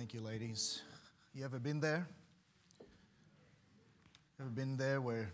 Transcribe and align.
Thank 0.00 0.14
you, 0.14 0.22
ladies. 0.22 0.80
You 1.34 1.44
ever 1.44 1.58
been 1.58 1.78
there? 1.78 2.08
Ever 4.40 4.48
been 4.48 4.78
there 4.78 4.98
where 4.98 5.30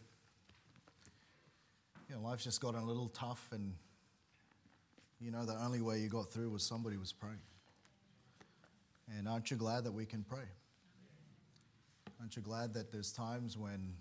you 2.09 2.17
know 2.17 2.21
life's 2.21 2.43
just 2.43 2.61
gotten 2.61 2.81
a 2.81 2.85
little 2.85 3.07
tough 3.11 3.49
and 3.53 3.73
you 5.21 5.31
know 5.31 5.45
the 5.45 5.55
only 5.65 5.83
way 5.83 6.01
you 6.01 6.09
got 6.09 6.33
through 6.33 6.51
was 6.51 6.65
somebody 6.65 6.97
was 6.97 7.13
praying. 7.13 7.39
And 9.17 9.29
aren't 9.29 9.53
you 9.53 9.57
glad 9.57 9.85
that 9.85 9.93
we 9.93 10.05
can 10.05 10.25
pray? 10.25 10.49
Aren't 12.19 12.35
you 12.35 12.43
glad 12.43 12.75
that 12.75 12.91
there's 12.91 13.13
times 13.13 13.57
when 13.57 13.95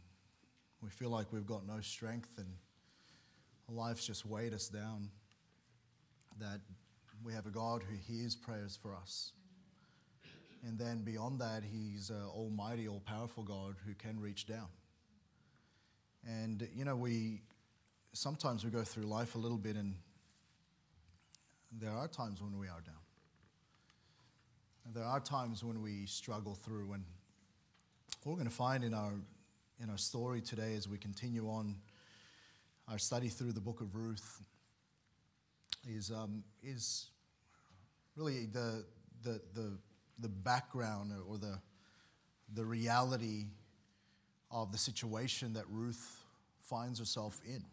we 0.81 0.89
feel 0.89 1.11
like 1.11 1.31
we've 1.31 1.45
got 1.45 1.67
no 1.67 1.79
strength 1.79 2.39
and 2.39 2.47
life's 3.69 4.07
just 4.07 4.25
weighed 4.25 4.51
us 4.55 4.67
down? 4.67 5.11
That 6.39 6.59
we 7.23 7.33
have 7.33 7.45
a 7.45 7.51
God 7.51 7.83
who 7.87 7.95
hears 7.95 8.35
prayers 8.35 8.79
for 8.81 8.95
us. 8.95 9.31
And 10.67 10.79
then 10.79 11.03
beyond 11.03 11.39
that, 11.41 11.63
He's 11.63 12.09
an 12.09 12.23
almighty, 12.27 12.87
all 12.87 13.01
powerful 13.05 13.43
God 13.43 13.75
who 13.85 13.93
can 13.93 14.19
reach 14.19 14.47
down. 14.47 14.67
And, 16.27 16.67
you 16.75 16.85
know, 16.85 16.95
we 16.95 17.41
sometimes 18.13 18.63
we 18.63 18.71
go 18.71 18.81
through 18.83 19.03
life 19.03 19.35
a 19.35 19.37
little 19.37 19.57
bit, 19.57 19.75
and 19.75 19.93
there 21.71 21.91
are 21.91 22.07
times 22.07 22.41
when 22.41 22.57
we 22.57 22.67
are 22.67 22.81
down. 22.81 22.95
And 24.85 24.93
there 24.93 25.03
are 25.03 25.19
times 25.19 25.63
when 25.63 25.81
we 25.81 26.05
struggle 26.05 26.55
through. 26.55 26.93
And 26.93 27.03
what 28.23 28.33
we're 28.33 28.37
going 28.37 28.49
to 28.49 28.55
find 28.55 28.83
in 28.83 28.93
our, 28.93 29.13
in 29.79 29.89
our 29.89 29.97
story 29.97 30.41
today 30.41 30.75
as 30.75 30.87
we 30.87 30.97
continue 30.97 31.47
on 31.47 31.75
our 32.87 32.97
study 32.97 33.27
through 33.27 33.51
the 33.51 33.61
book 33.61 33.81
of 33.81 33.95
Ruth 33.95 34.41
is, 35.87 36.11
um, 36.11 36.43
is 36.63 37.07
really 38.15 38.45
the, 38.45 38.85
the, 39.23 39.41
the 39.53 39.77
the 40.19 40.29
background 40.29 41.11
or 41.29 41.37
the, 41.37 41.59
the 42.53 42.65
reality 42.65 43.45
of 44.51 44.71
the 44.71 44.77
situation 44.77 45.53
that 45.53 45.65
Ruth 45.69 46.23
finds 46.61 46.99
herself 46.99 47.41
in. 47.45 47.63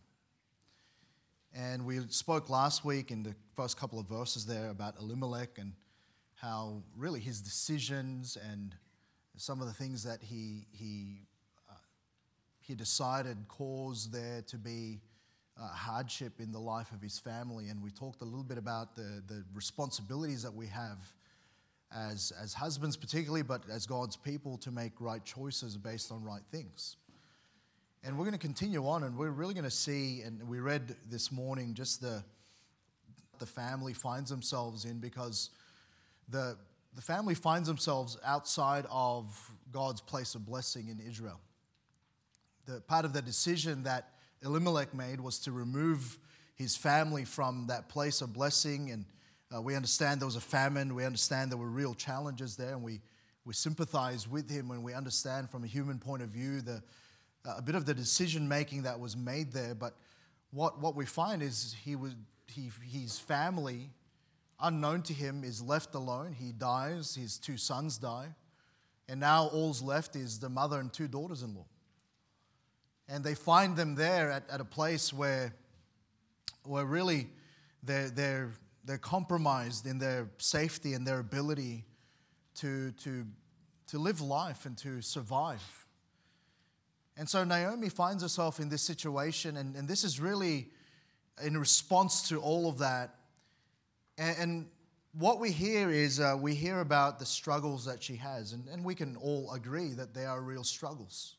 And 1.54 1.84
we 1.84 2.00
spoke 2.08 2.48
last 2.48 2.84
week 2.84 3.10
in 3.10 3.22
the 3.22 3.34
first 3.54 3.76
couple 3.76 3.98
of 3.98 4.06
verses 4.06 4.46
there 4.46 4.70
about 4.70 4.98
Elimelech 4.98 5.58
and 5.58 5.72
how 6.34 6.82
really 6.96 7.20
his 7.20 7.40
decisions 7.40 8.38
and 8.50 8.74
some 9.36 9.60
of 9.60 9.66
the 9.66 9.72
things 9.72 10.02
that 10.04 10.22
he, 10.22 10.66
he, 10.72 11.26
uh, 11.70 11.74
he 12.60 12.74
decided 12.74 13.36
caused 13.48 14.12
there 14.12 14.42
to 14.48 14.56
be 14.56 15.00
uh, 15.60 15.68
hardship 15.68 16.40
in 16.40 16.52
the 16.52 16.58
life 16.58 16.90
of 16.92 17.02
his 17.02 17.18
family. 17.18 17.68
And 17.68 17.82
we 17.82 17.90
talked 17.90 18.22
a 18.22 18.24
little 18.24 18.44
bit 18.44 18.58
about 18.58 18.96
the, 18.96 19.22
the 19.26 19.44
responsibilities 19.54 20.42
that 20.42 20.54
we 20.54 20.66
have 20.66 20.98
as, 21.94 22.32
as 22.42 22.54
husbands, 22.54 22.96
particularly, 22.96 23.42
but 23.42 23.62
as 23.70 23.86
God's 23.86 24.16
people, 24.16 24.56
to 24.58 24.70
make 24.70 24.92
right 25.00 25.24
choices 25.24 25.76
based 25.76 26.10
on 26.10 26.22
right 26.22 26.42
things. 26.50 26.96
And 28.04 28.18
we're 28.18 28.24
going 28.24 28.32
to 28.32 28.38
continue 28.38 28.86
on, 28.86 29.04
and 29.04 29.16
we're 29.16 29.30
really 29.30 29.54
going 29.54 29.64
to 29.64 29.70
see, 29.70 30.22
and 30.22 30.48
we 30.48 30.58
read 30.58 30.96
this 31.08 31.30
morning 31.30 31.74
just 31.74 32.00
the, 32.00 32.24
the 33.38 33.46
family 33.46 33.92
finds 33.92 34.30
themselves 34.30 34.84
in 34.84 34.98
because 34.98 35.50
the, 36.28 36.56
the 36.94 37.02
family 37.02 37.34
finds 37.34 37.68
themselves 37.68 38.18
outside 38.24 38.86
of 38.90 39.50
God's 39.70 40.00
place 40.00 40.34
of 40.34 40.44
blessing 40.44 40.88
in 40.88 40.98
Israel. 40.98 41.40
The 42.66 42.80
part 42.80 43.04
of 43.04 43.12
the 43.12 43.22
decision 43.22 43.84
that 43.84 44.10
Elimelech 44.44 44.94
made 44.94 45.20
was 45.20 45.38
to 45.40 45.52
remove 45.52 46.18
his 46.56 46.76
family 46.76 47.24
from 47.24 47.66
that 47.68 47.88
place 47.88 48.20
of 48.20 48.32
blessing 48.32 48.90
and 48.90 49.04
uh, 49.54 49.60
we 49.60 49.74
understand 49.74 50.20
there 50.20 50.26
was 50.26 50.36
a 50.36 50.40
famine. 50.40 50.94
We 50.94 51.04
understand 51.04 51.50
there 51.50 51.58
were 51.58 51.68
real 51.68 51.94
challenges 51.94 52.56
there, 52.56 52.72
and 52.72 52.82
we, 52.82 53.00
we 53.44 53.52
sympathize 53.52 54.28
with 54.28 54.50
him 54.50 54.68
when 54.68 54.82
we 54.82 54.94
understand 54.94 55.50
from 55.50 55.64
a 55.64 55.66
human 55.66 55.98
point 55.98 56.22
of 56.22 56.28
view 56.28 56.60
the, 56.60 56.82
uh, 57.44 57.54
a 57.58 57.62
bit 57.62 57.74
of 57.74 57.84
the 57.84 57.94
decision 57.94 58.48
making 58.48 58.82
that 58.82 58.98
was 58.98 59.16
made 59.16 59.52
there. 59.52 59.74
But 59.74 59.94
what, 60.52 60.80
what 60.80 60.94
we 60.94 61.04
find 61.04 61.42
is 61.42 61.74
he 61.84 61.96
was, 61.96 62.14
he, 62.46 62.70
his 62.90 63.18
family, 63.18 63.90
unknown 64.60 65.02
to 65.02 65.12
him, 65.12 65.44
is 65.44 65.60
left 65.60 65.94
alone. 65.94 66.34
He 66.38 66.52
dies, 66.52 67.14
his 67.14 67.38
two 67.38 67.56
sons 67.56 67.98
die, 67.98 68.28
and 69.08 69.20
now 69.20 69.48
all's 69.48 69.82
left 69.82 70.16
is 70.16 70.38
the 70.38 70.48
mother 70.48 70.80
and 70.80 70.92
two 70.92 71.08
daughters 71.08 71.42
in 71.42 71.54
law. 71.54 71.66
And 73.08 73.22
they 73.22 73.34
find 73.34 73.76
them 73.76 73.96
there 73.96 74.30
at, 74.30 74.48
at 74.48 74.60
a 74.60 74.64
place 74.64 75.12
where, 75.12 75.52
where 76.64 76.86
really 76.86 77.28
they're, 77.82 78.08
they're 78.08 78.50
they're 78.84 78.98
compromised 78.98 79.86
in 79.86 79.98
their 79.98 80.28
safety 80.38 80.94
and 80.94 81.06
their 81.06 81.18
ability 81.18 81.84
to, 82.56 82.92
to, 82.92 83.26
to 83.88 83.98
live 83.98 84.20
life 84.20 84.66
and 84.66 84.76
to 84.78 85.00
survive. 85.00 85.86
And 87.16 87.28
so 87.28 87.44
Naomi 87.44 87.88
finds 87.88 88.22
herself 88.22 88.58
in 88.58 88.68
this 88.68 88.82
situation, 88.82 89.56
and, 89.56 89.76
and 89.76 89.86
this 89.86 90.02
is 90.02 90.18
really 90.18 90.70
in 91.44 91.56
response 91.56 92.28
to 92.28 92.40
all 92.40 92.68
of 92.68 92.78
that. 92.78 93.14
And, 94.18 94.36
and 94.38 94.66
what 95.12 95.38
we 95.38 95.52
hear 95.52 95.90
is 95.90 96.20
uh, 96.20 96.36
we 96.40 96.54
hear 96.54 96.80
about 96.80 97.18
the 97.18 97.26
struggles 97.26 97.84
that 97.84 98.02
she 98.02 98.16
has, 98.16 98.52
and, 98.52 98.66
and 98.68 98.84
we 98.84 98.94
can 98.94 99.16
all 99.16 99.52
agree 99.52 99.92
that 99.92 100.14
they 100.14 100.24
are 100.24 100.40
real 100.40 100.64
struggles. 100.64 101.36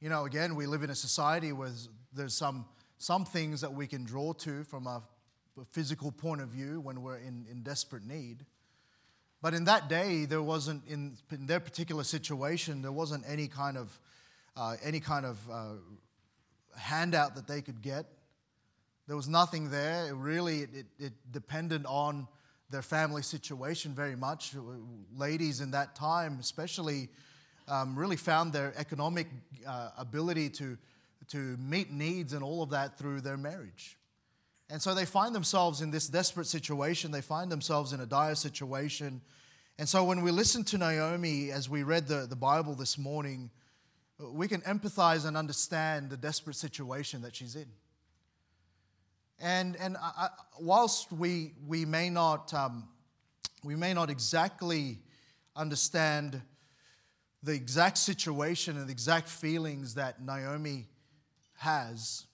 You 0.00 0.10
know, 0.10 0.24
again, 0.24 0.56
we 0.56 0.66
live 0.66 0.82
in 0.82 0.90
a 0.90 0.94
society 0.94 1.52
where 1.52 1.70
there's 2.12 2.34
some, 2.34 2.66
some 2.98 3.24
things 3.24 3.60
that 3.60 3.72
we 3.72 3.86
can 3.86 4.04
draw 4.04 4.32
to 4.34 4.64
from 4.64 4.86
a 4.86 5.02
physical 5.64 6.12
point 6.12 6.40
of 6.40 6.48
view 6.48 6.80
when 6.80 7.02
we're 7.02 7.18
in, 7.18 7.46
in 7.50 7.62
desperate 7.62 8.04
need. 8.06 8.44
But 9.42 9.54
in 9.54 9.64
that 9.64 9.88
day, 9.88 10.24
there 10.24 10.42
wasn't, 10.42 10.82
in, 10.88 11.16
in 11.30 11.46
their 11.46 11.60
particular 11.60 12.04
situation, 12.04 12.82
there 12.82 12.92
wasn't 12.92 13.24
any 13.28 13.48
kind 13.48 13.76
of, 13.76 13.98
uh, 14.56 14.76
any 14.82 15.00
kind 15.00 15.26
of 15.26 15.38
uh, 15.50 15.74
handout 16.76 17.34
that 17.36 17.46
they 17.46 17.62
could 17.62 17.82
get. 17.82 18.06
There 19.06 19.16
was 19.16 19.28
nothing 19.28 19.70
there. 19.70 20.08
It 20.08 20.14
really, 20.14 20.60
it, 20.60 20.86
it 20.98 21.12
depended 21.30 21.84
on 21.86 22.26
their 22.70 22.82
family 22.82 23.22
situation 23.22 23.92
very 23.92 24.16
much. 24.16 24.54
Ladies 25.14 25.60
in 25.60 25.70
that 25.70 25.94
time, 25.94 26.38
especially, 26.40 27.08
um, 27.68 27.96
really 27.96 28.16
found 28.16 28.52
their 28.52 28.72
economic 28.76 29.28
uh, 29.66 29.90
ability 29.96 30.50
to, 30.50 30.76
to 31.28 31.38
meet 31.58 31.92
needs 31.92 32.32
and 32.32 32.42
all 32.42 32.62
of 32.62 32.70
that 32.70 32.98
through 32.98 33.20
their 33.20 33.36
marriage. 33.36 33.96
And 34.68 34.82
so 34.82 34.94
they 34.94 35.04
find 35.04 35.34
themselves 35.34 35.80
in 35.80 35.90
this 35.90 36.08
desperate 36.08 36.46
situation. 36.46 37.12
They 37.12 37.20
find 37.20 37.50
themselves 37.50 37.92
in 37.92 38.00
a 38.00 38.06
dire 38.06 38.34
situation. 38.34 39.20
And 39.78 39.88
so 39.88 40.04
when 40.04 40.22
we 40.22 40.30
listen 40.30 40.64
to 40.64 40.78
Naomi 40.78 41.50
as 41.52 41.68
we 41.68 41.82
read 41.82 42.08
the, 42.08 42.26
the 42.28 42.36
Bible 42.36 42.74
this 42.74 42.98
morning, 42.98 43.50
we 44.18 44.48
can 44.48 44.62
empathize 44.62 45.26
and 45.26 45.36
understand 45.36 46.10
the 46.10 46.16
desperate 46.16 46.56
situation 46.56 47.22
that 47.22 47.36
she's 47.36 47.54
in. 47.54 47.68
And, 49.38 49.76
and 49.76 49.96
I, 50.00 50.28
whilst 50.58 51.12
we, 51.12 51.52
we, 51.66 51.84
may 51.84 52.08
not, 52.08 52.54
um, 52.54 52.88
we 53.62 53.76
may 53.76 53.92
not 53.92 54.08
exactly 54.08 54.98
understand 55.54 56.40
the 57.42 57.52
exact 57.52 57.98
situation 57.98 58.78
and 58.78 58.88
the 58.88 58.92
exact 58.92 59.28
feelings 59.28 59.94
that 59.94 60.22
Naomi 60.22 60.88
has, 61.58 62.25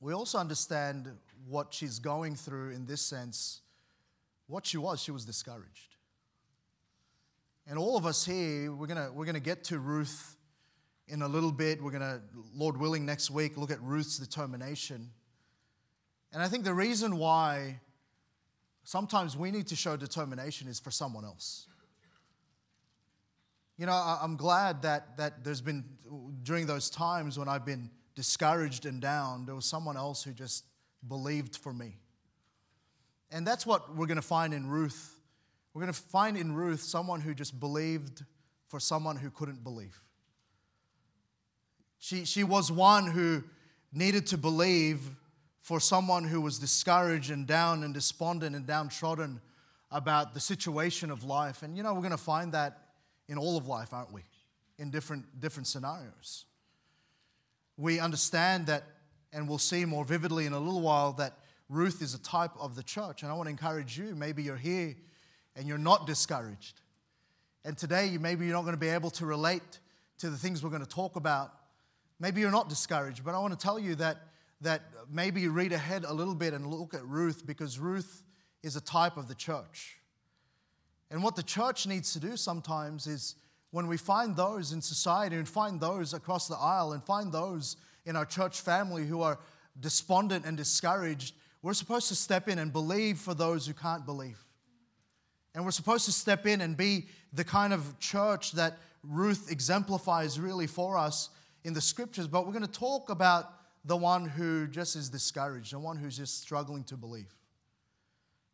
we 0.00 0.12
also 0.12 0.38
understand 0.38 1.10
what 1.48 1.72
she's 1.72 1.98
going 1.98 2.36
through 2.36 2.70
in 2.70 2.86
this 2.86 3.00
sense. 3.00 3.60
What 4.46 4.66
she 4.66 4.78
was, 4.78 5.00
she 5.00 5.10
was 5.10 5.24
discouraged. 5.24 5.96
And 7.66 7.78
all 7.78 7.96
of 7.96 8.06
us 8.06 8.24
here, 8.24 8.72
we're 8.72 8.86
going 8.86 9.14
we're 9.14 9.24
gonna 9.24 9.40
get 9.40 9.64
to 9.64 9.78
Ruth 9.78 10.36
in 11.08 11.22
a 11.22 11.28
little 11.28 11.52
bit. 11.52 11.82
We're 11.82 11.90
going 11.90 12.02
to, 12.02 12.20
Lord 12.54 12.76
willing, 12.76 13.06
next 13.06 13.30
week 13.30 13.56
look 13.56 13.70
at 13.70 13.80
Ruth's 13.82 14.18
determination. 14.18 15.10
And 16.32 16.42
I 16.42 16.48
think 16.48 16.64
the 16.64 16.74
reason 16.74 17.16
why 17.16 17.80
sometimes 18.84 19.36
we 19.36 19.50
need 19.50 19.68
to 19.68 19.76
show 19.76 19.96
determination 19.96 20.68
is 20.68 20.80
for 20.80 20.90
someone 20.90 21.24
else. 21.24 21.66
You 23.78 23.86
know, 23.86 23.92
I'm 23.92 24.36
glad 24.36 24.82
that, 24.82 25.16
that 25.18 25.44
there's 25.44 25.60
been, 25.60 25.84
during 26.42 26.66
those 26.66 26.88
times 26.88 27.38
when 27.38 27.48
I've 27.48 27.64
been 27.64 27.90
discouraged 28.16 28.86
and 28.86 29.00
down, 29.00 29.46
there 29.46 29.54
was 29.54 29.66
someone 29.66 29.96
else 29.96 30.24
who 30.24 30.32
just 30.32 30.64
believed 31.06 31.56
for 31.56 31.72
me. 31.72 31.98
And 33.30 33.46
that's 33.46 33.66
what 33.66 33.94
we're 33.94 34.06
going 34.06 34.16
to 34.16 34.22
find 34.22 34.52
in 34.52 34.68
Ruth. 34.68 35.20
We're 35.74 35.82
going 35.82 35.92
to 35.92 36.00
find 36.00 36.36
in 36.36 36.54
Ruth 36.54 36.80
someone 36.80 37.20
who 37.20 37.34
just 37.34 37.60
believed 37.60 38.24
for 38.66 38.80
someone 38.80 39.16
who 39.16 39.30
couldn't 39.30 39.62
believe. 39.62 40.00
She, 41.98 42.24
she 42.24 42.42
was 42.42 42.72
one 42.72 43.06
who 43.06 43.44
needed 43.92 44.26
to 44.28 44.38
believe 44.38 45.00
for 45.60 45.78
someone 45.78 46.24
who 46.24 46.40
was 46.40 46.58
discouraged 46.58 47.30
and 47.30 47.46
down 47.46 47.82
and 47.82 47.92
despondent 47.92 48.56
and 48.56 48.66
downtrodden 48.66 49.40
about 49.90 50.32
the 50.32 50.40
situation 50.40 51.10
of 51.10 51.24
life. 51.24 51.62
And 51.62 51.76
you 51.76 51.82
know, 51.82 51.92
we're 51.92 52.00
going 52.00 52.10
to 52.12 52.16
find 52.16 52.52
that 52.52 52.78
in 53.28 53.36
all 53.36 53.56
of 53.56 53.66
life, 53.66 53.92
aren't 53.92 54.12
we? 54.12 54.22
In 54.78 54.90
different, 54.90 55.40
different 55.40 55.66
scenarios 55.66 56.46
we 57.76 58.00
understand 58.00 58.66
that, 58.66 58.84
and 59.32 59.48
we'll 59.48 59.58
see 59.58 59.84
more 59.84 60.04
vividly 60.04 60.46
in 60.46 60.52
a 60.52 60.58
little 60.58 60.80
while, 60.80 61.12
that 61.14 61.34
Ruth 61.68 62.00
is 62.00 62.14
a 62.14 62.18
type 62.22 62.52
of 62.58 62.74
the 62.74 62.82
church. 62.82 63.22
And 63.22 63.30
I 63.30 63.34
want 63.34 63.46
to 63.46 63.50
encourage 63.50 63.98
you 63.98 64.14
maybe 64.14 64.42
you're 64.42 64.56
here 64.56 64.96
and 65.56 65.66
you're 65.66 65.78
not 65.78 66.06
discouraged. 66.06 66.80
and 67.66 67.76
today 67.76 68.16
maybe 68.18 68.46
you're 68.46 68.54
not 68.54 68.62
going 68.62 68.74
to 68.74 68.80
be 68.80 68.88
able 68.88 69.10
to 69.10 69.26
relate 69.26 69.80
to 70.18 70.30
the 70.30 70.36
things 70.36 70.62
we're 70.62 70.70
going 70.70 70.84
to 70.84 70.88
talk 70.88 71.16
about. 71.16 71.52
Maybe 72.20 72.40
you're 72.40 72.52
not 72.52 72.68
discouraged, 72.68 73.24
but 73.24 73.34
I 73.34 73.40
want 73.40 73.58
to 73.58 73.62
tell 73.62 73.78
you 73.78 73.96
that, 73.96 74.18
that 74.60 74.82
maybe 75.10 75.40
you 75.40 75.50
read 75.50 75.72
ahead 75.72 76.04
a 76.06 76.12
little 76.14 76.36
bit 76.36 76.54
and 76.54 76.66
look 76.68 76.94
at 76.94 77.04
Ruth 77.04 77.44
because 77.44 77.78
Ruth 77.78 78.22
is 78.62 78.76
a 78.76 78.80
type 78.80 79.16
of 79.16 79.26
the 79.26 79.34
church. 79.34 79.98
And 81.10 81.22
what 81.22 81.34
the 81.34 81.42
church 81.42 81.86
needs 81.86 82.12
to 82.12 82.20
do 82.20 82.36
sometimes 82.36 83.06
is 83.08 83.34
when 83.76 83.88
we 83.88 83.98
find 83.98 84.34
those 84.34 84.72
in 84.72 84.80
society 84.80 85.36
and 85.36 85.46
find 85.46 85.78
those 85.78 86.14
across 86.14 86.48
the 86.48 86.56
aisle 86.56 86.92
and 86.92 87.04
find 87.04 87.30
those 87.30 87.76
in 88.06 88.16
our 88.16 88.24
church 88.24 88.62
family 88.62 89.04
who 89.04 89.20
are 89.20 89.38
despondent 89.78 90.46
and 90.46 90.56
discouraged, 90.56 91.34
we're 91.60 91.74
supposed 91.74 92.08
to 92.08 92.14
step 92.14 92.48
in 92.48 92.58
and 92.58 92.72
believe 92.72 93.18
for 93.18 93.34
those 93.34 93.66
who 93.66 93.74
can't 93.74 94.06
believe. 94.06 94.42
And 95.54 95.62
we're 95.62 95.72
supposed 95.72 96.06
to 96.06 96.12
step 96.12 96.46
in 96.46 96.62
and 96.62 96.74
be 96.74 97.08
the 97.34 97.44
kind 97.44 97.74
of 97.74 97.98
church 97.98 98.52
that 98.52 98.78
Ruth 99.02 99.52
exemplifies 99.52 100.40
really 100.40 100.66
for 100.66 100.96
us 100.96 101.28
in 101.62 101.74
the 101.74 101.82
scriptures. 101.82 102.26
But 102.26 102.46
we're 102.46 102.54
going 102.54 102.64
to 102.64 102.80
talk 102.80 103.10
about 103.10 103.52
the 103.84 103.98
one 103.98 104.26
who 104.26 104.68
just 104.68 104.96
is 104.96 105.10
discouraged, 105.10 105.74
the 105.74 105.78
one 105.78 105.98
who's 105.98 106.16
just 106.16 106.40
struggling 106.40 106.84
to 106.84 106.96
believe, 106.96 107.34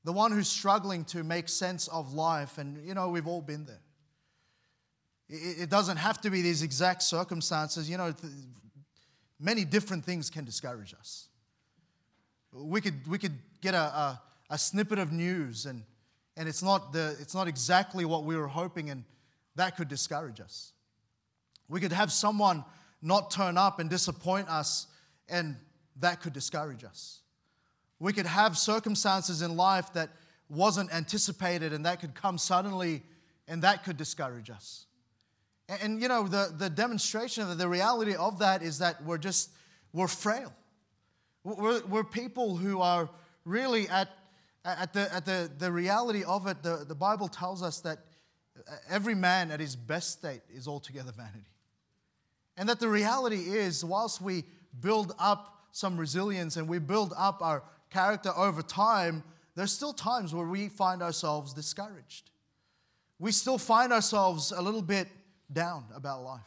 the 0.02 0.12
one 0.12 0.32
who's 0.32 0.48
struggling 0.48 1.04
to 1.04 1.22
make 1.22 1.48
sense 1.48 1.86
of 1.86 2.12
life. 2.12 2.58
And, 2.58 2.84
you 2.84 2.94
know, 2.94 3.08
we've 3.08 3.28
all 3.28 3.40
been 3.40 3.66
there. 3.66 3.82
It 5.34 5.70
doesn't 5.70 5.96
have 5.96 6.20
to 6.20 6.30
be 6.30 6.42
these 6.42 6.62
exact 6.62 7.02
circumstances. 7.02 7.88
You 7.88 7.96
know, 7.96 8.14
many 9.40 9.64
different 9.64 10.04
things 10.04 10.28
can 10.28 10.44
discourage 10.44 10.92
us. 10.92 11.28
We 12.52 12.82
could, 12.82 13.06
we 13.06 13.16
could 13.16 13.38
get 13.62 13.72
a, 13.72 13.78
a, 13.78 14.22
a 14.50 14.58
snippet 14.58 14.98
of 14.98 15.10
news 15.10 15.64
and, 15.64 15.84
and 16.36 16.46
it's, 16.46 16.62
not 16.62 16.92
the, 16.92 17.16
it's 17.18 17.34
not 17.34 17.48
exactly 17.48 18.04
what 18.04 18.24
we 18.24 18.36
were 18.36 18.46
hoping, 18.46 18.90
and 18.90 19.04
that 19.56 19.74
could 19.76 19.88
discourage 19.88 20.38
us. 20.38 20.72
We 21.66 21.80
could 21.80 21.92
have 21.92 22.12
someone 22.12 22.62
not 23.00 23.30
turn 23.30 23.56
up 23.56 23.78
and 23.80 23.88
disappoint 23.88 24.50
us, 24.50 24.86
and 25.30 25.56
that 26.00 26.20
could 26.20 26.34
discourage 26.34 26.84
us. 26.84 27.20
We 27.98 28.12
could 28.12 28.26
have 28.26 28.58
circumstances 28.58 29.40
in 29.40 29.56
life 29.56 29.94
that 29.94 30.10
wasn't 30.50 30.92
anticipated, 30.94 31.72
and 31.72 31.86
that 31.86 32.00
could 32.00 32.14
come 32.14 32.36
suddenly, 32.36 33.02
and 33.48 33.62
that 33.62 33.82
could 33.84 33.96
discourage 33.96 34.50
us. 34.50 34.84
And, 35.72 35.82
and 35.82 36.02
you 36.02 36.08
know, 36.08 36.28
the, 36.28 36.52
the 36.56 36.68
demonstration 36.68 37.48
of 37.48 37.56
the 37.56 37.68
reality 37.68 38.14
of 38.14 38.38
that 38.40 38.62
is 38.62 38.78
that 38.78 39.02
we're 39.04 39.18
just, 39.18 39.50
we're 39.92 40.08
frail. 40.08 40.52
We're, 41.44 41.82
we're 41.86 42.04
people 42.04 42.56
who 42.56 42.80
are 42.80 43.08
really 43.44 43.88
at, 43.88 44.08
at, 44.64 44.92
the, 44.92 45.12
at 45.12 45.24
the, 45.24 45.50
the 45.58 45.72
reality 45.72 46.24
of 46.24 46.46
it. 46.46 46.62
The, 46.62 46.84
the 46.86 46.94
Bible 46.94 47.28
tells 47.28 47.62
us 47.62 47.80
that 47.80 47.98
uh, 48.56 48.74
every 48.88 49.14
man 49.14 49.50
at 49.50 49.60
his 49.60 49.74
best 49.74 50.12
state 50.12 50.42
is 50.54 50.68
altogether 50.68 51.12
vanity. 51.12 51.50
And 52.56 52.68
that 52.68 52.78
the 52.78 52.88
reality 52.88 53.40
is, 53.40 53.84
whilst 53.84 54.20
we 54.20 54.44
build 54.78 55.14
up 55.18 55.66
some 55.72 55.96
resilience 55.96 56.56
and 56.58 56.68
we 56.68 56.78
build 56.78 57.14
up 57.16 57.40
our 57.40 57.62
character 57.88 58.30
over 58.36 58.62
time, 58.62 59.24
there's 59.54 59.72
still 59.72 59.94
times 59.94 60.34
where 60.34 60.46
we 60.46 60.68
find 60.68 61.02
ourselves 61.02 61.54
discouraged. 61.54 62.30
We 63.18 63.32
still 63.32 63.58
find 63.58 63.92
ourselves 63.92 64.52
a 64.54 64.60
little 64.60 64.82
bit 64.82 65.08
down 65.52 65.84
about 65.94 66.22
life. 66.22 66.40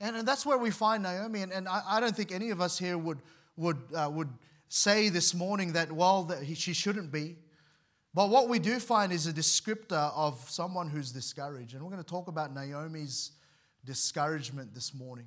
And, 0.00 0.16
and 0.16 0.28
that's 0.28 0.44
where 0.44 0.58
we 0.58 0.70
find 0.70 1.02
Naomi. 1.02 1.42
And, 1.42 1.52
and 1.52 1.68
I, 1.68 1.82
I 1.86 2.00
don't 2.00 2.14
think 2.14 2.32
any 2.32 2.50
of 2.50 2.60
us 2.60 2.78
here 2.78 2.98
would, 2.98 3.18
would, 3.56 3.78
uh, 3.94 4.10
would 4.12 4.28
say 4.68 5.08
this 5.08 5.34
morning 5.34 5.72
that, 5.72 5.90
well, 5.90 6.24
that 6.24 6.42
he, 6.42 6.54
she 6.54 6.72
shouldn't 6.72 7.10
be. 7.10 7.36
But 8.12 8.30
what 8.30 8.48
we 8.48 8.58
do 8.58 8.78
find 8.78 9.12
is 9.12 9.26
a 9.26 9.32
descriptor 9.32 10.12
of 10.14 10.38
someone 10.48 10.88
who's 10.88 11.12
discouraged. 11.12 11.74
And 11.74 11.82
we're 11.82 11.90
going 11.90 12.02
to 12.02 12.08
talk 12.08 12.28
about 12.28 12.54
Naomi's 12.54 13.32
discouragement 13.84 14.74
this 14.74 14.94
morning 14.94 15.26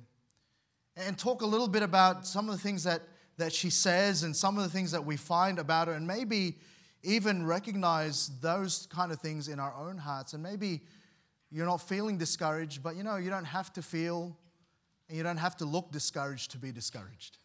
and 0.96 1.16
talk 1.16 1.42
a 1.42 1.46
little 1.46 1.68
bit 1.68 1.82
about 1.82 2.26
some 2.26 2.48
of 2.48 2.54
the 2.56 2.60
things 2.60 2.84
that, 2.84 3.02
that 3.38 3.52
she 3.52 3.70
says 3.70 4.22
and 4.22 4.34
some 4.34 4.58
of 4.58 4.64
the 4.64 4.68
things 4.68 4.90
that 4.92 5.04
we 5.04 5.16
find 5.16 5.58
about 5.58 5.88
her, 5.88 5.94
and 5.94 6.06
maybe 6.06 6.56
even 7.02 7.46
recognize 7.46 8.30
those 8.40 8.86
kind 8.92 9.10
of 9.12 9.20
things 9.20 9.48
in 9.48 9.58
our 9.58 9.74
own 9.74 9.96
hearts. 9.96 10.34
And 10.34 10.42
maybe 10.42 10.82
you're 11.50 11.66
not 11.66 11.78
feeling 11.78 12.18
discouraged, 12.18 12.82
but 12.82 12.96
you 12.96 13.02
know, 13.02 13.16
you 13.16 13.30
don't 13.30 13.44
have 13.44 13.72
to 13.74 13.82
feel 13.82 14.36
and 15.08 15.16
you 15.16 15.22
don't 15.22 15.38
have 15.38 15.56
to 15.56 15.64
look 15.64 15.90
discouraged 15.90 16.52
to 16.52 16.58
be 16.58 16.72
discouraged. 16.72 17.38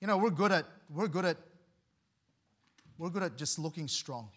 You 0.00 0.06
know, 0.06 0.16
we're 0.16 0.30
good 0.30 0.52
at 0.52 0.64
we're 0.88 1.08
good 1.08 1.24
at 1.24 1.36
we're 2.96 3.10
good 3.10 3.22
at 3.22 3.36
just 3.36 3.58
looking 3.58 3.88
strong. 3.88 4.28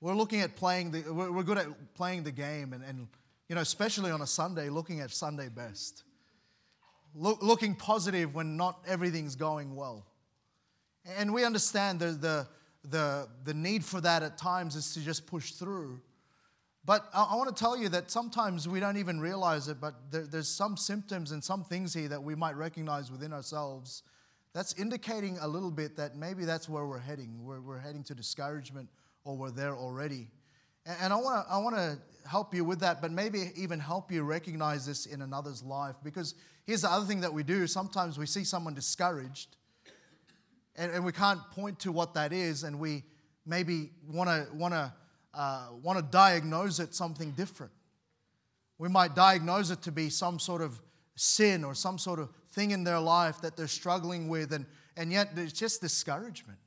We're 0.00 0.14
looking 0.14 0.40
at 0.40 0.56
playing 0.56 0.90
the 0.90 1.12
we're 1.12 1.42
good 1.42 1.58
at 1.58 1.94
playing 1.94 2.24
the 2.24 2.32
game 2.32 2.72
and, 2.72 2.84
and 2.84 3.08
you 3.48 3.54
know, 3.54 3.60
especially 3.60 4.10
on 4.10 4.22
a 4.22 4.26
Sunday, 4.26 4.68
looking 4.68 5.00
at 5.00 5.10
Sunday 5.10 5.48
best. 5.48 6.04
Look, 7.14 7.42
looking 7.42 7.74
positive 7.74 8.34
when 8.34 8.56
not 8.56 8.80
everything's 8.86 9.36
going 9.36 9.76
well. 9.76 10.06
And 11.18 11.32
we 11.32 11.44
understand 11.44 12.00
the, 12.00 12.06
the, 12.06 12.46
the, 12.84 13.28
the 13.44 13.54
need 13.54 13.84
for 13.84 14.00
that 14.00 14.22
at 14.22 14.38
times 14.38 14.74
is 14.74 14.94
to 14.94 15.00
just 15.00 15.26
push 15.26 15.52
through. 15.52 16.00
But 16.86 17.08
I, 17.14 17.24
I 17.30 17.36
want 17.36 17.54
to 17.54 17.58
tell 17.58 17.76
you 17.76 17.88
that 17.90 18.10
sometimes 18.10 18.68
we 18.68 18.80
don't 18.80 18.96
even 18.96 19.20
realize 19.20 19.68
it, 19.68 19.80
but 19.80 19.94
there, 20.10 20.26
there's 20.26 20.48
some 20.48 20.76
symptoms 20.76 21.32
and 21.32 21.42
some 21.42 21.64
things 21.64 21.94
here 21.94 22.08
that 22.08 22.22
we 22.22 22.34
might 22.34 22.56
recognize 22.56 23.10
within 23.10 23.32
ourselves 23.32 24.02
that's 24.52 24.72
indicating 24.74 25.36
a 25.40 25.48
little 25.48 25.70
bit 25.70 25.96
that 25.96 26.16
maybe 26.16 26.44
that's 26.44 26.68
where 26.68 26.86
we're 26.86 26.98
heading. 26.98 27.44
We're, 27.44 27.60
we're 27.60 27.80
heading 27.80 28.04
to 28.04 28.14
discouragement 28.14 28.88
or 29.24 29.36
we're 29.36 29.50
there 29.50 29.74
already. 29.74 30.28
And, 30.86 30.96
and 31.02 31.12
I 31.12 31.16
want 31.16 31.46
to 31.46 31.52
I 31.52 31.58
wanna 31.58 31.98
help 32.28 32.54
you 32.54 32.64
with 32.64 32.80
that, 32.80 33.02
but 33.02 33.10
maybe 33.10 33.50
even 33.56 33.80
help 33.80 34.12
you 34.12 34.22
recognize 34.22 34.86
this 34.86 35.06
in 35.06 35.22
another's 35.22 35.62
life. 35.62 35.96
Because 36.04 36.34
here's 36.66 36.82
the 36.82 36.90
other 36.90 37.06
thing 37.06 37.20
that 37.22 37.32
we 37.32 37.42
do 37.42 37.66
sometimes 37.66 38.18
we 38.18 38.26
see 38.26 38.44
someone 38.44 38.74
discouraged 38.74 39.56
and, 40.76 40.92
and 40.92 41.04
we 41.04 41.12
can't 41.12 41.40
point 41.50 41.78
to 41.80 41.92
what 41.92 42.14
that 42.14 42.32
is, 42.32 42.64
and 42.64 42.78
we 42.78 43.04
maybe 43.46 43.90
want 44.08 44.28
to 44.28 44.46
want 44.54 44.74
to 44.74 44.92
uh, 45.36 45.68
want 45.82 45.98
to 45.98 46.04
diagnose 46.04 46.78
it 46.78 46.94
something 46.94 47.32
different. 47.32 47.72
We 48.78 48.88
might 48.88 49.14
diagnose 49.14 49.70
it 49.70 49.82
to 49.82 49.92
be 49.92 50.10
some 50.10 50.38
sort 50.38 50.62
of 50.62 50.80
sin 51.16 51.64
or 51.64 51.74
some 51.74 51.98
sort 51.98 52.18
of 52.18 52.30
thing 52.50 52.72
in 52.72 52.84
their 52.84 53.00
life 53.00 53.40
that 53.42 53.56
they're 53.56 53.68
struggling 53.68 54.28
with, 54.28 54.52
and, 54.52 54.66
and 54.96 55.12
yet 55.12 55.30
it's 55.36 55.52
just 55.52 55.80
discouragement. 55.80 56.58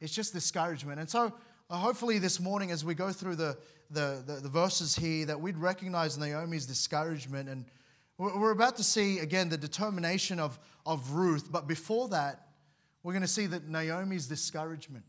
It's 0.00 0.14
just 0.14 0.32
discouragement. 0.32 1.00
And 1.00 1.08
so, 1.08 1.32
uh, 1.68 1.76
hopefully, 1.76 2.18
this 2.18 2.40
morning, 2.40 2.70
as 2.70 2.84
we 2.84 2.94
go 2.94 3.12
through 3.12 3.36
the, 3.36 3.56
the, 3.90 4.22
the, 4.26 4.34
the, 4.42 4.48
verses 4.48 4.96
here, 4.96 5.26
that 5.26 5.40
we'd 5.40 5.56
recognize 5.56 6.18
Naomi's 6.18 6.66
discouragement. 6.66 7.48
And 7.48 7.64
we're, 8.18 8.38
we're 8.38 8.50
about 8.50 8.76
to 8.78 8.82
see, 8.82 9.20
again, 9.20 9.48
the 9.48 9.58
determination 9.58 10.40
of, 10.40 10.58
of 10.84 11.12
Ruth. 11.12 11.50
But 11.50 11.68
before 11.68 12.08
that, 12.08 12.48
we're 13.02 13.12
going 13.12 13.22
to 13.22 13.28
see 13.28 13.46
that 13.46 13.68
Naomi's 13.68 14.26
discouragement. 14.26 15.04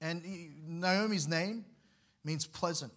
And 0.00 0.22
Naomi's 0.66 1.28
name 1.28 1.64
means 2.24 2.46
pleasant. 2.46 2.92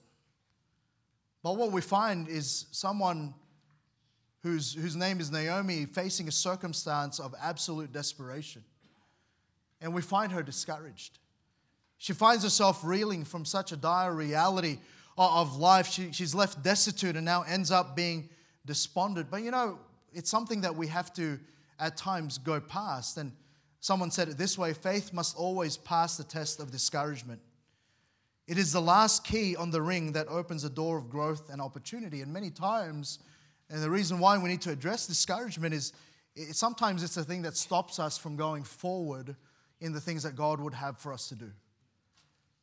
But 1.43 1.57
what 1.57 1.71
we 1.71 1.81
find 1.81 2.27
is 2.27 2.65
someone 2.71 3.33
whose, 4.43 4.73
whose 4.73 4.95
name 4.95 5.19
is 5.19 5.31
Naomi 5.31 5.85
facing 5.85 6.27
a 6.27 6.31
circumstance 6.31 7.19
of 7.19 7.35
absolute 7.41 7.91
desperation. 7.91 8.63
And 9.81 9.93
we 9.93 10.01
find 10.01 10.31
her 10.31 10.41
discouraged. 10.41 11.19
She 11.97 12.13
finds 12.13 12.43
herself 12.43 12.81
reeling 12.83 13.25
from 13.25 13.45
such 13.45 13.71
a 13.71 13.77
dire 13.77 14.13
reality 14.13 14.79
of 15.17 15.57
life. 15.57 15.87
She, 15.87 16.11
she's 16.11 16.35
left 16.35 16.63
destitute 16.63 17.15
and 17.15 17.25
now 17.25 17.43
ends 17.43 17.71
up 17.71 17.95
being 17.95 18.29
despondent. 18.65 19.29
But 19.29 19.43
you 19.43 19.51
know, 19.51 19.79
it's 20.13 20.29
something 20.29 20.61
that 20.61 20.75
we 20.75 20.87
have 20.87 21.13
to 21.13 21.39
at 21.79 21.97
times 21.97 22.37
go 22.37 22.59
past. 22.59 23.17
And 23.17 23.31
someone 23.79 24.11
said 24.11 24.29
it 24.29 24.37
this 24.37 24.57
way 24.57 24.73
faith 24.73 25.13
must 25.13 25.35
always 25.35 25.77
pass 25.77 26.17
the 26.17 26.23
test 26.23 26.59
of 26.59 26.71
discouragement. 26.71 27.41
It 28.47 28.57
is 28.57 28.71
the 28.71 28.81
last 28.81 29.25
key 29.25 29.55
on 29.55 29.71
the 29.71 29.81
ring 29.81 30.13
that 30.13 30.27
opens 30.29 30.63
a 30.63 30.69
door 30.69 30.97
of 30.97 31.09
growth 31.09 31.49
and 31.51 31.61
opportunity. 31.61 32.21
And 32.21 32.31
many 32.31 32.49
times, 32.49 33.19
and 33.69 33.83
the 33.83 33.89
reason 33.89 34.19
why 34.19 34.37
we 34.37 34.49
need 34.49 34.61
to 34.61 34.71
address 34.71 35.05
discouragement 35.05 35.73
is 35.73 35.91
it, 36.35 36.55
sometimes 36.55 37.03
it's 37.03 37.15
the 37.15 37.25
thing 37.25 37.41
that 37.41 37.57
stops 37.57 37.99
us 37.99 38.17
from 38.17 38.37
going 38.37 38.63
forward 38.63 39.35
in 39.81 39.91
the 39.91 39.99
things 39.99 40.23
that 40.23 40.35
God 40.35 40.61
would 40.61 40.73
have 40.73 40.97
for 40.97 41.11
us 41.11 41.27
to 41.29 41.35
do. 41.35 41.51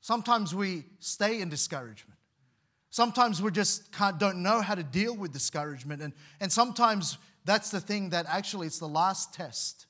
Sometimes 0.01 0.55
we 0.55 0.85
stay 1.01 1.41
in 1.41 1.49
discouragement. 1.49 2.19
Sometimes 2.91 3.43
we 3.43 3.51
just 3.51 3.91
don't 4.19 4.43
know 4.43 4.61
how 4.61 4.75
to 4.75 4.83
deal 4.83 5.17
with 5.17 5.33
discouragement. 5.33 6.01
And, 6.01 6.13
and 6.41 6.51
sometimes 6.51 7.19
that's 7.45 7.71
the 7.71 7.81
thing 7.81 8.11
that 8.11 8.25
actually 8.29 8.69
it's 8.69 8.79
the 8.79 8.89
last 8.89 9.35
test 9.35 9.87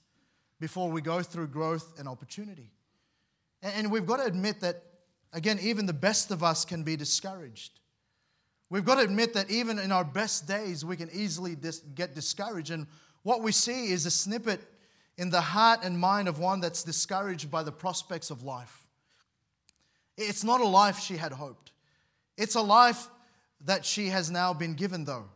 before 0.58 0.90
we 0.90 1.02
go 1.02 1.22
through 1.22 1.48
growth 1.48 1.98
and 1.98 2.08
opportunity. 2.08 2.70
And, 3.62 3.74
and 3.76 3.92
we've 3.92 4.06
got 4.06 4.16
to 4.16 4.24
admit 4.24 4.60
that 4.60 4.82
Again, 5.34 5.58
even 5.60 5.86
the 5.86 5.92
best 5.92 6.30
of 6.30 6.42
us 6.42 6.64
can 6.64 6.84
be 6.84 6.96
discouraged. 6.96 7.80
We've 8.70 8.84
got 8.84 8.94
to 8.96 9.02
admit 9.02 9.34
that 9.34 9.50
even 9.50 9.78
in 9.78 9.92
our 9.92 10.04
best 10.04 10.48
days, 10.48 10.84
we 10.84 10.96
can 10.96 11.10
easily 11.12 11.54
dis- 11.56 11.82
get 11.94 12.14
discouraged. 12.14 12.70
And 12.70 12.86
what 13.22 13.42
we 13.42 13.52
see 13.52 13.90
is 13.90 14.06
a 14.06 14.10
snippet 14.10 14.60
in 15.18 15.30
the 15.30 15.40
heart 15.40 15.80
and 15.82 15.98
mind 15.98 16.28
of 16.28 16.38
one 16.38 16.60
that's 16.60 16.82
discouraged 16.82 17.50
by 17.50 17.62
the 17.62 17.72
prospects 17.72 18.30
of 18.30 18.42
life. 18.42 18.86
It's 20.16 20.44
not 20.44 20.60
a 20.60 20.66
life 20.66 20.98
she 20.98 21.16
had 21.16 21.32
hoped. 21.32 21.72
It's 22.36 22.54
a 22.54 22.62
life 22.62 23.08
that 23.64 23.84
she 23.84 24.08
has 24.08 24.30
now 24.30 24.54
been 24.54 24.74
given, 24.74 25.04
though. 25.04 25.26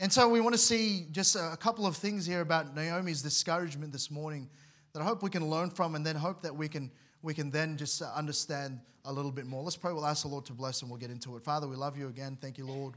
And 0.00 0.12
so 0.12 0.28
we 0.28 0.40
want 0.40 0.54
to 0.54 0.60
see 0.60 1.06
just 1.12 1.36
a 1.36 1.56
couple 1.56 1.86
of 1.86 1.96
things 1.96 2.26
here 2.26 2.40
about 2.40 2.74
Naomi's 2.74 3.22
discouragement 3.22 3.92
this 3.92 4.10
morning 4.10 4.48
that 4.92 5.00
I 5.00 5.04
hope 5.04 5.22
we 5.22 5.30
can 5.30 5.48
learn 5.48 5.70
from 5.70 5.94
and 5.94 6.04
then 6.04 6.16
hope 6.16 6.42
that 6.42 6.54
we 6.54 6.68
can, 6.68 6.90
we 7.24 7.32
can 7.32 7.50
then 7.50 7.78
just 7.78 8.02
understand 8.02 8.78
a 9.06 9.12
little 9.12 9.32
bit 9.32 9.46
more. 9.46 9.62
Let's 9.62 9.78
pray. 9.78 9.94
We'll 9.94 10.04
ask 10.04 10.22
the 10.22 10.28
Lord 10.28 10.44
to 10.44 10.52
bless 10.52 10.82
and 10.82 10.90
we'll 10.90 11.00
get 11.00 11.10
into 11.10 11.36
it. 11.36 11.42
Father, 11.42 11.66
we 11.66 11.74
love 11.74 11.96
you 11.96 12.08
again. 12.08 12.36
Thank 12.38 12.58
you, 12.58 12.66
Lord, 12.66 12.96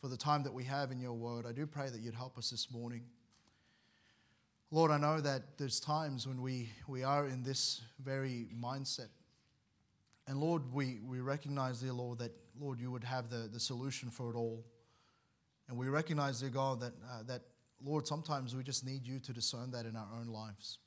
for 0.00 0.08
the 0.08 0.16
time 0.16 0.42
that 0.42 0.52
we 0.52 0.64
have 0.64 0.90
in 0.90 1.00
your 1.00 1.12
word. 1.12 1.46
I 1.46 1.52
do 1.52 1.68
pray 1.68 1.88
that 1.88 2.00
you'd 2.00 2.16
help 2.16 2.36
us 2.36 2.50
this 2.50 2.68
morning. 2.72 3.02
Lord, 4.72 4.90
I 4.90 4.98
know 4.98 5.20
that 5.20 5.56
there's 5.56 5.78
times 5.78 6.26
when 6.26 6.42
we, 6.42 6.68
we 6.88 7.04
are 7.04 7.28
in 7.28 7.44
this 7.44 7.80
very 8.04 8.48
mindset. 8.60 9.08
And 10.26 10.38
Lord, 10.38 10.62
we, 10.72 10.98
we 11.06 11.20
recognize, 11.20 11.80
dear 11.80 11.92
Lord, 11.92 12.18
that, 12.18 12.32
Lord, 12.60 12.80
you 12.80 12.90
would 12.90 13.04
have 13.04 13.30
the, 13.30 13.48
the 13.52 13.60
solution 13.60 14.10
for 14.10 14.32
it 14.32 14.36
all. 14.36 14.64
And 15.68 15.78
we 15.78 15.88
recognize, 15.88 16.40
dear 16.40 16.50
God, 16.50 16.80
that, 16.80 16.92
uh, 17.08 17.22
that, 17.28 17.42
Lord, 17.84 18.04
sometimes 18.04 18.56
we 18.56 18.64
just 18.64 18.84
need 18.84 19.06
you 19.06 19.20
to 19.20 19.32
discern 19.32 19.70
that 19.70 19.86
in 19.86 19.94
our 19.94 20.08
own 20.20 20.26
lives 20.26 20.78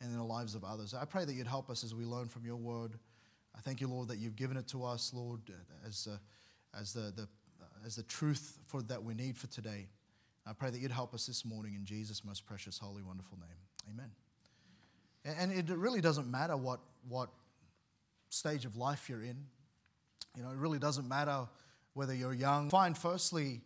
and 0.00 0.10
in 0.10 0.16
the 0.16 0.24
lives 0.24 0.54
of 0.54 0.64
others. 0.64 0.94
I 0.94 1.04
pray 1.04 1.24
that 1.24 1.32
you'd 1.32 1.46
help 1.46 1.70
us 1.70 1.84
as 1.84 1.94
we 1.94 2.04
learn 2.04 2.28
from 2.28 2.44
your 2.44 2.56
word. 2.56 2.98
I 3.56 3.60
thank 3.60 3.80
you, 3.80 3.88
Lord, 3.88 4.08
that 4.08 4.18
you've 4.18 4.36
given 4.36 4.56
it 4.56 4.66
to 4.68 4.84
us, 4.84 5.12
Lord, 5.14 5.40
as, 5.86 6.08
uh, 6.10 6.16
as, 6.78 6.92
the, 6.92 7.12
the, 7.16 7.28
as 7.86 7.96
the 7.96 8.02
truth 8.02 8.58
for, 8.66 8.82
that 8.82 9.02
we 9.02 9.14
need 9.14 9.36
for 9.36 9.46
today. 9.46 9.88
I 10.46 10.52
pray 10.52 10.70
that 10.70 10.80
you'd 10.80 10.90
help 10.90 11.14
us 11.14 11.26
this 11.26 11.44
morning 11.44 11.74
in 11.74 11.84
Jesus' 11.84 12.24
most 12.24 12.44
precious, 12.44 12.78
holy, 12.78 13.02
wonderful 13.02 13.38
name. 13.38 13.94
Amen. 13.94 14.10
And 15.38 15.52
it 15.52 15.74
really 15.74 16.02
doesn't 16.02 16.30
matter 16.30 16.56
what, 16.56 16.80
what 17.08 17.30
stage 18.28 18.66
of 18.66 18.76
life 18.76 19.08
you're 19.08 19.22
in. 19.22 19.36
You 20.36 20.42
know, 20.42 20.50
it 20.50 20.56
really 20.56 20.78
doesn't 20.78 21.08
matter 21.08 21.46
whether 21.94 22.14
you're 22.14 22.34
young. 22.34 22.68
Find, 22.68 22.98
firstly, 22.98 23.62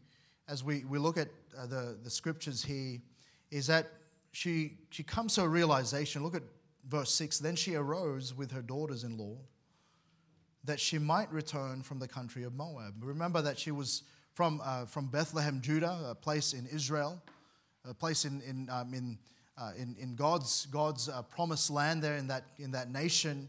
as 0.48 0.62
we, 0.62 0.84
we 0.84 0.98
look 0.98 1.16
at 1.16 1.28
uh, 1.58 1.66
the, 1.66 1.98
the 2.04 2.10
scriptures 2.10 2.62
here, 2.62 2.98
is 3.50 3.66
that 3.66 3.90
she, 4.32 4.78
she 4.90 5.02
comes 5.02 5.34
to 5.34 5.42
a 5.42 5.48
realization. 5.48 6.22
Look 6.22 6.36
at 6.36 6.42
verse 6.88 7.12
6. 7.14 7.38
Then 7.38 7.56
she 7.56 7.74
arose 7.74 8.34
with 8.34 8.52
her 8.52 8.62
daughters 8.62 9.04
in 9.04 9.16
law 9.16 9.36
that 10.64 10.78
she 10.78 10.98
might 10.98 11.32
return 11.32 11.82
from 11.82 11.98
the 11.98 12.08
country 12.08 12.42
of 12.42 12.54
Moab. 12.54 12.94
Remember 13.00 13.40
that 13.40 13.58
she 13.58 13.70
was 13.70 14.02
from, 14.34 14.60
uh, 14.62 14.84
from 14.84 15.06
Bethlehem, 15.06 15.60
Judah, 15.60 16.08
a 16.10 16.14
place 16.14 16.52
in 16.52 16.66
Israel, 16.66 17.22
a 17.88 17.94
place 17.94 18.24
in, 18.24 18.42
in, 18.42 18.68
um, 18.70 18.92
in, 18.92 19.18
uh, 19.56 19.72
in, 19.78 19.96
in, 19.98 20.14
God's, 20.14 20.66
God's 20.66 21.08
uh, 21.08 21.22
promised 21.22 21.70
land 21.70 22.02
there 22.02 22.16
in 22.16 22.26
that, 22.28 22.44
in 22.58 22.72
that 22.72 22.90
nation. 22.90 23.48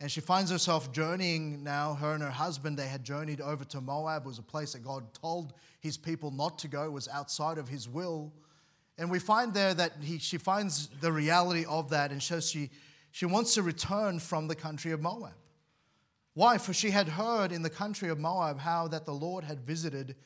And 0.00 0.10
she 0.10 0.20
finds 0.20 0.50
herself 0.50 0.92
journeying 0.92 1.62
now. 1.62 1.94
Her 1.94 2.14
and 2.14 2.22
her 2.22 2.30
husband, 2.30 2.78
they 2.78 2.88
had 2.88 3.04
journeyed 3.04 3.40
over 3.40 3.64
to 3.66 3.80
Moab. 3.80 4.22
It 4.24 4.28
was 4.28 4.38
a 4.38 4.42
place 4.42 4.72
that 4.72 4.84
God 4.84 5.12
told 5.14 5.54
his 5.80 5.96
people 5.96 6.30
not 6.30 6.58
to 6.60 6.68
go, 6.68 6.84
it 6.84 6.92
was 6.92 7.08
outside 7.08 7.58
of 7.58 7.68
his 7.68 7.88
will. 7.88 8.32
And 8.98 9.10
we 9.10 9.18
find 9.18 9.54
there 9.54 9.74
that 9.74 9.92
he, 10.02 10.18
she 10.18 10.38
finds 10.38 10.88
the 11.00 11.10
reality 11.10 11.64
of 11.66 11.90
that, 11.90 12.12
and 12.12 12.22
so 12.22 12.40
she, 12.40 12.70
she 13.10 13.26
wants 13.26 13.54
to 13.54 13.62
return 13.62 14.18
from 14.18 14.48
the 14.48 14.54
country 14.54 14.92
of 14.92 15.00
Moab. 15.00 15.34
Why? 16.34 16.58
For 16.58 16.72
she 16.72 16.90
had 16.90 17.08
heard 17.08 17.52
in 17.52 17.62
the 17.62 17.70
country 17.70 18.08
of 18.08 18.18
Moab 18.18 18.58
how 18.58 18.88
that 18.88 19.04
the 19.04 19.12
Lord 19.12 19.44
had 19.44 19.60
visited 19.60 20.16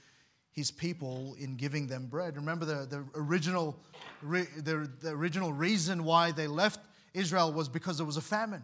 his 0.52 0.70
people 0.70 1.36
in 1.38 1.56
giving 1.56 1.86
them 1.86 2.06
bread. 2.06 2.36
Remember 2.36 2.64
the, 2.64 2.86
the, 2.86 3.04
original, 3.14 3.78
the, 4.22 4.90
the 5.00 5.10
original 5.10 5.52
reason 5.52 6.04
why 6.04 6.32
they 6.32 6.46
left 6.46 6.80
Israel 7.12 7.52
was 7.52 7.68
because 7.68 7.98
there 7.98 8.06
was 8.06 8.16
a 8.16 8.22
famine, 8.22 8.62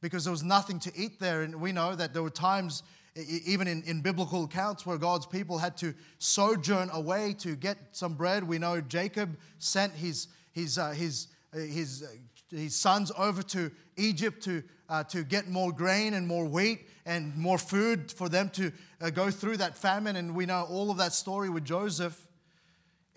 because 0.00 0.24
there 0.24 0.32
was 0.32 0.42
nothing 0.42 0.80
to 0.80 0.92
eat 0.96 1.20
there. 1.20 1.42
And 1.42 1.60
we 1.60 1.70
know 1.70 1.94
that 1.94 2.14
there 2.14 2.22
were 2.22 2.30
times, 2.30 2.82
even 3.16 3.68
in, 3.68 3.82
in 3.84 4.00
biblical 4.00 4.44
accounts, 4.44 4.84
where 4.84 4.98
God's 4.98 5.26
people 5.26 5.58
had 5.58 5.76
to 5.78 5.94
sojourn 6.18 6.90
away 6.92 7.34
to 7.38 7.54
get 7.54 7.78
some 7.92 8.14
bread. 8.14 8.42
We 8.42 8.58
know 8.58 8.80
Jacob 8.80 9.36
sent 9.58 9.92
his, 9.92 10.26
his, 10.52 10.78
uh, 10.78 10.90
his, 10.90 11.28
uh, 11.54 11.58
his, 11.58 12.02
uh, 12.02 12.56
his 12.56 12.74
sons 12.74 13.12
over 13.16 13.42
to 13.42 13.70
Egypt 13.96 14.42
to, 14.44 14.62
uh, 14.88 15.04
to 15.04 15.22
get 15.22 15.48
more 15.48 15.72
grain 15.72 16.14
and 16.14 16.26
more 16.26 16.44
wheat 16.44 16.88
and 17.06 17.36
more 17.36 17.58
food 17.58 18.10
for 18.10 18.28
them 18.28 18.50
to 18.50 18.72
uh, 19.00 19.10
go 19.10 19.30
through 19.30 19.58
that 19.58 19.76
famine. 19.76 20.16
And 20.16 20.34
we 20.34 20.46
know 20.46 20.66
all 20.68 20.90
of 20.90 20.96
that 20.96 21.12
story 21.12 21.48
with 21.48 21.64
Joseph. 21.64 22.20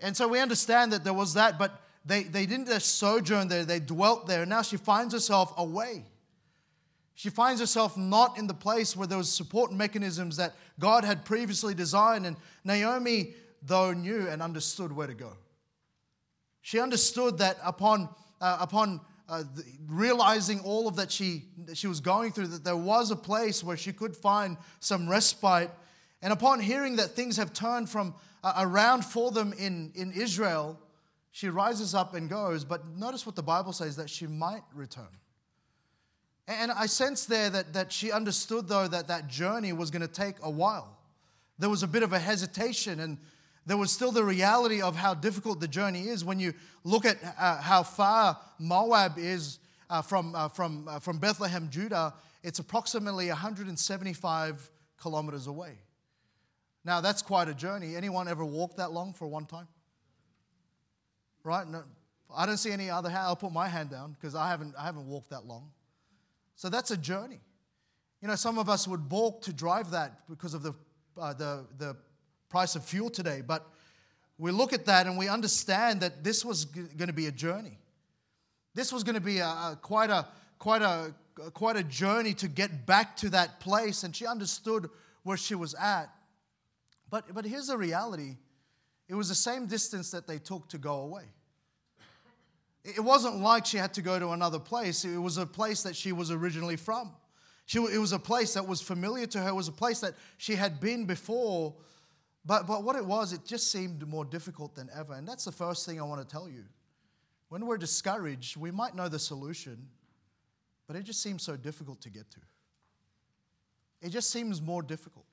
And 0.00 0.16
so 0.16 0.28
we 0.28 0.38
understand 0.38 0.92
that 0.92 1.02
there 1.02 1.12
was 1.14 1.34
that, 1.34 1.58
but 1.58 1.80
they, 2.04 2.22
they 2.22 2.46
didn't 2.46 2.66
just 2.68 2.98
sojourn 2.98 3.48
there, 3.48 3.64
they 3.64 3.80
dwelt 3.80 4.28
there. 4.28 4.42
And 4.42 4.50
now 4.50 4.62
she 4.62 4.76
finds 4.76 5.12
herself 5.12 5.52
away. 5.56 6.04
She 7.18 7.30
finds 7.30 7.60
herself 7.60 7.96
not 7.96 8.38
in 8.38 8.46
the 8.46 8.54
place 8.54 8.94
where 8.94 9.08
there 9.08 9.18
was 9.18 9.28
support 9.28 9.72
mechanisms 9.72 10.36
that 10.36 10.54
God 10.78 11.04
had 11.04 11.24
previously 11.24 11.74
designed. 11.74 12.24
And 12.26 12.36
Naomi, 12.62 13.34
though, 13.60 13.92
knew 13.92 14.28
and 14.28 14.40
understood 14.40 14.92
where 14.92 15.08
to 15.08 15.14
go. 15.14 15.32
She 16.60 16.78
understood 16.78 17.38
that 17.38 17.56
upon, 17.64 18.08
uh, 18.40 18.58
upon 18.60 19.00
uh, 19.28 19.42
realizing 19.88 20.60
all 20.60 20.86
of 20.86 20.94
that 20.94 21.10
she, 21.10 21.42
that 21.64 21.76
she 21.76 21.88
was 21.88 21.98
going 21.98 22.30
through, 22.30 22.46
that 22.46 22.62
there 22.62 22.76
was 22.76 23.10
a 23.10 23.16
place 23.16 23.64
where 23.64 23.76
she 23.76 23.92
could 23.92 24.14
find 24.16 24.56
some 24.78 25.10
respite. 25.10 25.72
And 26.22 26.32
upon 26.32 26.60
hearing 26.60 26.94
that 26.96 27.16
things 27.16 27.36
have 27.36 27.52
turned 27.52 27.90
from 27.90 28.14
uh, 28.44 28.52
around 28.58 29.04
for 29.04 29.32
them 29.32 29.52
in, 29.58 29.90
in 29.96 30.12
Israel, 30.12 30.78
she 31.32 31.48
rises 31.48 31.96
up 31.96 32.14
and 32.14 32.30
goes. 32.30 32.62
But 32.62 32.86
notice 32.86 33.26
what 33.26 33.34
the 33.34 33.42
Bible 33.42 33.72
says 33.72 33.96
that 33.96 34.08
she 34.08 34.28
might 34.28 34.62
return. 34.72 35.08
And 36.48 36.72
I 36.72 36.86
sense 36.86 37.26
there 37.26 37.50
that, 37.50 37.74
that 37.74 37.92
she 37.92 38.10
understood, 38.10 38.68
though, 38.68 38.88
that 38.88 39.08
that 39.08 39.28
journey 39.28 39.74
was 39.74 39.90
going 39.90 40.00
to 40.00 40.08
take 40.08 40.36
a 40.42 40.50
while. 40.50 40.96
There 41.58 41.68
was 41.68 41.82
a 41.82 41.86
bit 41.86 42.02
of 42.02 42.14
a 42.14 42.18
hesitation, 42.18 43.00
and 43.00 43.18
there 43.66 43.76
was 43.76 43.92
still 43.92 44.10
the 44.10 44.24
reality 44.24 44.80
of 44.80 44.96
how 44.96 45.12
difficult 45.12 45.60
the 45.60 45.68
journey 45.68 46.08
is 46.08 46.24
when 46.24 46.40
you 46.40 46.54
look 46.84 47.04
at 47.04 47.18
uh, 47.38 47.60
how 47.60 47.82
far 47.82 48.38
Moab 48.58 49.18
is 49.18 49.58
uh, 49.90 50.00
from, 50.00 50.34
uh, 50.34 50.48
from, 50.48 50.88
uh, 50.88 50.98
from 51.00 51.18
Bethlehem, 51.18 51.68
Judah. 51.70 52.14
It's 52.42 52.60
approximately 52.60 53.28
175 53.28 54.70
kilometers 54.98 55.48
away. 55.48 55.72
Now, 56.82 57.02
that's 57.02 57.20
quite 57.20 57.48
a 57.48 57.54
journey. 57.54 57.94
Anyone 57.94 58.26
ever 58.26 58.44
walked 58.44 58.78
that 58.78 58.90
long 58.90 59.12
for 59.12 59.28
one 59.28 59.44
time? 59.44 59.68
Right? 61.44 61.68
No, 61.68 61.82
I 62.34 62.46
don't 62.46 62.56
see 62.56 62.70
any 62.70 62.88
other. 62.88 63.10
I'll 63.10 63.36
put 63.36 63.52
my 63.52 63.68
hand 63.68 63.90
down 63.90 64.12
because 64.12 64.34
I 64.34 64.48
haven't, 64.48 64.74
I 64.78 64.84
haven't 64.84 65.06
walked 65.06 65.28
that 65.28 65.44
long. 65.44 65.72
So 66.58 66.68
that's 66.68 66.90
a 66.90 66.96
journey. 66.96 67.40
You 68.20 68.26
know, 68.26 68.34
some 68.34 68.58
of 68.58 68.68
us 68.68 68.88
would 68.88 69.08
balk 69.08 69.42
to 69.42 69.52
drive 69.52 69.92
that 69.92 70.28
because 70.28 70.54
of 70.54 70.64
the, 70.64 70.74
uh, 71.16 71.32
the, 71.34 71.64
the 71.78 71.96
price 72.48 72.74
of 72.74 72.84
fuel 72.84 73.10
today. 73.10 73.44
But 73.46 73.64
we 74.38 74.50
look 74.50 74.72
at 74.72 74.84
that 74.86 75.06
and 75.06 75.16
we 75.16 75.28
understand 75.28 76.00
that 76.00 76.24
this 76.24 76.44
was 76.44 76.64
g- 76.64 76.82
going 76.96 77.06
to 77.06 77.14
be 77.14 77.26
a 77.26 77.30
journey. 77.30 77.78
This 78.74 78.92
was 78.92 79.04
going 79.04 79.14
to 79.14 79.20
be 79.20 79.38
a, 79.38 79.46
a, 79.46 79.78
quite, 79.80 80.10
a, 80.10 80.26
quite, 80.58 80.82
a, 80.82 81.14
quite 81.54 81.76
a 81.76 81.84
journey 81.84 82.34
to 82.34 82.48
get 82.48 82.86
back 82.86 83.16
to 83.18 83.30
that 83.30 83.60
place. 83.60 84.02
And 84.02 84.14
she 84.14 84.26
understood 84.26 84.90
where 85.22 85.36
she 85.36 85.54
was 85.54 85.74
at. 85.74 86.10
But, 87.08 87.32
but 87.32 87.44
here's 87.44 87.68
the 87.68 87.78
reality 87.78 88.34
it 89.08 89.14
was 89.14 89.28
the 89.28 89.36
same 89.36 89.66
distance 89.66 90.10
that 90.10 90.26
they 90.26 90.38
took 90.38 90.68
to 90.70 90.78
go 90.78 91.02
away. 91.02 91.22
It 92.96 93.00
wasn't 93.00 93.36
like 93.36 93.66
she 93.66 93.76
had 93.76 93.94
to 93.94 94.02
go 94.02 94.18
to 94.18 94.30
another 94.30 94.58
place, 94.58 95.04
it 95.04 95.18
was 95.18 95.36
a 95.36 95.46
place 95.46 95.82
that 95.82 95.94
she 95.94 96.12
was 96.12 96.30
originally 96.30 96.76
from. 96.76 97.12
She, 97.66 97.78
it 97.78 97.98
was 97.98 98.12
a 98.12 98.18
place 98.18 98.54
that 98.54 98.66
was 98.66 98.80
familiar 98.80 99.26
to 99.26 99.40
her, 99.40 99.48
it 99.48 99.54
was 99.54 99.68
a 99.68 99.72
place 99.72 100.00
that 100.00 100.14
she 100.38 100.54
had 100.54 100.80
been 100.80 101.04
before. 101.04 101.74
But, 102.46 102.66
but 102.66 102.82
what 102.82 102.96
it 102.96 103.04
was, 103.04 103.34
it 103.34 103.44
just 103.44 103.70
seemed 103.70 104.08
more 104.08 104.24
difficult 104.24 104.74
than 104.74 104.88
ever. 104.94 105.12
And 105.12 105.28
that's 105.28 105.44
the 105.44 105.52
first 105.52 105.84
thing 105.84 106.00
I 106.00 106.04
want 106.04 106.26
to 106.26 106.26
tell 106.26 106.48
you. 106.48 106.64
When 107.50 107.66
we're 107.66 107.76
discouraged, 107.76 108.56
we 108.56 108.70
might 108.70 108.94
know 108.94 109.08
the 109.08 109.18
solution, 109.18 109.88
but 110.86 110.96
it 110.96 111.02
just 111.02 111.22
seems 111.22 111.42
so 111.42 111.56
difficult 111.56 112.00
to 112.02 112.10
get 112.10 112.30
to. 112.30 112.40
It 114.00 114.10
just 114.10 114.30
seems 114.30 114.62
more 114.62 114.82
difficult. 114.82 115.26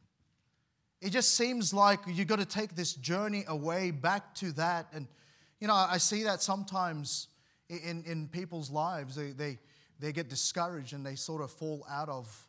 It 1.02 1.12
just 1.12 1.36
seems 1.36 1.74
like 1.74 2.00
you've 2.08 2.28
got 2.28 2.40
to 2.40 2.46
take 2.46 2.76
this 2.76 2.94
journey 2.94 3.46
away 3.48 3.92
back 3.92 4.34
to 4.36 4.52
that. 4.54 4.88
And, 4.92 5.08
you 5.60 5.68
know, 5.68 5.74
I 5.74 5.98
see 6.00 6.24
that 6.24 6.42
sometimes 6.42 7.28
in, 7.70 8.04
in 8.06 8.28
people's 8.28 8.70
lives. 8.70 9.16
They, 9.16 9.32
they, 9.32 9.60
they 10.00 10.12
get 10.12 10.30
discouraged 10.30 10.94
and 10.94 11.06
they 11.06 11.16
sort 11.16 11.42
of 11.42 11.52
fall 11.52 11.86
out 11.90 12.10
of 12.10 12.48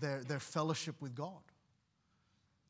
their, 0.00 0.22
their 0.24 0.40
fellowship 0.40 0.96
with 1.00 1.14
God. 1.14 1.40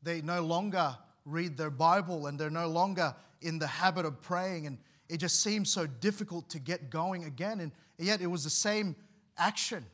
They 0.03 0.21
no 0.21 0.41
longer 0.41 0.95
read 1.25 1.57
their 1.57 1.69
Bible 1.69 2.27
and 2.27 2.39
they're 2.39 2.49
no 2.49 2.67
longer 2.67 3.15
in 3.41 3.59
the 3.59 3.67
habit 3.67 4.05
of 4.05 4.21
praying. 4.21 4.67
And 4.67 4.77
it 5.09 5.17
just 5.17 5.41
seems 5.41 5.69
so 5.69 5.87
difficult 5.87 6.49
to 6.49 6.59
get 6.59 6.89
going 6.89 7.25
again. 7.25 7.59
And 7.59 7.71
yet 7.97 8.21
it 8.21 8.27
was 8.27 8.43
the 8.43 8.49
same 8.49 8.95
action. 9.37 9.85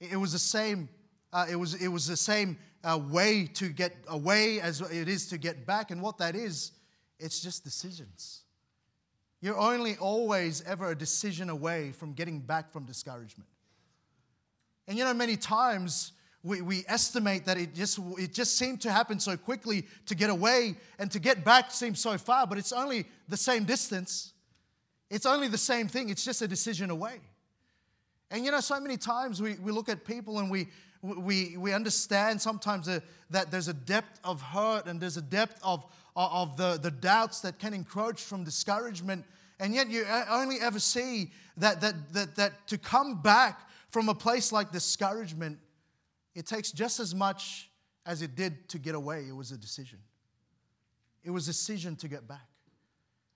It 0.00 0.16
was 0.16 0.32
the 0.32 0.38
same, 0.38 0.88
uh, 1.32 1.46
it, 1.50 1.56
was, 1.56 1.74
it 1.74 1.88
was 1.88 2.06
the 2.06 2.16
same 2.16 2.58
uh, 2.82 2.98
way 3.10 3.46
to 3.54 3.68
get 3.68 3.94
away 4.08 4.60
as 4.60 4.80
it 4.80 5.08
is 5.08 5.28
to 5.28 5.38
get 5.38 5.66
back. 5.66 5.90
And 5.90 6.02
what 6.02 6.18
that 6.18 6.34
is, 6.34 6.72
it's 7.18 7.40
just 7.40 7.64
decisions. 7.64 8.42
You're 9.40 9.58
only 9.58 9.96
always 9.96 10.62
ever 10.66 10.90
a 10.90 10.94
decision 10.94 11.48
away 11.48 11.92
from 11.92 12.12
getting 12.12 12.40
back 12.40 12.72
from 12.72 12.84
discouragement. 12.84 13.48
And 14.86 14.98
you 14.98 15.04
know, 15.04 15.14
many 15.14 15.36
times 15.36 16.12
we, 16.42 16.62
we 16.62 16.84
estimate 16.88 17.46
that 17.46 17.58
it 17.58 17.74
just, 17.74 17.98
it 18.18 18.32
just 18.32 18.56
seemed 18.56 18.80
to 18.82 18.90
happen 18.90 19.20
so 19.20 19.36
quickly 19.36 19.86
to 20.06 20.14
get 20.14 20.30
away 20.30 20.74
and 20.98 21.10
to 21.10 21.18
get 21.18 21.44
back 21.44 21.70
seems 21.70 22.00
so 22.00 22.18
far, 22.18 22.46
but 22.46 22.58
it's 22.58 22.72
only 22.72 23.06
the 23.28 23.36
same 23.36 23.64
distance. 23.64 24.32
It's 25.10 25.26
only 25.26 25.48
the 25.48 25.58
same 25.58 25.88
thing, 25.88 26.08
it's 26.08 26.24
just 26.24 26.40
a 26.42 26.48
decision 26.48 26.90
away. 26.90 27.20
And 28.30 28.44
you 28.44 28.52
know, 28.52 28.60
so 28.60 28.78
many 28.80 28.96
times 28.96 29.42
we, 29.42 29.54
we 29.54 29.72
look 29.72 29.88
at 29.88 30.04
people 30.04 30.38
and 30.38 30.50
we, 30.50 30.68
we, 31.02 31.56
we 31.56 31.72
understand 31.72 32.40
sometimes 32.40 32.88
that 33.30 33.50
there's 33.50 33.68
a 33.68 33.74
depth 33.74 34.20
of 34.24 34.42
hurt 34.42 34.86
and 34.86 35.00
there's 35.00 35.16
a 35.16 35.22
depth 35.22 35.58
of, 35.62 35.84
of 36.14 36.56
the, 36.56 36.78
the 36.80 36.90
doubts 36.90 37.40
that 37.40 37.58
can 37.58 37.72
encroach 37.72 38.20
from 38.22 38.44
discouragement. 38.44 39.24
And 39.58 39.74
yet 39.74 39.88
you 39.88 40.04
only 40.28 40.56
ever 40.60 40.78
see 40.78 41.30
that, 41.56 41.80
that, 41.80 42.12
that, 42.12 42.36
that 42.36 42.66
to 42.68 42.78
come 42.78 43.22
back 43.22 43.68
from 43.90 44.08
a 44.08 44.14
place 44.14 44.52
like 44.52 44.72
discouragement, 44.72 45.58
it 46.34 46.46
takes 46.46 46.70
just 46.70 47.00
as 47.00 47.14
much 47.14 47.70
as 48.06 48.22
it 48.22 48.34
did 48.34 48.68
to 48.68 48.78
get 48.78 48.94
away. 48.94 49.24
It 49.28 49.34
was 49.34 49.52
a 49.52 49.58
decision. 49.58 49.98
It 51.24 51.30
was 51.30 51.48
a 51.48 51.50
decision 51.52 51.96
to 51.96 52.08
get 52.08 52.26
back. 52.26 52.46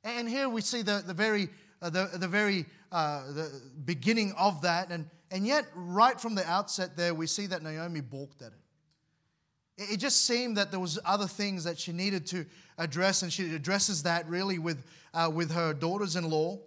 And 0.02 0.28
here 0.28 0.48
we 0.48 0.60
see 0.60 0.82
the, 0.82 1.02
the 1.06 1.14
very 1.14 1.48
uh, 1.82 1.90
the, 1.90 2.08
the 2.14 2.28
very 2.28 2.64
uh, 2.92 3.32
the 3.32 3.60
beginning 3.84 4.32
of 4.38 4.62
that. 4.62 4.90
And, 4.90 5.08
and 5.34 5.44
yet, 5.44 5.66
right 5.74 6.18
from 6.20 6.36
the 6.36 6.48
outset 6.48 6.96
there, 6.96 7.12
we 7.12 7.26
see 7.26 7.46
that 7.46 7.60
Naomi 7.60 8.00
balked 8.00 8.40
at 8.40 8.52
it. 8.52 9.92
It 9.92 9.96
just 9.96 10.26
seemed 10.26 10.56
that 10.58 10.70
there 10.70 10.78
was 10.78 10.96
other 11.04 11.26
things 11.26 11.64
that 11.64 11.76
she 11.76 11.90
needed 11.90 12.24
to 12.26 12.46
address, 12.78 13.22
and 13.22 13.32
she 13.32 13.52
addresses 13.52 14.04
that 14.04 14.28
really 14.28 14.60
with, 14.60 14.86
uh, 15.12 15.28
with 15.34 15.50
her 15.50 15.74
daughters-in-law. 15.74 16.60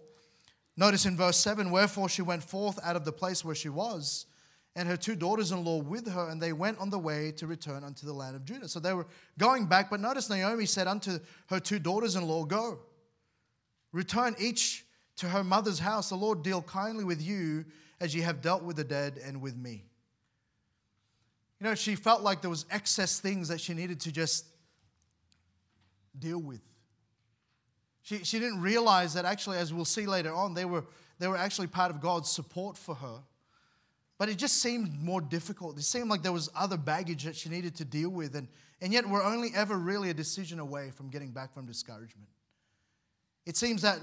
Notice 0.76 1.06
in 1.06 1.16
verse 1.16 1.38
7, 1.38 1.70
wherefore 1.70 2.10
she 2.10 2.20
went 2.20 2.42
forth 2.44 2.78
out 2.84 2.94
of 2.94 3.06
the 3.06 3.10
place 3.12 3.42
where 3.42 3.54
she 3.54 3.70
was, 3.70 4.26
and 4.76 4.86
her 4.86 4.98
two 4.98 5.16
daughters-in-law 5.16 5.78
with 5.78 6.06
her, 6.12 6.28
and 6.28 6.38
they 6.38 6.52
went 6.52 6.78
on 6.78 6.90
the 6.90 6.98
way 6.98 7.32
to 7.38 7.46
return 7.46 7.84
unto 7.84 8.04
the 8.04 8.12
land 8.12 8.36
of 8.36 8.44
Judah. 8.44 8.68
So 8.68 8.80
they 8.80 8.92
were 8.92 9.06
going 9.38 9.64
back, 9.64 9.88
but 9.88 9.98
notice 9.98 10.28
Naomi 10.28 10.66
said 10.66 10.86
unto 10.86 11.20
her 11.46 11.58
two 11.58 11.78
daughters-in-law, 11.78 12.44
Go, 12.44 12.80
return 13.94 14.36
each 14.38 14.84
to 15.16 15.30
her 15.30 15.42
mother's 15.42 15.78
house, 15.78 16.10
the 16.10 16.16
Lord 16.16 16.42
deal 16.42 16.60
kindly 16.60 17.04
with 17.04 17.22
you 17.22 17.64
as 18.00 18.14
ye 18.14 18.22
have 18.22 18.40
dealt 18.40 18.62
with 18.62 18.76
the 18.76 18.84
dead 18.84 19.20
and 19.24 19.40
with 19.40 19.56
me. 19.56 19.84
You 21.60 21.66
know, 21.66 21.74
she 21.74 21.96
felt 21.96 22.22
like 22.22 22.40
there 22.40 22.50
was 22.50 22.64
excess 22.70 23.18
things 23.18 23.48
that 23.48 23.60
she 23.60 23.74
needed 23.74 24.00
to 24.00 24.12
just 24.12 24.46
deal 26.18 26.38
with. 26.38 26.60
She, 28.02 28.24
she 28.24 28.38
didn't 28.38 28.60
realize 28.60 29.14
that 29.14 29.24
actually, 29.24 29.58
as 29.58 29.74
we'll 29.74 29.84
see 29.84 30.06
later 30.06 30.32
on, 30.32 30.54
they 30.54 30.64
were, 30.64 30.84
they 31.18 31.28
were 31.28 31.36
actually 31.36 31.66
part 31.66 31.90
of 31.90 32.00
God's 32.00 32.30
support 32.30 32.76
for 32.76 32.94
her. 32.94 33.20
But 34.18 34.28
it 34.28 34.36
just 34.36 34.62
seemed 34.62 35.00
more 35.02 35.20
difficult. 35.20 35.78
It 35.78 35.82
seemed 35.82 36.08
like 36.08 36.22
there 36.22 36.32
was 36.32 36.48
other 36.56 36.76
baggage 36.76 37.24
that 37.24 37.36
she 37.36 37.48
needed 37.48 37.76
to 37.76 37.84
deal 37.84 38.08
with. 38.08 38.34
And, 38.34 38.48
and 38.80 38.92
yet, 38.92 39.08
we're 39.08 39.22
only 39.22 39.50
ever 39.54 39.76
really 39.76 40.10
a 40.10 40.14
decision 40.14 40.58
away 40.58 40.90
from 40.90 41.10
getting 41.10 41.30
back 41.30 41.52
from 41.52 41.66
discouragement. 41.66 42.28
It 43.46 43.56
seems 43.56 43.82
that 43.82 43.98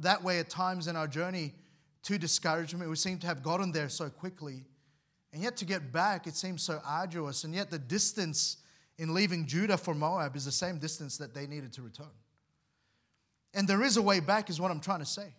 that 0.00 0.22
way 0.22 0.38
at 0.38 0.50
times 0.50 0.88
in 0.88 0.96
our 0.96 1.06
journey 1.06 1.52
to 2.04 2.18
discouragement, 2.18 2.88
we 2.88 2.96
seem 2.96 3.18
to 3.18 3.26
have 3.26 3.42
gotten 3.42 3.72
there 3.72 3.88
so 3.88 4.08
quickly. 4.08 4.64
And 5.32 5.42
yet 5.42 5.56
to 5.58 5.64
get 5.64 5.92
back, 5.92 6.26
it 6.26 6.36
seems 6.36 6.62
so 6.62 6.80
arduous. 6.84 7.44
And 7.44 7.54
yet 7.54 7.70
the 7.70 7.78
distance 7.78 8.58
in 8.98 9.14
leaving 9.14 9.46
Judah 9.46 9.76
for 9.76 9.94
Moab 9.94 10.36
is 10.36 10.44
the 10.44 10.52
same 10.52 10.78
distance 10.78 11.18
that 11.18 11.34
they 11.34 11.46
needed 11.46 11.72
to 11.74 11.82
return. 11.82 12.06
And 13.54 13.66
there 13.66 13.82
is 13.82 13.96
a 13.96 14.02
way 14.02 14.20
back, 14.20 14.50
is 14.50 14.60
what 14.60 14.70
I'm 14.70 14.80
trying 14.80 15.00
to 15.00 15.06
say. 15.06 15.34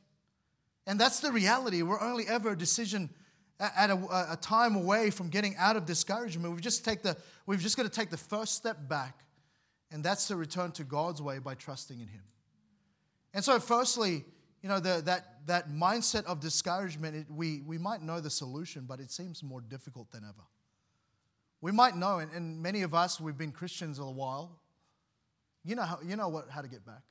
And 0.88 1.00
that's 1.00 1.20
the 1.20 1.32
reality. 1.32 1.82
We're 1.82 2.01
only 2.01 2.28
ever 2.28 2.51
a 2.51 2.58
decision 2.58 3.10
at 3.60 3.89
a, 3.89 3.96
a 4.32 4.38
time 4.39 4.75
away 4.75 5.10
from 5.10 5.30
getting 5.30 5.56
out 5.58 5.75
of 5.75 5.86
discouragement. 5.86 6.54
We've 6.54 6.62
just, 6.62 6.86
take 6.86 7.01
the, 7.01 7.18
we've 7.46 7.60
just 7.60 7.75
got 7.75 7.84
to 7.84 7.89
take 7.89 8.10
the 8.10 8.18
first 8.18 8.56
step 8.56 8.88
back, 8.88 9.25
and 9.92 10.03
that's 10.03 10.27
to 10.27 10.36
return 10.36 10.72
to 10.74 10.83
God's 10.83 11.22
way 11.22 11.40
by 11.40 11.55
trusting 11.55 12.00
in 12.00 12.07
Him. 12.07 12.24
And 13.33 13.44
so, 13.44 13.60
firstly, 13.60 14.24
you 14.61 14.69
know, 14.69 14.79
the, 14.79 15.01
that, 15.05 15.48
that 15.48 15.69
mindset 15.69 16.25
of 16.25 16.39
discouragement, 16.39 17.15
it, 17.15 17.25
we, 17.29 17.61
we 17.61 17.77
might 17.77 18.01
know 18.01 18.19
the 18.19 18.29
solution, 18.29 18.85
but 18.87 19.00
it 19.00 19.11
seems 19.11 19.41
more 19.41 19.61
difficult 19.61 20.11
than 20.11 20.24
ever. 20.24 20.45
We 21.61 21.72
might 21.72 21.95
know, 21.95 22.19
and, 22.19 22.31
and 22.31 22.61
many 22.61 22.81
of 22.83 22.93
us, 22.93 23.19
we've 23.19 23.37
been 23.37 23.51
Christians 23.51 24.00
a 24.00 24.05
while. 24.05 24.59
You 25.63 25.75
know, 25.75 25.83
how, 25.83 26.00
you 26.05 26.15
know 26.15 26.29
what, 26.29 26.50
how 26.50 26.61
to 26.61 26.67
get 26.67 26.85
back. 26.85 27.03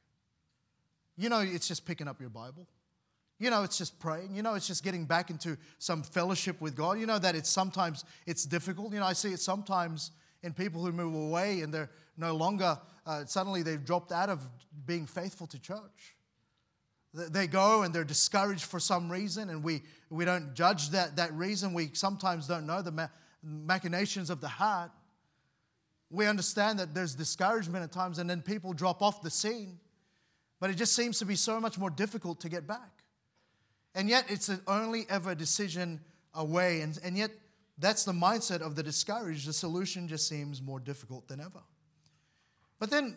You 1.16 1.28
know, 1.28 1.40
it's 1.40 1.68
just 1.68 1.84
picking 1.84 2.08
up 2.08 2.20
your 2.20 2.30
Bible. 2.30 2.66
You 3.38 3.50
know, 3.50 3.62
it's 3.62 3.78
just 3.78 3.98
praying. 4.00 4.34
You 4.34 4.42
know, 4.42 4.54
it's 4.54 4.66
just 4.66 4.82
getting 4.82 5.04
back 5.04 5.30
into 5.30 5.56
some 5.78 6.02
fellowship 6.02 6.60
with 6.60 6.74
God. 6.74 6.98
You 6.98 7.06
know 7.06 7.18
that 7.18 7.34
it's 7.34 7.48
sometimes 7.48 8.04
it's 8.26 8.44
difficult. 8.44 8.92
You 8.92 9.00
know, 9.00 9.06
I 9.06 9.12
see 9.12 9.30
it 9.32 9.40
sometimes 9.40 10.10
in 10.42 10.52
people 10.52 10.84
who 10.84 10.92
move 10.92 11.14
away 11.14 11.60
and 11.60 11.72
they're 11.72 11.90
no 12.16 12.34
longer, 12.34 12.78
uh, 13.06 13.24
suddenly 13.26 13.62
they've 13.62 13.84
dropped 13.84 14.12
out 14.12 14.28
of 14.28 14.46
being 14.86 15.06
faithful 15.06 15.46
to 15.48 15.58
church. 15.60 16.16
They 17.14 17.46
go 17.46 17.82
and 17.82 17.94
they're 17.94 18.04
discouraged 18.04 18.64
for 18.64 18.78
some 18.78 19.10
reason, 19.10 19.48
and 19.48 19.64
we, 19.64 19.82
we 20.10 20.24
don't 20.24 20.54
judge 20.54 20.90
that, 20.90 21.16
that 21.16 21.32
reason. 21.32 21.72
We 21.72 21.90
sometimes 21.94 22.46
don't 22.46 22.66
know 22.66 22.82
the 22.82 22.92
ma- 22.92 23.08
machinations 23.42 24.30
of 24.30 24.40
the 24.40 24.48
heart. 24.48 24.90
We 26.10 26.26
understand 26.26 26.78
that 26.78 26.94
there's 26.94 27.14
discouragement 27.14 27.84
at 27.84 27.92
times, 27.92 28.18
and 28.18 28.28
then 28.28 28.42
people 28.42 28.72
drop 28.72 29.02
off 29.02 29.22
the 29.22 29.30
scene. 29.30 29.78
But 30.60 30.70
it 30.70 30.74
just 30.74 30.94
seems 30.94 31.18
to 31.20 31.24
be 31.24 31.36
so 31.36 31.60
much 31.60 31.78
more 31.78 31.90
difficult 31.90 32.40
to 32.40 32.48
get 32.48 32.66
back. 32.66 32.90
And 33.94 34.08
yet, 34.08 34.26
it's 34.28 34.50
only 34.66 35.06
ever 35.08 35.30
a 35.30 35.34
decision 35.34 36.00
away. 36.34 36.82
And, 36.82 36.98
and 37.02 37.16
yet, 37.16 37.30
that's 37.78 38.04
the 38.04 38.12
mindset 38.12 38.60
of 38.60 38.74
the 38.74 38.82
discouraged. 38.82 39.48
The 39.48 39.52
solution 39.52 40.08
just 40.08 40.28
seems 40.28 40.60
more 40.60 40.80
difficult 40.80 41.28
than 41.28 41.40
ever. 41.40 41.62
But 42.78 42.90
then 42.90 43.16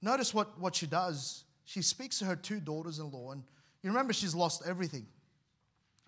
notice 0.00 0.32
what, 0.32 0.58
what 0.60 0.74
she 0.76 0.86
does. 0.86 1.44
She 1.64 1.82
speaks 1.82 2.18
to 2.18 2.26
her 2.26 2.36
two 2.36 2.60
daughters 2.60 2.98
in 2.98 3.10
law, 3.10 3.32
and 3.32 3.42
you 3.82 3.90
remember 3.90 4.12
she's 4.12 4.34
lost 4.34 4.62
everything. 4.66 5.06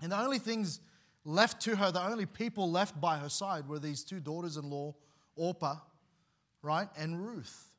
And 0.03 0.13
the 0.13 0.21
only 0.21 0.39
things 0.39 0.81
left 1.25 1.63
to 1.63 1.77
her, 1.77 1.91
the 1.91 2.07
only 2.07 2.27
people 2.27 2.71
left 2.71 3.01
by 3.01 3.17
her 3.19 3.29
side 3.29 3.69
were 3.69 3.79
these 3.79 4.05
two 4.05 4.21
daughters 4.21 4.57
in 4.57 4.71
law, 4.71 4.95
Orpah, 5.35 5.77
right, 6.63 6.89
and 6.97 7.25
Ruth. 7.25 7.71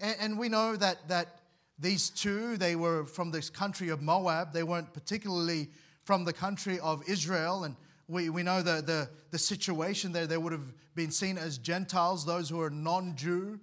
And, 0.00 0.16
and 0.20 0.38
we 0.38 0.48
know 0.48 0.76
that, 0.76 1.08
that 1.08 1.40
these 1.78 2.10
two, 2.10 2.56
they 2.56 2.76
were 2.76 3.04
from 3.04 3.30
this 3.30 3.50
country 3.50 3.90
of 3.90 4.02
Moab. 4.02 4.52
They 4.52 4.62
weren't 4.62 4.92
particularly 4.92 5.68
from 6.04 6.24
the 6.24 6.32
country 6.32 6.78
of 6.80 7.02
Israel. 7.08 7.64
And 7.64 7.76
we, 8.08 8.30
we 8.30 8.42
know 8.42 8.62
the, 8.62 8.82
the, 8.82 9.08
the 9.30 9.38
situation 9.38 10.12
there. 10.12 10.26
They 10.26 10.38
would 10.38 10.52
have 10.52 10.72
been 10.94 11.10
seen 11.10 11.36
as 11.36 11.58
Gentiles, 11.58 12.24
those 12.24 12.48
who 12.48 12.60
are 12.60 12.70
non 12.70 13.14
Jew. 13.16 13.60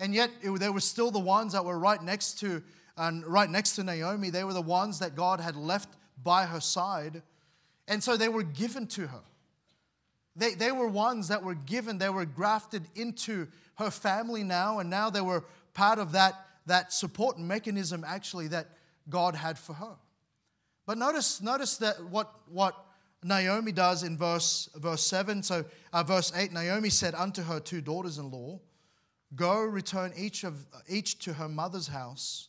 And 0.00 0.14
yet, 0.14 0.30
it, 0.42 0.50
they 0.58 0.68
were 0.68 0.80
still 0.80 1.10
the 1.10 1.18
ones 1.18 1.52
that 1.52 1.64
were 1.64 1.78
right 1.78 2.02
next 2.02 2.38
to 2.40 2.62
and 2.96 3.24
right 3.26 3.50
next 3.50 3.76
to 3.76 3.84
Naomi. 3.84 4.30
They 4.30 4.44
were 4.44 4.52
the 4.52 4.62
ones 4.62 4.98
that 5.00 5.14
God 5.14 5.40
had 5.40 5.56
left 5.56 5.88
by 6.22 6.46
her 6.46 6.60
side. 6.60 7.22
And 7.88 8.02
so 8.02 8.16
they 8.16 8.28
were 8.28 8.42
given 8.42 8.86
to 8.88 9.06
her. 9.06 9.20
They, 10.36 10.54
they 10.54 10.72
were 10.72 10.88
ones 10.88 11.28
that 11.28 11.42
were 11.44 11.54
given, 11.54 11.98
they 11.98 12.08
were 12.08 12.24
grafted 12.24 12.82
into 12.96 13.46
her 13.76 13.90
family 13.90 14.42
now, 14.42 14.80
and 14.80 14.90
now 14.90 15.10
they 15.10 15.20
were 15.20 15.44
part 15.74 15.98
of 15.98 16.12
that, 16.12 16.34
that 16.66 16.92
support 16.92 17.38
mechanism 17.38 18.04
actually 18.06 18.48
that 18.48 18.66
God 19.08 19.36
had 19.36 19.58
for 19.58 19.74
her. 19.74 19.94
But 20.86 20.98
notice, 20.98 21.40
notice 21.40 21.76
that 21.78 22.04
what, 22.06 22.32
what 22.48 22.74
Naomi 23.22 23.72
does 23.72 24.02
in 24.02 24.16
verse, 24.16 24.68
verse 24.76 25.06
7. 25.06 25.42
So, 25.42 25.64
uh, 25.92 26.02
verse 26.02 26.32
8 26.34 26.52
Naomi 26.52 26.90
said 26.90 27.14
unto 27.14 27.42
her 27.42 27.58
two 27.58 27.80
daughters 27.80 28.18
in 28.18 28.30
law, 28.30 28.60
Go, 29.34 29.60
return 29.62 30.12
each, 30.16 30.44
of, 30.44 30.66
each 30.88 31.18
to 31.20 31.32
her 31.32 31.48
mother's 31.48 31.88
house, 31.88 32.48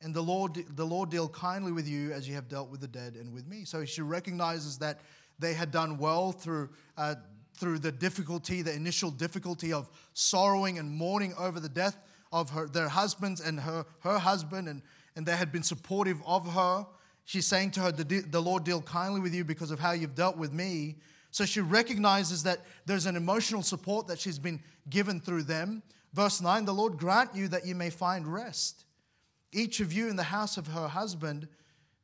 and 0.00 0.14
the 0.14 0.22
Lord, 0.22 0.64
the 0.76 0.84
Lord 0.84 1.10
deal 1.10 1.28
kindly 1.28 1.72
with 1.72 1.88
you 1.88 2.12
as 2.12 2.28
you 2.28 2.34
have 2.34 2.48
dealt 2.48 2.70
with 2.70 2.80
the 2.80 2.88
dead 2.88 3.14
and 3.14 3.32
with 3.32 3.46
me. 3.46 3.64
So 3.64 3.84
she 3.84 4.02
recognizes 4.02 4.78
that 4.78 5.00
they 5.38 5.54
had 5.54 5.70
done 5.70 5.98
well 5.98 6.32
through, 6.32 6.70
uh, 6.96 7.16
through 7.58 7.78
the 7.78 7.92
difficulty, 7.92 8.62
the 8.62 8.74
initial 8.74 9.10
difficulty 9.10 9.72
of 9.72 9.88
sorrowing 10.12 10.78
and 10.78 10.90
mourning 10.90 11.34
over 11.38 11.60
the 11.60 11.68
death 11.68 11.96
of 12.32 12.50
her, 12.50 12.66
their 12.66 12.88
husbands 12.88 13.40
and 13.40 13.60
her, 13.60 13.86
her 14.00 14.18
husband, 14.18 14.68
and, 14.68 14.82
and 15.16 15.26
they 15.26 15.36
had 15.36 15.52
been 15.52 15.62
supportive 15.62 16.20
of 16.26 16.52
her. 16.52 16.86
She's 17.24 17.46
saying 17.46 17.72
to 17.72 17.80
her, 17.80 17.92
the, 17.92 18.20
the 18.20 18.40
Lord 18.40 18.64
deal 18.64 18.82
kindly 18.82 19.20
with 19.20 19.34
you 19.34 19.44
because 19.44 19.70
of 19.70 19.80
how 19.80 19.92
you've 19.92 20.14
dealt 20.14 20.36
with 20.36 20.52
me. 20.52 20.96
So 21.30 21.44
she 21.44 21.60
recognizes 21.60 22.42
that 22.44 22.60
there's 22.86 23.06
an 23.06 23.16
emotional 23.16 23.62
support 23.62 24.06
that 24.06 24.18
she's 24.18 24.38
been 24.38 24.60
given 24.88 25.20
through 25.20 25.42
them. 25.42 25.82
Verse 26.16 26.40
9 26.40 26.64
The 26.64 26.72
Lord 26.72 26.96
grant 26.96 27.36
you 27.36 27.46
that 27.48 27.66
you 27.66 27.74
may 27.74 27.90
find 27.90 28.26
rest, 28.26 28.86
each 29.52 29.80
of 29.80 29.92
you 29.92 30.08
in 30.08 30.16
the 30.16 30.24
house 30.24 30.56
of 30.56 30.68
her 30.68 30.88
husband. 30.88 31.46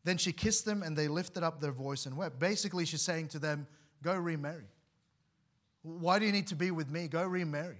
Then 0.05 0.19
she 0.19 0.33
kissed 0.33 0.65
them 0.65 0.83
and 0.83 0.97
they 0.97 1.07
lifted 1.09 1.45
up 1.45 1.61
their 1.61 1.73
voice 1.73 2.07
and 2.07 2.17
wept. 2.17 2.39
Basically, 2.39 2.85
she's 2.85 3.03
saying 3.03 3.29
to 3.29 3.39
them, 3.39 3.67
Go 4.03 4.15
remarry. 4.15 4.67
Why 5.83 6.19
do 6.19 6.27
you 6.27 6.33
need 6.33 6.49
to 6.49 6.57
be 6.57 6.71
with 6.71 6.91
me? 6.91 7.09
Go 7.09 7.25
remarry. 7.25 7.79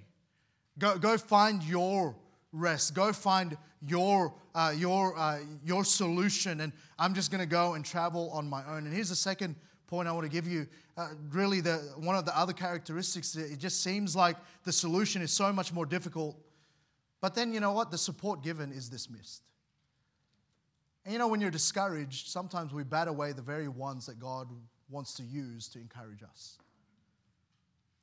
Go, 0.79 0.97
go 0.99 1.19
find 1.19 1.63
your 1.63 2.17
rest. 2.53 2.95
Go 2.95 3.13
find 3.13 3.57
your, 3.87 4.33
uh, 4.55 4.73
your, 4.75 5.19
uh, 5.19 5.41
your 5.65 5.85
solution. 5.85 6.61
And 6.61 6.73
I'm 6.99 7.13
just 7.13 7.31
going 7.31 7.41
to 7.41 7.47
go 7.47 7.75
and 7.75 7.85
travel 7.85 8.31
on 8.31 8.49
my 8.49 8.65
own. 8.67 8.87
And 8.87 8.95
here's 8.95 9.09
the 9.09 9.17
second 9.17 9.57
point 9.93 10.09
I 10.09 10.13
want 10.13 10.25
to 10.25 10.31
give 10.31 10.49
you, 10.49 10.67
uh, 10.97 11.09
really 11.33 11.61
the, 11.61 11.75
one 11.99 12.17
of 12.17 12.25
the 12.25 12.37
other 12.37 12.55
characteristics, 12.55 13.37
it 13.37 13.59
just 13.59 13.83
seems 13.83 14.17
like 14.17 14.39
the 14.65 14.73
solution 14.73 15.21
is 15.21 15.31
so 15.31 15.53
much 15.53 15.71
more 15.71 15.85
difficult. 15.85 16.35
But 17.21 17.35
then, 17.35 17.53
you 17.53 17.61
know 17.61 17.73
what? 17.73 17.91
The 17.91 17.99
support 17.99 18.43
given 18.43 18.73
is 18.73 18.89
dismissed. 18.89 19.43
And 21.05 21.13
you 21.13 21.19
know, 21.19 21.29
when 21.29 21.43
you're 21.43 21.51
discouraged, 21.51 22.29
sometimes 22.29 22.73
we 22.73 22.85
bat 22.85 23.07
away 23.07 23.33
the 23.33 23.43
very 23.43 23.69
ones 23.69 24.07
that 24.07 24.19
God 24.19 24.49
wants 24.89 25.13
to 25.15 25.25
use 25.25 25.69
to 25.69 25.79
encourage 25.79 26.23
us. 26.23 26.57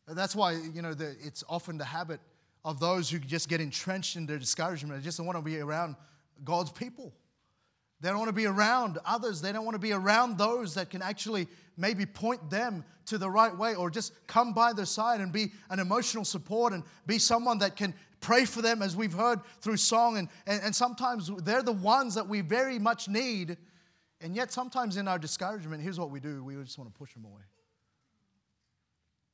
And 0.07 0.15
that's 0.15 0.35
why, 0.35 0.51
you 0.51 0.83
know, 0.83 0.93
the, 0.93 1.15
it's 1.23 1.43
often 1.49 1.79
the 1.79 1.85
habit 1.85 2.19
of 2.63 2.79
those 2.79 3.09
who 3.09 3.17
just 3.17 3.49
get 3.49 3.61
entrenched 3.61 4.15
in 4.15 4.27
their 4.27 4.37
discouragement. 4.37 5.01
They 5.01 5.03
just 5.03 5.17
don't 5.17 5.25
want 5.25 5.39
to 5.39 5.43
be 5.43 5.57
around 5.57 5.95
God's 6.43 6.71
people. 6.71 7.15
They 8.01 8.09
don't 8.09 8.17
want 8.17 8.29
to 8.29 8.33
be 8.33 8.45
around 8.45 8.97
others. 9.05 9.41
They 9.41 9.51
don't 9.51 9.65
want 9.65 9.75
to 9.75 9.79
be 9.79 9.91
around 9.91 10.37
those 10.37 10.75
that 10.75 10.89
can 10.89 11.01
actually 11.01 11.47
maybe 11.79 12.05
point 12.05 12.49
them 12.49 12.83
to 13.05 13.17
the 13.17 13.29
right 13.29 13.55
way 13.57 13.73
or 13.73 13.89
just 13.89 14.13
come 14.27 14.53
by 14.53 14.73
their 14.73 14.85
side 14.85 15.21
and 15.21 15.31
be 15.31 15.51
an 15.69 15.79
emotional 15.79 16.25
support 16.25 16.73
and 16.73 16.83
be 17.07 17.17
someone 17.17 17.57
that 17.59 17.75
can 17.75 17.93
pray 18.19 18.45
for 18.45 18.61
them 18.61 18.81
as 18.81 18.95
we've 18.95 19.13
heard 19.13 19.39
through 19.61 19.77
song. 19.77 20.17
And, 20.17 20.27
and, 20.45 20.61
and 20.61 20.75
sometimes 20.75 21.31
they're 21.43 21.63
the 21.63 21.71
ones 21.71 22.15
that 22.15 22.27
we 22.27 22.41
very 22.41 22.77
much 22.77 23.07
need. 23.07 23.57
And 24.21 24.35
yet, 24.35 24.51
sometimes 24.51 24.97
in 24.97 25.07
our 25.07 25.17
discouragement, 25.17 25.81
here's 25.81 25.99
what 25.99 26.11
we 26.11 26.19
do 26.19 26.43
we 26.43 26.55
just 26.55 26.77
want 26.77 26.93
to 26.93 26.97
push 26.97 27.13
them 27.13 27.25
away. 27.25 27.41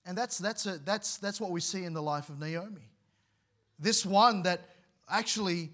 And 0.05 0.15
that's, 0.15 0.37
that's, 0.37 0.67
a, 0.67 0.77
that's, 0.77 1.17
that's 1.17 1.41
what 1.41 1.49
we 1.49 1.59
see 1.59 1.83
in 1.83 1.93
the 1.93 2.01
life 2.01 2.29
of 2.29 2.39
Naomi. 2.39 2.91
This 3.79 4.05
one 4.05 4.43
that 4.43 4.61
actually 5.09 5.71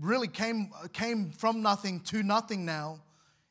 really 0.00 0.28
came, 0.28 0.70
came 0.94 1.30
from 1.30 1.62
nothing 1.62 2.00
to 2.00 2.22
nothing 2.22 2.64
now. 2.64 3.00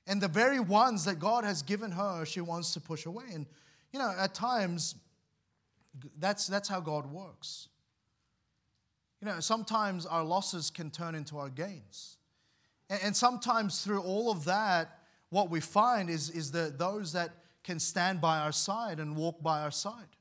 And 0.08 0.22
the 0.22 0.28
very 0.28 0.60
ones 0.60 1.06
that 1.06 1.20
God 1.20 1.44
has 1.44 1.62
given 1.62 1.92
her, 1.92 2.26
she 2.26 2.42
wants 2.42 2.74
to 2.74 2.80
push 2.80 3.06
away. 3.06 3.26
And, 3.34 3.46
you 3.92 4.00
know, 4.00 4.14
at 4.18 4.34
times, 4.34 4.96
that's, 6.20 6.48
that's 6.48 6.70
how 6.70 6.80
God 6.80 7.12
works. 7.12 7.70
You 9.22 9.28
know, 9.28 9.40
sometimes 9.40 10.06
our 10.06 10.24
losses 10.24 10.70
can 10.70 10.92
turn 10.92 11.16
into 11.16 11.38
our 11.38 11.50
gains. 11.50 12.18
And, 12.90 13.00
and 13.04 13.16
sometimes 13.16 13.84
through 13.84 14.02
all 14.02 14.32
of 14.32 14.46
that, 14.46 15.00
what 15.30 15.50
we 15.50 15.60
find 15.60 16.10
is, 16.10 16.30
is 16.30 16.52
that 16.52 16.78
those 16.78 17.14
that 17.14 17.32
can 17.64 17.80
stand 17.80 18.22
by 18.22 18.38
our 18.38 18.52
side 18.52 19.00
and 19.00 19.16
walk 19.16 19.42
by 19.42 19.62
our 19.62 19.72
side. 19.72 20.16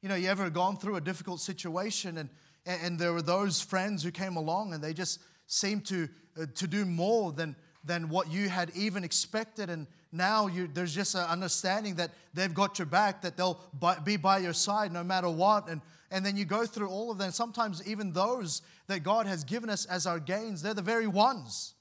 You 0.00 0.08
know, 0.08 0.14
you 0.14 0.28
ever 0.28 0.48
gone 0.48 0.76
through 0.76 0.94
a 0.94 1.00
difficult 1.00 1.40
situation 1.40 2.18
and, 2.18 2.30
and 2.64 2.98
there 2.98 3.12
were 3.12 3.22
those 3.22 3.60
friends 3.60 4.04
who 4.04 4.12
came 4.12 4.36
along 4.36 4.72
and 4.72 4.82
they 4.82 4.92
just 4.92 5.20
seemed 5.48 5.86
to, 5.86 6.08
uh, 6.40 6.46
to 6.54 6.68
do 6.68 6.84
more 6.84 7.32
than, 7.32 7.56
than 7.84 8.08
what 8.08 8.30
you 8.30 8.48
had 8.48 8.70
even 8.74 9.04
expected. 9.04 9.70
And 9.70 9.86
now 10.12 10.46
you, 10.46 10.68
there's 10.72 10.94
just 10.94 11.14
an 11.14 11.24
understanding 11.24 11.96
that 11.96 12.10
they've 12.34 12.52
got 12.52 12.78
your 12.78 12.86
back, 12.86 13.22
that 13.22 13.36
they'll 13.36 13.60
be 14.04 14.16
by 14.16 14.38
your 14.38 14.52
side 14.52 14.92
no 14.92 15.04
matter 15.04 15.28
what. 15.28 15.68
And, 15.68 15.80
and 16.10 16.24
then 16.24 16.36
you 16.36 16.44
go 16.44 16.66
through 16.66 16.88
all 16.88 17.10
of 17.10 17.18
them. 17.18 17.30
Sometimes 17.30 17.86
even 17.86 18.12
those 18.12 18.62
that 18.86 19.02
God 19.02 19.26
has 19.26 19.44
given 19.44 19.70
us 19.70 19.84
as 19.86 20.06
our 20.06 20.18
gains, 20.18 20.62
they're 20.62 20.74
the 20.74 20.82
very 20.82 21.06
ones. 21.06 21.74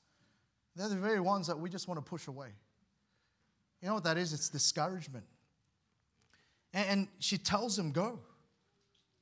They're 0.76 0.90
the 0.90 0.96
very 0.96 1.20
ones 1.20 1.48
that 1.48 1.60
we 1.60 1.70
just 1.70 1.88
want 1.88 2.04
to 2.04 2.08
push 2.08 2.28
away. 2.28 2.50
You 3.82 3.88
know 3.88 3.96
what 3.96 4.04
that 4.04 4.18
is? 4.18 4.34
It's 4.34 4.50
discouragement. 4.50 5.26
And, 6.74 6.86
and 6.90 7.08
she 7.20 7.38
tells 7.38 7.78
him, 7.78 7.92
Go. 7.92 8.20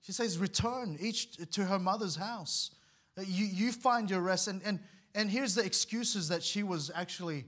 She 0.01 0.11
says, 0.11 0.37
Return 0.37 0.97
each 0.99 1.37
to 1.51 1.65
her 1.65 1.79
mother's 1.79 2.15
house. 2.15 2.71
You, 3.17 3.45
you 3.45 3.71
find 3.71 4.09
your 4.09 4.19
rest. 4.19 4.47
And, 4.47 4.61
and, 4.65 4.79
and 5.15 5.31
here's 5.31 5.55
the 5.55 5.63
excuses 5.63 6.27
that 6.29 6.43
she 6.43 6.61
was 6.61 6.91
actually 6.93 7.45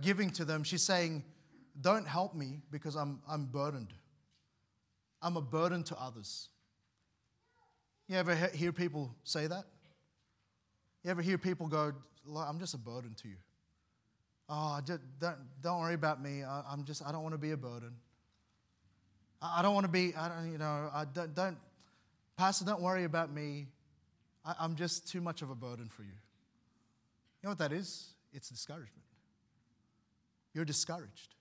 giving 0.00 0.30
to 0.30 0.44
them. 0.44 0.62
She's 0.62 0.82
saying, 0.82 1.24
Don't 1.80 2.06
help 2.06 2.34
me 2.34 2.60
because 2.70 2.94
I'm, 2.94 3.20
I'm 3.28 3.46
burdened. 3.46 3.92
I'm 5.20 5.36
a 5.36 5.42
burden 5.42 5.82
to 5.84 6.00
others. 6.00 6.48
You 8.08 8.16
ever 8.16 8.34
hear 8.34 8.72
people 8.72 9.14
say 9.24 9.46
that? 9.46 9.64
You 11.04 11.10
ever 11.10 11.20
hear 11.20 11.36
people 11.36 11.66
go, 11.66 11.92
I'm 12.36 12.58
just 12.58 12.74
a 12.74 12.78
burden 12.78 13.14
to 13.22 13.28
you? 13.28 13.36
Oh, 14.48 14.80
just, 14.84 15.00
don't, 15.20 15.36
don't 15.62 15.80
worry 15.80 15.94
about 15.94 16.22
me. 16.22 16.42
I, 16.42 16.72
am 16.72 16.84
just, 16.84 17.06
I 17.06 17.12
don't 17.12 17.22
want 17.22 17.34
to 17.34 17.38
be 17.38 17.52
a 17.52 17.56
burden. 17.56 17.92
I, 19.40 19.60
I 19.60 19.62
don't 19.62 19.74
want 19.74 19.84
to 19.84 19.92
be, 19.92 20.14
I 20.16 20.28
don't, 20.28 20.52
you 20.52 20.58
know, 20.58 20.90
I 20.92 21.04
don't, 21.04 21.34
don't, 21.34 21.56
Pastor, 22.36 22.64
don't 22.64 22.82
worry 22.82 23.04
about 23.04 23.32
me. 23.32 23.68
I, 24.44 24.54
I'm 24.58 24.74
just 24.74 25.08
too 25.08 25.20
much 25.20 25.42
of 25.42 25.50
a 25.50 25.54
burden 25.54 25.88
for 25.88 26.02
you. 26.02 26.18
You 27.42 27.46
know 27.46 27.50
what 27.50 27.58
that 27.58 27.72
is? 27.72 28.14
It's 28.32 28.48
discouragement. 28.48 29.04
You're 30.52 30.64
discouraged. 30.64 31.34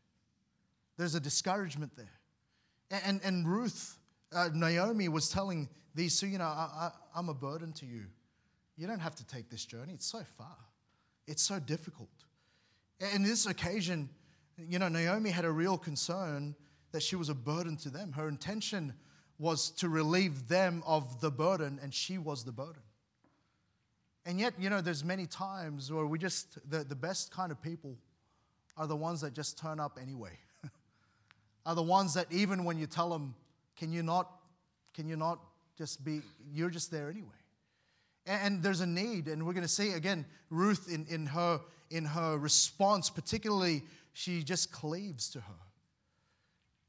There's 0.98 1.16
a 1.16 1.20
discouragement 1.20 1.96
there. 1.96 3.02
And, 3.06 3.22
and, 3.24 3.48
Ruth, 3.48 3.98
uh, 4.34 4.50
Naomi 4.54 5.10
was 5.10 5.30
telling 5.30 5.70
these 5.94 6.20
two, 6.20 6.28
you 6.28 6.38
know, 6.38 6.46
I, 6.46 6.48
I, 6.48 6.92
I'm 7.16 7.30
a 7.30 7.34
burden 7.34 7.72
to 7.74 7.86
you. 7.86 8.06
You 8.78 8.88
don't 8.88 9.00
have 9.00 9.16
to 9.16 9.26
take 9.28 9.50
this 9.50 9.66
journey. 9.66 9.94
It's 9.94 10.08
so 10.08 10.22
far, 10.38 10.58
it's 11.28 11.44
so 11.44 11.60
difficult. 11.60 12.10
And 13.00 13.26
this 13.26 13.46
occasion, 13.46 14.10
you 14.58 14.80
know, 14.80 14.88
Naomi 14.88 15.30
had 15.30 15.46
a 15.46 15.52
real 15.52 15.78
concern 15.78 16.56
that 16.92 17.04
she 17.04 17.16
was 17.16 17.30
a 17.30 17.36
burden 17.36 17.78
to 17.78 17.90
them. 17.90 18.12
Her 18.14 18.28
intention 18.28 18.94
was 19.38 19.70
to 19.72 19.88
relieve 19.88 20.48
them 20.48 20.84
of 20.86 21.22
the 21.22 21.32
burden, 21.32 21.80
and 21.82 21.94
she 21.94 22.18
was 22.18 22.44
the 22.44 22.52
burden. 22.52 22.82
And 24.30 24.40
yet, 24.40 24.54
you 24.60 24.70
know, 24.70 24.80
there's 24.80 25.04
many 25.04 25.26
times 25.26 25.92
where 25.92 26.06
we 26.06 26.20
just, 26.20 26.60
the, 26.70 26.84
the 26.84 26.96
best 26.96 27.32
kind 27.32 27.52
of 27.52 27.60
people 27.64 27.98
are 28.78 28.86
the 28.86 28.96
ones 28.96 29.22
that 29.22 29.34
just 29.34 29.58
turn 29.58 29.80
up 29.80 29.98
anyway. 30.00 30.38
are 31.66 31.74
the 31.74 31.82
ones 31.82 32.14
that 32.14 32.28
even 32.30 32.64
when 32.64 32.78
you 32.78 32.86
tell 32.86 33.10
them, 33.10 33.34
can 33.76 33.92
you 33.92 34.04
not, 34.04 34.30
can 34.94 35.08
you 35.08 35.16
not 35.16 35.40
just 35.80 36.06
be, 36.06 36.22
you're 36.54 36.70
just 36.70 36.92
there 36.92 37.10
anyway. 37.10 37.42
And, 38.28 38.42
and 38.44 38.64
there's 38.64 38.82
a 38.82 38.86
need, 38.86 39.28
and 39.30 39.48
we're 39.48 39.54
going 39.54 39.66
to 39.66 39.68
see 39.68 39.94
again, 39.94 40.28
Ruth 40.52 40.94
in, 40.94 41.08
in, 41.10 41.26
her, 41.26 41.60
in 41.90 42.06
her 42.06 42.38
response, 42.38 43.10
particularly, 43.10 43.82
she 44.14 44.44
just 44.44 44.72
cleaves 44.72 45.32
to 45.32 45.40
her. 45.40 45.60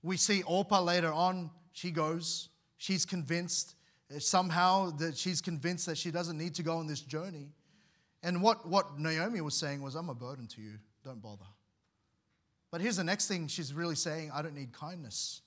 We 0.03 0.19
see 0.19 0.43
Orpah 0.43 0.83
later 0.83 1.11
on, 1.11 1.49
she 1.73 1.91
goes, 1.91 2.51
she's 2.77 3.07
convinced 3.07 3.77
somehow 4.19 4.91
that 4.91 5.17
she's 5.17 5.41
convinced 5.41 5.87
that 5.87 5.97
she 5.97 6.11
doesn't 6.11 6.37
need 6.37 6.55
to 6.57 6.63
go 6.63 6.77
on 6.79 6.87
this 6.87 7.01
journey. 7.01 7.49
And 8.23 8.43
what, 8.43 8.69
what 8.69 8.99
Naomi 8.99 9.41
was 9.41 9.55
saying 9.55 9.83
was, 9.83 9.95
I'm 9.95 10.09
a 10.09 10.15
burden 10.15 10.47
to 10.49 10.61
you, 10.61 10.73
don't 11.05 11.23
bother. 11.23 11.47
But 12.71 12.81
here's 12.81 12.97
the 12.97 13.05
next 13.05 13.29
thing 13.29 13.49
she's 13.49 13.73
really 13.73 13.95
saying 13.95 14.31
I 14.35 14.43
don't 14.43 14.55
need 14.55 14.73
kindness. 14.73 15.43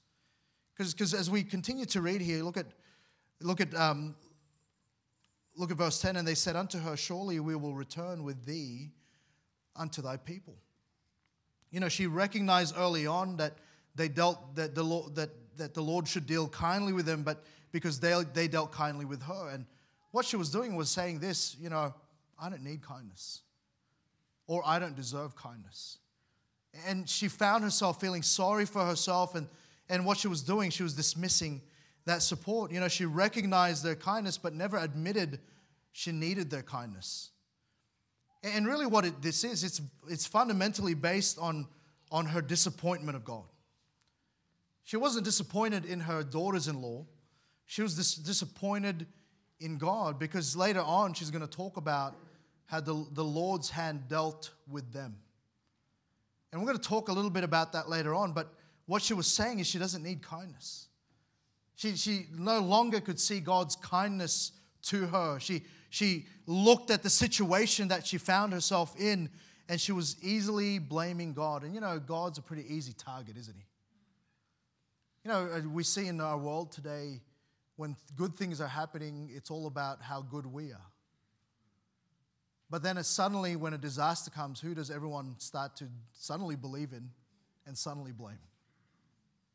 Because 0.77 1.13
as 1.13 1.29
we 1.29 1.43
continue 1.43 1.85
to 1.85 2.01
read 2.01 2.21
here, 2.21 2.43
look 2.43 2.57
at, 2.57 2.65
look, 3.41 3.61
at, 3.61 3.73
um, 3.75 4.15
look 5.55 5.69
at 5.69 5.77
verse 5.77 6.01
10 6.01 6.15
and 6.15 6.27
they 6.27 6.33
said 6.33 6.55
unto 6.55 6.79
her, 6.79 6.97
Surely 6.97 7.39
we 7.39 7.55
will 7.55 7.75
return 7.75 8.23
with 8.23 8.45
thee 8.45 8.89
unto 9.75 10.01
thy 10.01 10.17
people. 10.17 10.55
You 11.69 11.79
know, 11.79 11.89
she 11.89 12.07
recognized 12.07 12.75
early 12.77 13.05
on 13.05 13.37
that 13.37 13.57
they 13.95 14.07
dealt 14.07 14.55
that 14.55 14.73
the 14.73 14.83
Lord, 14.83 15.15
that, 15.15 15.29
that 15.57 15.73
the 15.73 15.81
Lord 15.81 16.07
should 16.07 16.25
deal 16.25 16.47
kindly 16.47 16.93
with 16.93 17.05
them, 17.05 17.23
but 17.23 17.43
because 17.71 17.99
they, 17.99 18.13
they 18.33 18.47
dealt 18.47 18.71
kindly 18.71 19.05
with 19.05 19.23
her. 19.23 19.49
And 19.49 19.65
what 20.11 20.25
she 20.25 20.35
was 20.35 20.49
doing 20.49 20.75
was 20.75 20.89
saying 20.89 21.19
this, 21.19 21.55
you 21.59 21.69
know, 21.69 21.93
I 22.39 22.49
don't 22.49 22.63
need 22.63 22.81
kindness, 22.81 23.41
or 24.47 24.61
I 24.65 24.79
don't 24.79 24.95
deserve 24.95 25.35
kindness. 25.35 25.97
And 26.87 27.07
she 27.07 27.27
found 27.27 27.63
herself 27.63 27.99
feeling 28.01 28.23
sorry 28.23 28.65
for 28.65 28.85
herself, 28.85 29.35
and, 29.35 29.47
and 29.89 30.05
what 30.05 30.17
she 30.17 30.27
was 30.27 30.41
doing, 30.41 30.69
she 30.69 30.83
was 30.83 30.93
dismissing 30.93 31.61
that 32.05 32.21
support. 32.21 32.71
You 32.71 32.79
know, 32.79 32.87
she 32.87 33.05
recognized 33.05 33.83
their 33.83 33.95
kindness, 33.95 34.37
but 34.37 34.53
never 34.53 34.77
admitted 34.77 35.39
she 35.91 36.11
needed 36.11 36.49
their 36.49 36.63
kindness. 36.63 37.29
And 38.43 38.67
really, 38.67 38.85
what 38.85 39.05
it, 39.05 39.21
this 39.21 39.43
is, 39.43 39.63
it's, 39.63 39.81
it's 40.09 40.25
fundamentally 40.25 40.95
based 40.95 41.39
on, 41.39 41.67
on 42.11 42.25
her 42.25 42.41
disappointment 42.41 43.15
of 43.15 43.23
God. 43.23 43.45
She 44.83 44.97
wasn't 44.97 45.25
disappointed 45.25 45.85
in 45.85 46.01
her 46.01 46.23
daughters 46.23 46.67
in 46.67 46.81
law, 46.81 47.05
she 47.65 47.81
was 47.81 47.95
dis- 47.95 48.15
disappointed 48.15 49.07
in 49.59 49.77
God 49.77 50.19
because 50.19 50.55
later 50.55 50.81
on 50.81 51.13
she's 51.13 51.31
going 51.31 51.41
to 51.41 51.47
talk 51.47 51.77
about 51.77 52.15
how 52.65 52.81
the, 52.81 53.05
the 53.13 53.23
Lord's 53.23 53.69
hand 53.69 54.07
dealt 54.09 54.51
with 54.69 54.91
them. 54.91 55.15
And 56.51 56.61
we're 56.61 56.67
going 56.67 56.77
to 56.77 56.87
talk 56.87 57.09
a 57.09 57.13
little 57.13 57.29
bit 57.29 57.43
about 57.43 57.73
that 57.73 57.89
later 57.89 58.13
on, 58.13 58.33
but 58.33 58.53
what 58.85 59.01
she 59.01 59.13
was 59.13 59.27
saying 59.27 59.59
is 59.59 59.67
she 59.67 59.79
doesn't 59.79 60.03
need 60.03 60.21
kindness. 60.21 60.87
She, 61.75 61.95
she 61.95 62.25
no 62.37 62.59
longer 62.59 62.99
could 62.99 63.19
see 63.19 63.39
God's 63.39 63.75
kindness 63.75 64.51
to 64.83 65.07
her. 65.07 65.39
She, 65.39 65.63
she 65.89 66.25
looked 66.45 66.91
at 66.91 67.01
the 67.01 67.09
situation 67.09 67.87
that 67.87 68.05
she 68.05 68.17
found 68.17 68.53
herself 68.53 68.99
in 68.99 69.29
and 69.69 69.79
she 69.79 69.91
was 69.91 70.17
easily 70.21 70.77
blaming 70.77 71.33
God. 71.33 71.63
And 71.63 71.73
you 71.73 71.81
know, 71.81 71.99
God's 71.99 72.37
a 72.37 72.41
pretty 72.41 72.65
easy 72.67 72.93
target, 72.93 73.37
isn't 73.37 73.55
he? 73.55 73.65
You 75.23 75.31
know, 75.31 75.49
uh, 75.53 75.61
we 75.69 75.83
see 75.83 76.07
in 76.07 76.19
our 76.19 76.37
world 76.37 76.71
today 76.71 77.21
when 77.77 77.95
good 78.15 78.35
things 78.35 78.59
are 78.59 78.67
happening, 78.67 79.31
it's 79.33 79.49
all 79.49 79.67
about 79.67 80.01
how 80.01 80.21
good 80.21 80.45
we 80.45 80.71
are. 80.71 80.91
But 82.69 82.83
then, 82.83 83.01
suddenly, 83.03 83.55
when 83.55 83.73
a 83.73 83.77
disaster 83.77 84.31
comes, 84.31 84.59
who 84.59 84.73
does 84.73 84.89
everyone 84.89 85.35
start 85.37 85.75
to 85.77 85.85
suddenly 86.13 86.55
believe 86.55 86.91
in 86.91 87.09
and 87.65 87.77
suddenly 87.77 88.11
blame? 88.11 88.39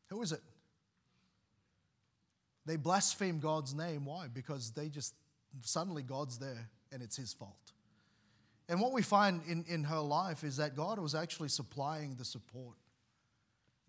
Who 0.07 0.21
is 0.21 0.31
it? 0.31 0.41
They 2.65 2.75
blaspheme 2.75 3.39
God's 3.39 3.73
name. 3.75 4.05
Why? 4.05 4.27
Because 4.27 4.71
they 4.71 4.89
just, 4.89 5.13
suddenly 5.61 6.03
God's 6.03 6.37
there 6.37 6.69
and 6.91 7.01
it's 7.01 7.15
his 7.17 7.33
fault. 7.33 7.73
And 8.67 8.79
what 8.79 8.91
we 8.91 9.01
find 9.01 9.41
in, 9.47 9.65
in 9.67 9.83
her 9.85 9.99
life 9.99 10.43
is 10.43 10.57
that 10.57 10.75
God 10.75 10.99
was 10.99 11.15
actually 11.15 11.49
supplying 11.49 12.15
the 12.15 12.25
support. 12.25 12.75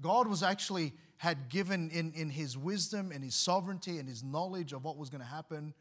God 0.00 0.28
was 0.28 0.42
actually 0.42 0.92
had 1.18 1.48
given 1.48 1.90
in, 1.90 2.12
in 2.14 2.30
his 2.30 2.56
wisdom 2.56 3.12
and 3.12 3.22
his 3.22 3.34
sovereignty 3.34 3.98
and 3.98 4.08
his 4.08 4.24
knowledge 4.24 4.72
of 4.72 4.84
what 4.84 4.96
was 4.96 5.10
going 5.10 5.20
to 5.20 5.26
happen, 5.26 5.74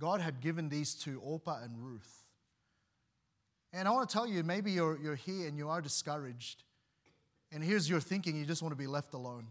God 0.00 0.20
had 0.20 0.40
given 0.40 0.68
these 0.68 0.94
to 0.96 1.20
Orpah 1.20 1.62
and 1.62 1.76
Ruth. 1.78 2.24
And 3.72 3.88
I 3.88 3.90
want 3.90 4.08
to 4.08 4.12
tell 4.12 4.26
you, 4.26 4.44
maybe 4.44 4.70
you're, 4.70 4.98
you're 5.02 5.16
here 5.16 5.48
and 5.48 5.58
you 5.58 5.68
are 5.68 5.80
discouraged. 5.80 6.62
And 7.50 7.62
here's 7.62 7.90
your 7.90 8.00
thinking, 8.00 8.36
you 8.36 8.44
just 8.44 8.62
want 8.62 8.72
to 8.72 8.76
be 8.76 8.86
left 8.86 9.14
alone. 9.14 9.48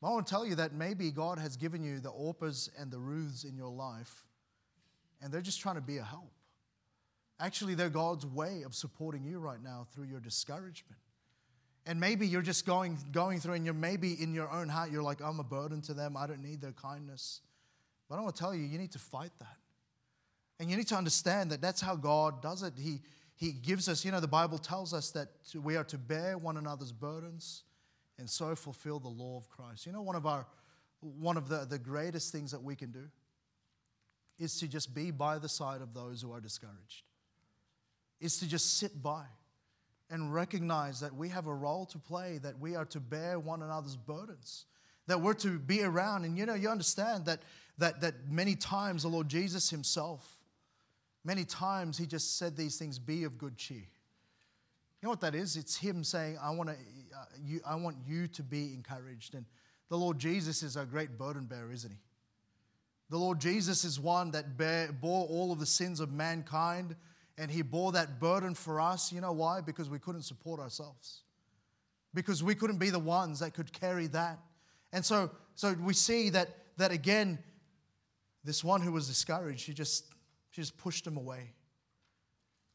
But 0.00 0.08
I 0.08 0.10
want 0.12 0.26
to 0.26 0.30
tell 0.30 0.44
you 0.44 0.56
that 0.56 0.74
maybe 0.74 1.10
God 1.10 1.38
has 1.38 1.56
given 1.56 1.82
you 1.82 2.00
the 2.00 2.10
Orpahs 2.10 2.68
and 2.78 2.90
the 2.90 2.98
Ruths 2.98 3.44
in 3.44 3.56
your 3.56 3.70
life, 3.70 4.26
and 5.22 5.32
they're 5.32 5.40
just 5.40 5.60
trying 5.60 5.76
to 5.76 5.80
be 5.80 5.96
a 5.96 6.04
help. 6.04 6.32
Actually, 7.40 7.74
they're 7.74 7.88
God's 7.88 8.26
way 8.26 8.62
of 8.62 8.74
supporting 8.74 9.24
you 9.24 9.38
right 9.38 9.62
now 9.62 9.86
through 9.94 10.04
your 10.04 10.20
discouragement. 10.20 11.00
And 11.86 12.00
maybe 12.00 12.26
you're 12.26 12.42
just 12.42 12.66
going, 12.66 12.98
going 13.12 13.38
through, 13.38 13.54
and 13.54 13.64
you're 13.64 13.74
maybe 13.74 14.20
in 14.20 14.34
your 14.34 14.50
own 14.50 14.68
heart, 14.68 14.90
you're 14.90 15.04
like, 15.04 15.22
I'm 15.22 15.38
a 15.38 15.44
burden 15.44 15.80
to 15.82 15.94
them. 15.94 16.16
I 16.16 16.26
don't 16.26 16.42
need 16.42 16.60
their 16.60 16.72
kindness. 16.72 17.40
But 18.08 18.18
I 18.18 18.22
want 18.22 18.34
to 18.34 18.40
tell 18.40 18.54
you, 18.54 18.64
you 18.64 18.76
need 18.76 18.92
to 18.92 18.98
fight 18.98 19.30
that. 19.38 19.56
And 20.58 20.68
you 20.68 20.76
need 20.76 20.88
to 20.88 20.96
understand 20.96 21.50
that 21.52 21.60
that's 21.60 21.80
how 21.80 21.94
God 21.94 22.42
does 22.42 22.62
it. 22.62 22.74
He, 22.76 23.02
he 23.36 23.52
gives 23.52 23.88
us, 23.88 24.04
you 24.04 24.10
know, 24.10 24.20
the 24.20 24.26
Bible 24.26 24.58
tells 24.58 24.92
us 24.92 25.10
that 25.12 25.28
we 25.62 25.76
are 25.76 25.84
to 25.84 25.98
bear 25.98 26.38
one 26.38 26.56
another's 26.56 26.92
burdens 26.92 27.62
and 28.18 28.28
so 28.28 28.54
fulfill 28.54 28.98
the 28.98 29.08
law 29.08 29.36
of 29.36 29.48
Christ. 29.48 29.86
You 29.86 29.92
know, 29.92 30.02
one 30.02 30.16
of 30.16 30.26
our 30.26 30.46
one 31.00 31.36
of 31.36 31.48
the, 31.48 31.66
the 31.68 31.78
greatest 31.78 32.32
things 32.32 32.50
that 32.50 32.62
we 32.62 32.74
can 32.74 32.90
do 32.90 33.04
is 34.38 34.58
to 34.60 34.66
just 34.66 34.94
be 34.94 35.10
by 35.10 35.38
the 35.38 35.48
side 35.48 35.82
of 35.82 35.94
those 35.94 36.22
who 36.22 36.32
are 36.32 36.40
discouraged. 36.40 37.04
Is 38.18 38.38
to 38.38 38.48
just 38.48 38.78
sit 38.78 39.02
by 39.02 39.24
and 40.10 40.32
recognize 40.32 41.00
that 41.00 41.14
we 41.14 41.28
have 41.28 41.46
a 41.46 41.54
role 41.54 41.84
to 41.86 41.98
play, 41.98 42.38
that 42.38 42.58
we 42.58 42.76
are 42.76 42.84
to 42.86 43.00
bear 43.00 43.38
one 43.38 43.62
another's 43.62 43.96
burdens, 43.96 44.66
that 45.06 45.20
we're 45.20 45.34
to 45.34 45.58
be 45.58 45.82
around. 45.82 46.24
And 46.24 46.38
you 46.38 46.46
know, 46.46 46.54
you 46.54 46.68
understand 46.68 47.26
that, 47.26 47.40
that, 47.78 48.00
that 48.00 48.30
many 48.30 48.54
times 48.54 49.02
the 49.02 49.08
Lord 49.08 49.28
Jesus 49.28 49.70
Himself, 49.70 50.38
many 51.24 51.44
times 51.44 51.98
He 51.98 52.06
just 52.06 52.38
said 52.38 52.56
these 52.56 52.78
things 52.78 52.98
be 52.98 53.24
of 53.24 53.38
good 53.38 53.56
cheer. 53.56 53.78
You 53.78 55.06
know 55.06 55.10
what 55.10 55.20
that 55.20 55.34
is? 55.34 55.56
It's 55.56 55.76
Him 55.76 56.04
saying, 56.04 56.38
I, 56.40 56.50
wanna, 56.50 56.72
uh, 56.72 57.24
you, 57.44 57.60
I 57.66 57.74
want 57.74 57.96
you 58.06 58.28
to 58.28 58.42
be 58.42 58.72
encouraged. 58.72 59.34
And 59.34 59.44
the 59.88 59.98
Lord 59.98 60.18
Jesus 60.18 60.62
is 60.62 60.76
our 60.76 60.86
great 60.86 61.18
burden 61.18 61.44
bearer, 61.44 61.72
isn't 61.72 61.90
He? 61.90 61.98
The 63.08 63.18
Lord 63.18 63.40
Jesus 63.40 63.84
is 63.84 64.00
one 64.00 64.32
that 64.32 64.56
bear, 64.56 64.90
bore 64.92 65.26
all 65.26 65.52
of 65.52 65.60
the 65.60 65.66
sins 65.66 66.00
of 66.00 66.12
mankind 66.12 66.96
and 67.38 67.50
he 67.50 67.62
bore 67.62 67.92
that 67.92 68.18
burden 68.18 68.54
for 68.54 68.80
us. 68.80 69.12
You 69.12 69.20
know 69.20 69.32
why? 69.32 69.60
Because 69.60 69.90
we 69.90 69.98
couldn't 69.98 70.22
support 70.22 70.60
ourselves. 70.60 71.22
Because 72.14 72.42
we 72.42 72.54
couldn't 72.54 72.78
be 72.78 72.90
the 72.90 72.98
ones 72.98 73.40
that 73.40 73.52
could 73.52 73.72
carry 73.72 74.06
that. 74.08 74.38
And 74.92 75.04
so, 75.04 75.30
so 75.54 75.74
we 75.74 75.92
see 75.92 76.30
that, 76.30 76.48
that 76.78 76.92
again, 76.92 77.38
this 78.44 78.64
one 78.64 78.80
who 78.80 78.92
was 78.92 79.08
discouraged, 79.08 79.60
she 79.60 79.74
just, 79.74 80.06
she 80.50 80.62
just 80.62 80.78
pushed 80.78 81.06
him 81.06 81.16
away. 81.16 81.52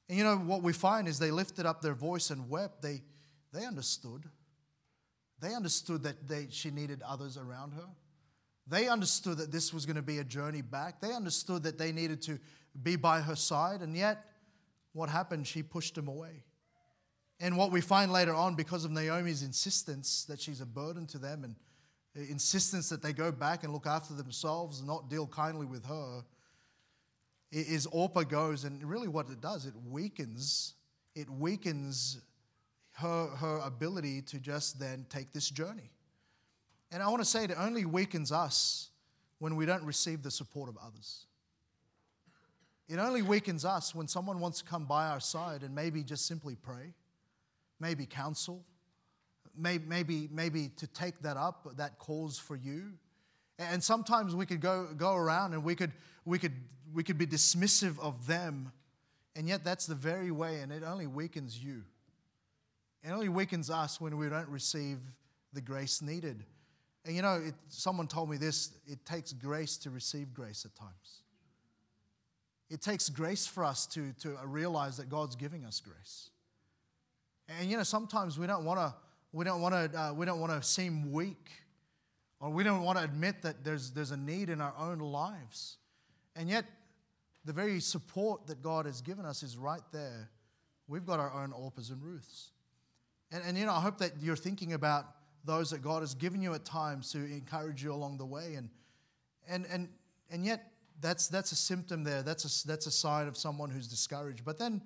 And 0.09 0.17
you 0.17 0.23
know 0.23 0.37
what 0.37 0.61
we 0.61 0.73
find 0.73 1.07
is 1.07 1.17
they 1.17 1.31
lifted 1.31 1.65
up 1.65 1.81
their 1.81 1.93
voice 1.93 2.29
and 2.29 2.49
wept. 2.49 2.81
They, 2.81 3.01
they 3.53 3.65
understood. 3.65 4.25
They 5.39 5.55
understood 5.55 6.03
that 6.03 6.27
they, 6.27 6.47
she 6.51 6.69
needed 6.69 7.01
others 7.01 7.37
around 7.37 7.73
her. 7.73 7.87
They 8.67 8.87
understood 8.87 9.37
that 9.39 9.51
this 9.51 9.73
was 9.73 9.85
going 9.85 9.95
to 9.95 10.01
be 10.01 10.19
a 10.19 10.23
journey 10.23 10.61
back. 10.61 11.01
They 11.01 11.13
understood 11.13 11.63
that 11.63 11.77
they 11.77 11.91
needed 11.91 12.21
to 12.23 12.39
be 12.83 12.95
by 12.95 13.21
her 13.21 13.35
side. 13.35 13.81
And 13.81 13.95
yet, 13.95 14.23
what 14.93 15.09
happened? 15.09 15.47
She 15.47 15.63
pushed 15.63 15.97
him 15.97 16.07
away. 16.07 16.43
And 17.39 17.57
what 17.57 17.71
we 17.71 17.81
find 17.81 18.11
later 18.11 18.35
on, 18.35 18.55
because 18.55 18.85
of 18.85 18.91
Naomi's 18.91 19.41
insistence 19.41 20.25
that 20.25 20.39
she's 20.39 20.61
a 20.61 20.65
burden 20.65 21.07
to 21.07 21.17
them 21.17 21.43
and 21.43 21.55
uh, 22.15 22.29
insistence 22.29 22.89
that 22.89 23.01
they 23.01 23.13
go 23.13 23.31
back 23.31 23.63
and 23.63 23.73
look 23.73 23.87
after 23.87 24.13
themselves 24.13 24.79
and 24.79 24.87
not 24.87 25.09
deal 25.09 25.25
kindly 25.25 25.65
with 25.65 25.85
her, 25.85 26.23
is 27.51 27.85
Orpah 27.87 28.23
goes, 28.23 28.63
and 28.63 28.81
really 28.83 29.07
what 29.07 29.29
it 29.29 29.41
does, 29.41 29.65
it 29.65 29.73
weakens, 29.89 30.75
it 31.15 31.29
weakens 31.29 32.21
her, 32.93 33.27
her 33.27 33.59
ability 33.65 34.21
to 34.21 34.39
just 34.39 34.79
then 34.79 35.05
take 35.09 35.33
this 35.33 35.49
journey. 35.49 35.91
And 36.91 37.01
I 37.01 37.07
want 37.09 37.21
to 37.21 37.27
say 37.27 37.43
it 37.43 37.51
only 37.57 37.85
weakens 37.85 38.31
us 38.31 38.89
when 39.39 39.55
we 39.55 39.65
don't 39.65 39.83
receive 39.83 40.23
the 40.23 40.31
support 40.31 40.69
of 40.69 40.77
others. 40.77 41.25
It 42.91 42.99
only 42.99 43.21
weakens 43.21 43.63
us 43.63 43.95
when 43.95 44.09
someone 44.09 44.41
wants 44.41 44.59
to 44.59 44.65
come 44.65 44.83
by 44.83 45.07
our 45.07 45.21
side 45.21 45.63
and 45.63 45.73
maybe 45.73 46.03
just 46.03 46.25
simply 46.25 46.57
pray, 46.61 46.93
maybe 47.79 48.05
counsel, 48.05 48.65
maybe, 49.57 49.85
maybe, 49.87 50.27
maybe 50.29 50.71
to 50.75 50.87
take 50.87 51.21
that 51.21 51.37
up, 51.37 51.77
that 51.77 51.97
cause 51.99 52.37
for 52.37 52.57
you. 52.57 52.91
And 53.57 53.81
sometimes 53.81 54.35
we 54.35 54.45
could 54.45 54.59
go, 54.59 54.89
go 54.97 55.15
around 55.15 55.53
and 55.53 55.63
we 55.63 55.73
could, 55.73 55.93
we, 56.25 56.37
could, 56.37 56.51
we 56.93 57.01
could 57.01 57.17
be 57.17 57.25
dismissive 57.25 57.97
of 57.97 58.27
them, 58.27 58.73
and 59.37 59.47
yet 59.47 59.63
that's 59.63 59.85
the 59.85 59.95
very 59.95 60.29
way, 60.29 60.59
and 60.59 60.69
it 60.69 60.83
only 60.83 61.07
weakens 61.07 61.63
you. 61.63 61.83
It 63.05 63.11
only 63.11 63.29
weakens 63.29 63.69
us 63.69 64.01
when 64.01 64.17
we 64.17 64.27
don't 64.27 64.49
receive 64.49 64.97
the 65.53 65.61
grace 65.61 66.01
needed. 66.01 66.43
And 67.05 67.15
you 67.15 67.21
know, 67.21 67.35
it, 67.35 67.53
someone 67.69 68.07
told 68.07 68.29
me 68.29 68.35
this 68.35 68.71
it 68.85 69.05
takes 69.05 69.31
grace 69.31 69.77
to 69.77 69.91
receive 69.91 70.33
grace 70.33 70.65
at 70.65 70.75
times. 70.75 71.21
It 72.71 72.81
takes 72.81 73.09
grace 73.09 73.45
for 73.45 73.65
us 73.65 73.85
to, 73.87 74.13
to 74.21 74.37
realize 74.45 74.95
that 74.95 75.09
God's 75.09 75.35
giving 75.35 75.65
us 75.65 75.81
grace. 75.81 76.29
And 77.59 77.69
you 77.69 77.75
know, 77.75 77.83
sometimes 77.83 78.39
we 78.39 78.47
don't 78.47 78.63
want 78.63 78.79
to 78.79 78.93
we 79.33 79.43
don't 79.43 79.59
want 79.59 79.75
to 79.75 79.99
uh, 79.99 80.13
we 80.13 80.25
don't 80.25 80.39
want 80.39 80.53
to 80.53 80.65
seem 80.65 81.11
weak, 81.11 81.51
or 82.39 82.49
we 82.49 82.63
don't 82.63 82.83
want 82.83 82.97
to 82.97 83.03
admit 83.03 83.41
that 83.41 83.65
there's 83.65 83.91
there's 83.91 84.11
a 84.11 84.17
need 84.17 84.49
in 84.49 84.61
our 84.61 84.73
own 84.79 84.99
lives, 84.99 85.79
and 86.37 86.49
yet 86.49 86.63
the 87.43 87.51
very 87.51 87.81
support 87.81 88.47
that 88.47 88.61
God 88.61 88.85
has 88.85 89.01
given 89.01 89.25
us 89.25 89.43
is 89.43 89.57
right 89.57 89.81
there. 89.91 90.29
We've 90.87 91.05
got 91.05 91.19
our 91.19 91.33
own 91.33 91.51
Orpahs 91.51 91.91
and 91.91 92.01
Ruths, 92.01 92.51
and 93.33 93.43
and 93.45 93.57
you 93.57 93.65
know 93.65 93.73
I 93.73 93.81
hope 93.81 93.97
that 93.97 94.13
you're 94.21 94.37
thinking 94.37 94.71
about 94.71 95.07
those 95.43 95.71
that 95.71 95.81
God 95.81 96.03
has 96.03 96.13
given 96.13 96.41
you 96.41 96.53
at 96.53 96.63
times 96.63 97.11
to 97.11 97.17
encourage 97.17 97.83
you 97.83 97.91
along 97.91 98.17
the 98.17 98.25
way, 98.25 98.55
and 98.55 98.69
and 99.49 99.65
and 99.69 99.89
and 100.29 100.45
yet 100.45 100.70
that's, 101.01 101.27
that's 101.27 101.51
a 101.51 101.55
symptom 101.55 102.03
there. 102.03 102.21
That's 102.21 102.63
a, 102.63 102.67
that's 102.67 102.85
a 102.85 102.91
sign 102.91 103.27
of 103.27 103.35
someone 103.35 103.69
who's 103.69 103.87
discouraged. 103.87 104.45
But 104.45 104.59
then 104.59 104.81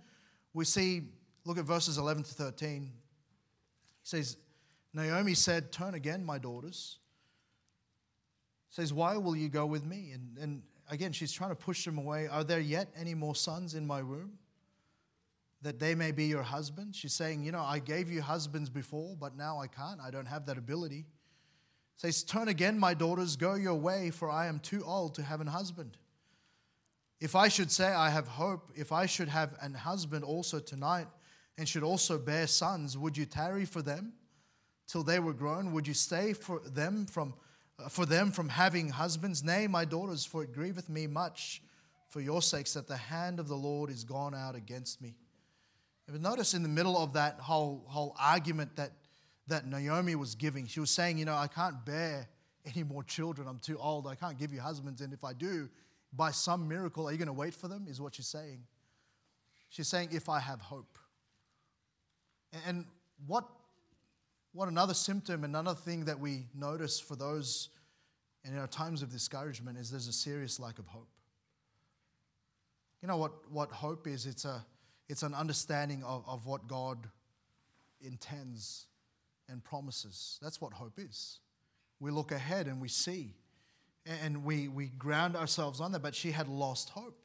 we 0.53 0.65
see, 0.65 1.03
look 1.43 1.57
at 1.57 1.65
verses 1.65 1.97
11 1.97 2.23
to 2.23 2.33
13. 2.33 2.83
He 2.83 2.89
says, 4.03 4.37
Naomi 4.93 5.33
said, 5.33 5.71
Turn 5.71 5.93
again, 5.93 6.25
my 6.25 6.37
daughters. 6.37 6.99
Says, 8.69 8.93
Why 8.93 9.17
will 9.17 9.35
you 9.35 9.49
go 9.49 9.65
with 9.65 9.85
me? 9.85 10.11
And, 10.13 10.37
and 10.39 10.61
again, 10.89 11.11
she's 11.11 11.33
trying 11.33 11.51
to 11.51 11.55
push 11.55 11.83
them 11.83 11.97
away. 11.97 12.27
Are 12.27 12.43
there 12.43 12.61
yet 12.61 12.87
any 12.97 13.13
more 13.13 13.35
sons 13.35 13.75
in 13.75 13.85
my 13.85 14.01
womb? 14.01 14.37
That 15.61 15.79
they 15.79 15.95
may 15.95 16.11
be 16.11 16.25
your 16.25 16.43
husband. 16.43 16.95
She's 16.95 17.13
saying, 17.13 17.43
You 17.43 17.51
know, 17.51 17.61
I 17.61 17.79
gave 17.79 18.09
you 18.09 18.21
husbands 18.21 18.69
before, 18.69 19.17
but 19.19 19.35
now 19.35 19.59
I 19.59 19.67
can't. 19.67 19.99
I 19.99 20.11
don't 20.11 20.27
have 20.27 20.45
that 20.45 20.57
ability. 20.57 21.05
Says, 21.97 22.23
Turn 22.23 22.47
again, 22.47 22.79
my 22.79 22.93
daughters, 22.93 23.35
go 23.35 23.55
your 23.55 23.75
way, 23.75 24.11
for 24.11 24.29
I 24.29 24.47
am 24.47 24.59
too 24.59 24.83
old 24.85 25.15
to 25.15 25.23
have 25.23 25.41
an 25.41 25.47
husband. 25.47 25.97
If 27.25 27.35
I 27.35 27.47
should 27.47 27.71
say 27.71 27.87
I 27.87 28.11
have 28.11 28.27
hope, 28.27 28.69
if 28.75 28.91
I 28.91 29.07
should 29.07 29.29
have 29.29 29.57
an 29.59 29.73
husband 29.73 30.23
also 30.23 30.59
tonight 30.59 31.07
and 31.57 31.67
should 31.67 31.81
also 31.81 32.19
bear 32.19 32.45
sons, 32.45 32.99
would 32.99 33.17
you 33.17 33.25
tarry 33.25 33.65
for 33.65 33.81
them 33.81 34.13
till 34.85 35.01
they 35.01 35.17
were 35.19 35.33
grown? 35.33 35.71
Would 35.71 35.87
you 35.87 35.95
stay 35.95 36.33
for 36.33 36.59
them 36.59 37.07
from, 37.07 37.33
uh, 37.79 37.89
for 37.89 38.05
them 38.05 38.31
from 38.31 38.47
having 38.47 38.89
husbands? 38.89 39.43
Nay, 39.43 39.65
my 39.65 39.85
daughters, 39.85 40.23
for 40.23 40.43
it 40.43 40.53
grieveth 40.53 40.87
me 40.87 41.07
much 41.07 41.63
for 42.09 42.21
your 42.21 42.43
sakes 42.43 42.75
that 42.75 42.87
the 42.87 42.95
hand 42.95 43.39
of 43.39 43.47
the 43.47 43.55
Lord 43.55 43.89
is 43.89 44.03
gone 44.03 44.35
out 44.35 44.53
against 44.53 45.01
me. 45.01 45.15
But 46.07 46.21
notice 46.21 46.53
in 46.53 46.61
the 46.61 46.69
middle 46.69 46.95
of 46.95 47.13
that 47.13 47.39
whole, 47.39 47.85
whole 47.87 48.15
argument 48.19 48.75
that, 48.75 48.91
that 49.47 49.65
Naomi 49.65 50.13
was 50.13 50.35
giving, 50.35 50.67
she 50.67 50.79
was 50.79 50.91
saying, 50.91 51.17
You 51.17 51.25
know, 51.25 51.33
I 51.33 51.47
can't 51.47 51.83
bear 51.87 52.27
any 52.75 52.83
more 52.83 53.01
children. 53.01 53.47
I'm 53.47 53.57
too 53.57 53.79
old. 53.79 54.05
I 54.05 54.13
can't 54.13 54.37
give 54.37 54.53
you 54.53 54.61
husbands. 54.61 55.01
And 55.01 55.11
if 55.11 55.23
I 55.23 55.33
do, 55.33 55.69
by 56.15 56.31
some 56.31 56.67
miracle, 56.67 57.07
are 57.07 57.11
you 57.11 57.17
going 57.17 57.27
to 57.27 57.33
wait 57.33 57.53
for 57.53 57.67
them? 57.67 57.85
Is 57.89 58.01
what 58.01 58.15
she's 58.15 58.27
saying. 58.27 58.63
She's 59.69 59.87
saying, 59.87 60.09
if 60.11 60.29
I 60.29 60.39
have 60.39 60.61
hope. 60.61 60.97
And 62.67 62.85
what, 63.27 63.45
what 64.53 64.69
another 64.69 64.93
symptom, 64.93 65.43
another 65.43 65.73
thing 65.73 66.05
that 66.05 66.19
we 66.19 66.45
notice 66.53 66.99
for 66.99 67.15
those 67.15 67.69
in 68.45 68.57
our 68.57 68.67
times 68.67 69.01
of 69.01 69.11
discouragement 69.11 69.77
is 69.77 69.91
there's 69.91 70.07
a 70.07 70.13
serious 70.13 70.59
lack 70.59 70.79
of 70.79 70.87
hope. 70.87 71.09
You 73.01 73.07
know 73.07 73.17
what, 73.17 73.51
what 73.51 73.71
hope 73.71 74.07
is? 74.07 74.25
It's, 74.25 74.45
a, 74.45 74.65
it's 75.09 75.23
an 75.23 75.33
understanding 75.33 76.03
of, 76.03 76.23
of 76.27 76.45
what 76.45 76.67
God 76.67 77.09
intends 78.01 78.85
and 79.49 79.63
promises. 79.63 80.39
That's 80.41 80.61
what 80.61 80.73
hope 80.73 80.97
is. 80.97 81.39
We 81.99 82.11
look 82.11 82.31
ahead 82.31 82.67
and 82.67 82.81
we 82.81 82.87
see, 82.87 83.33
and 84.05 84.43
we, 84.43 84.67
we 84.67 84.87
ground 84.87 85.35
ourselves 85.35 85.81
on 85.81 85.91
that, 85.93 86.01
but 86.01 86.15
she 86.15 86.31
had 86.31 86.47
lost 86.47 86.89
hope. 86.89 87.19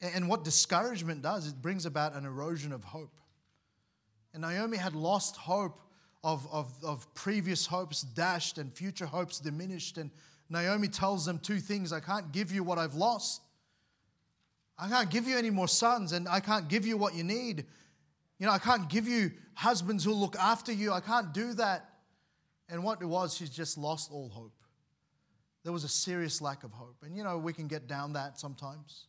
And 0.00 0.28
what 0.28 0.44
discouragement 0.44 1.22
does, 1.22 1.48
it 1.48 1.60
brings 1.62 1.86
about 1.86 2.14
an 2.14 2.24
erosion 2.24 2.72
of 2.72 2.84
hope. 2.84 3.18
And 4.32 4.42
Naomi 4.42 4.76
had 4.76 4.94
lost 4.94 5.36
hope 5.36 5.80
of, 6.22 6.46
of, 6.52 6.72
of 6.84 7.12
previous 7.14 7.66
hopes 7.66 8.02
dashed 8.02 8.58
and 8.58 8.72
future 8.72 9.06
hopes 9.06 9.38
diminished. 9.38 9.96
And 9.96 10.10
Naomi 10.50 10.88
tells 10.88 11.24
them 11.24 11.38
two 11.38 11.58
things 11.58 11.92
I 11.92 12.00
can't 12.00 12.32
give 12.32 12.52
you 12.52 12.62
what 12.62 12.78
I've 12.78 12.94
lost. 12.94 13.40
I 14.78 14.88
can't 14.88 15.08
give 15.08 15.26
you 15.26 15.38
any 15.38 15.48
more 15.48 15.68
sons, 15.68 16.12
and 16.12 16.28
I 16.28 16.40
can't 16.40 16.68
give 16.68 16.84
you 16.86 16.98
what 16.98 17.14
you 17.14 17.24
need. 17.24 17.64
You 18.38 18.46
know, 18.46 18.52
I 18.52 18.58
can't 18.58 18.90
give 18.90 19.08
you 19.08 19.30
husbands 19.54 20.04
who'll 20.04 20.20
look 20.20 20.36
after 20.36 20.70
you. 20.70 20.92
I 20.92 21.00
can't 21.00 21.32
do 21.32 21.54
that. 21.54 21.88
And 22.68 22.84
what 22.84 23.00
it 23.00 23.06
was, 23.06 23.34
she's 23.34 23.48
just 23.48 23.78
lost 23.78 24.10
all 24.12 24.28
hope. 24.28 24.52
There 25.66 25.72
was 25.72 25.82
a 25.82 25.88
serious 25.88 26.40
lack 26.40 26.62
of 26.62 26.72
hope. 26.72 26.94
And, 27.02 27.16
you 27.16 27.24
know, 27.24 27.38
we 27.38 27.52
can 27.52 27.66
get 27.66 27.88
down 27.88 28.12
that 28.12 28.38
sometimes. 28.38 29.08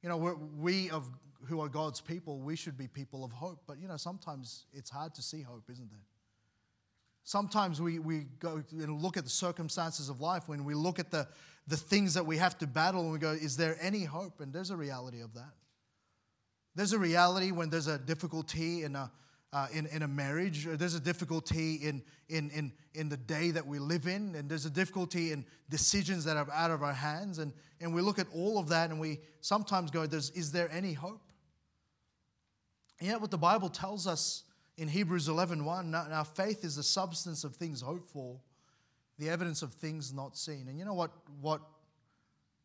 You 0.00 0.08
know, 0.08 0.38
we 0.56 0.90
of 0.90 1.10
who 1.46 1.60
are 1.60 1.68
God's 1.68 2.00
people, 2.00 2.38
we 2.38 2.54
should 2.54 2.78
be 2.78 2.86
people 2.86 3.24
of 3.24 3.32
hope. 3.32 3.64
But, 3.66 3.80
you 3.80 3.88
know, 3.88 3.96
sometimes 3.96 4.66
it's 4.72 4.90
hard 4.90 5.16
to 5.16 5.22
see 5.22 5.42
hope, 5.42 5.64
isn't 5.72 5.90
it? 5.90 5.98
Sometimes 7.24 7.82
we, 7.82 7.98
we 7.98 8.26
go 8.38 8.62
and 8.70 9.02
look 9.02 9.16
at 9.16 9.24
the 9.24 9.30
circumstances 9.30 10.08
of 10.08 10.20
life, 10.20 10.44
when 10.46 10.64
we 10.64 10.74
look 10.74 11.00
at 11.00 11.10
the, 11.10 11.26
the 11.66 11.76
things 11.76 12.14
that 12.14 12.24
we 12.24 12.36
have 12.36 12.56
to 12.58 12.68
battle, 12.68 13.00
and 13.00 13.12
we 13.12 13.18
go, 13.18 13.32
is 13.32 13.56
there 13.56 13.76
any 13.80 14.04
hope? 14.04 14.40
And 14.40 14.52
there's 14.52 14.70
a 14.70 14.76
reality 14.76 15.20
of 15.20 15.34
that. 15.34 15.50
There's 16.76 16.92
a 16.92 16.98
reality 16.98 17.50
when 17.50 17.70
there's 17.70 17.88
a 17.88 17.98
difficulty 17.98 18.84
in 18.84 18.94
a, 18.94 19.10
uh, 19.52 19.66
in, 19.72 19.86
in 19.86 20.02
a 20.02 20.08
marriage, 20.08 20.66
there's 20.66 20.94
a 20.94 21.00
difficulty 21.00 21.76
in, 21.76 22.02
in, 22.28 22.50
in, 22.50 22.72
in 22.94 23.08
the 23.08 23.16
day 23.16 23.50
that 23.50 23.66
we 23.66 23.78
live 23.78 24.06
in, 24.06 24.34
and 24.34 24.48
there's 24.48 24.66
a 24.66 24.70
difficulty 24.70 25.32
in 25.32 25.44
decisions 25.70 26.24
that 26.24 26.36
are 26.36 26.50
out 26.52 26.70
of 26.70 26.82
our 26.82 26.92
hands. 26.92 27.38
And, 27.38 27.52
and 27.80 27.94
we 27.94 28.02
look 28.02 28.18
at 28.18 28.26
all 28.34 28.58
of 28.58 28.68
that 28.68 28.90
and 28.90 29.00
we 29.00 29.20
sometimes 29.40 29.90
go, 29.90 30.02
Is 30.02 30.52
there 30.52 30.70
any 30.70 30.92
hope? 30.92 31.22
And 33.00 33.08
yet, 33.08 33.20
what 33.20 33.30
the 33.30 33.38
Bible 33.38 33.68
tells 33.70 34.06
us 34.06 34.44
in 34.76 34.88
Hebrews 34.88 35.28
11 35.28 35.64
1, 35.64 35.90
now 35.90 36.24
faith 36.24 36.64
is 36.64 36.76
the 36.76 36.82
substance 36.82 37.42
of 37.44 37.56
things 37.56 37.80
hoped 37.80 38.10
for, 38.10 38.38
the 39.18 39.30
evidence 39.30 39.62
of 39.62 39.72
things 39.72 40.12
not 40.12 40.36
seen. 40.36 40.66
And 40.68 40.78
you 40.78 40.84
know 40.84 40.94
what, 40.94 41.12
what 41.40 41.62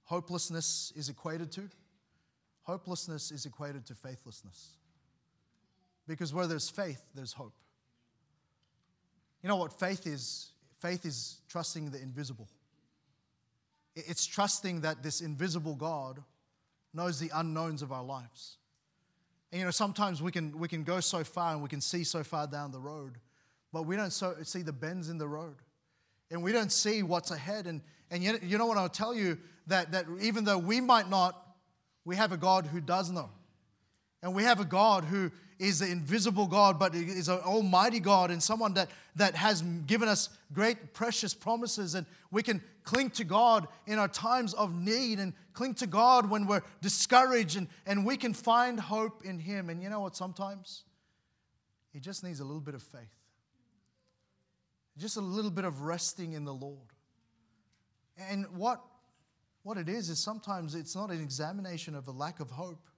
hopelessness 0.04 0.92
is 0.96 1.08
equated 1.08 1.52
to? 1.54 1.70
Hopelessness 2.64 3.32
is 3.32 3.46
equated 3.46 3.86
to 3.86 3.96
faithlessness. 3.96 4.78
Because 6.08 6.34
where 6.34 6.48
there's 6.48 6.70
faith, 6.70 7.02
there's 7.16 7.34
hope. 7.34 7.54
You 9.42 9.50
know 9.50 9.56
what 9.58 9.80
faith 9.80 10.08
is? 10.08 10.52
Faith 10.80 11.06
is 11.06 11.40
trusting 11.50 11.92
the 11.92 12.02
invisible. 12.02 12.48
It's 13.96 14.26
trusting 14.26 14.82
that 14.82 15.04
this 15.04 15.22
invisible 15.22 15.76
God 15.76 16.22
knows 16.94 17.20
the 17.20 17.30
unknowns 17.34 17.82
of 17.82 17.92
our 17.92 18.04
lives. 18.04 18.58
And 19.52 19.60
you 19.60 19.66
know, 19.66 19.72
sometimes 19.72 20.22
we 20.22 20.32
can, 20.32 20.58
we 20.58 20.68
can 20.68 20.84
go 20.84 21.00
so 21.00 21.24
far 21.24 21.54
and 21.54 21.62
we 21.62 21.70
can 21.70 21.82
see 21.82 22.04
so 22.04 22.24
far 22.24 22.48
down 22.48 22.72
the 22.72 22.80
road, 22.80 23.18
but 23.72 23.84
we 23.84 23.96
don't 23.96 24.12
so, 24.12 24.36
see 24.44 24.62
the 24.62 24.74
bends 24.74 25.10
in 25.10 25.18
the 25.18 25.28
road. 25.28 25.56
And 26.32 26.42
we 26.42 26.52
don't 26.52 26.72
see 26.72 27.04
what's 27.04 27.30
ahead. 27.30 27.68
And, 27.68 27.82
and 28.10 28.24
you, 28.24 28.40
you 28.42 28.58
know 28.58 28.66
what 28.66 28.78
I'll 28.78 28.90
tell 28.90 29.14
you? 29.14 29.38
That, 29.68 29.92
that 29.92 30.06
even 30.22 30.44
though 30.44 30.58
we 30.58 30.82
might 30.82 31.10
not, 31.10 31.40
we 32.04 32.16
have 32.16 32.32
a 32.32 32.38
God 32.38 32.66
who 32.66 32.82
does 32.82 33.12
know. 33.12 33.30
And 34.24 34.34
we 34.34 34.44
have 34.44 34.60
a 34.60 34.66
God 34.66 35.04
who 35.04 35.32
is 35.60 35.80
the 35.80 35.90
invisible 35.90 36.48
God, 36.48 36.80
but 36.80 36.96
is 36.96 37.28
an 37.28 37.40
almighty 37.40 38.00
God 38.00 38.32
and 38.32 38.42
someone 38.42 38.74
that, 38.74 38.90
that 39.16 39.36
has 39.36 39.62
given 39.86 40.08
us 40.08 40.30
great, 40.54 40.94
precious 40.94 41.34
promises. 41.34 41.96
And 41.96 42.06
we 42.32 42.44
can 42.44 42.62
cling 42.84 43.10
to 43.12 43.24
God 43.24 43.68
in 43.88 44.00
our 44.00 44.08
times 44.08 44.54
of 44.54 44.76
need 44.76 45.20
and 45.20 45.34
cling 45.54 45.76
to 45.76 45.88
God 45.88 46.30
when 46.30 46.46
we're 46.48 46.64
discouraged, 46.82 47.58
and, 47.58 47.68
and 47.86 48.06
we 48.06 48.18
can 48.18 48.34
find 48.34 48.80
hope 48.80 49.24
in 49.24 49.40
Him. 49.40 49.70
And 49.70 49.82
you 49.82 49.90
know 49.90 50.02
what? 50.02 50.16
Sometimes 50.16 50.84
He 51.92 52.00
just 52.00 52.24
needs 52.24 52.40
a 52.40 52.44
little 52.44 52.62
bit 52.62 52.76
of 52.76 52.84
faith, 52.84 53.16
just 54.98 55.18
a 55.18 55.22
little 55.22 55.52
bit 55.52 55.66
of 55.66 55.82
resting 55.82 56.34
in 56.34 56.46
the 56.46 56.54
Lord. 56.54 56.90
And 58.18 58.46
what, 58.56 58.82
what 59.64 59.78
it 59.78 59.90
is, 59.90 60.10
is 60.10 60.20
sometimes 60.20 60.76
it's 60.76 60.96
not 60.96 61.10
an 61.10 61.22
examination 61.22 61.96
of 61.96 62.08
a 62.08 62.12
lack 62.12 62.40
of 62.40 62.52
hope 62.52 62.90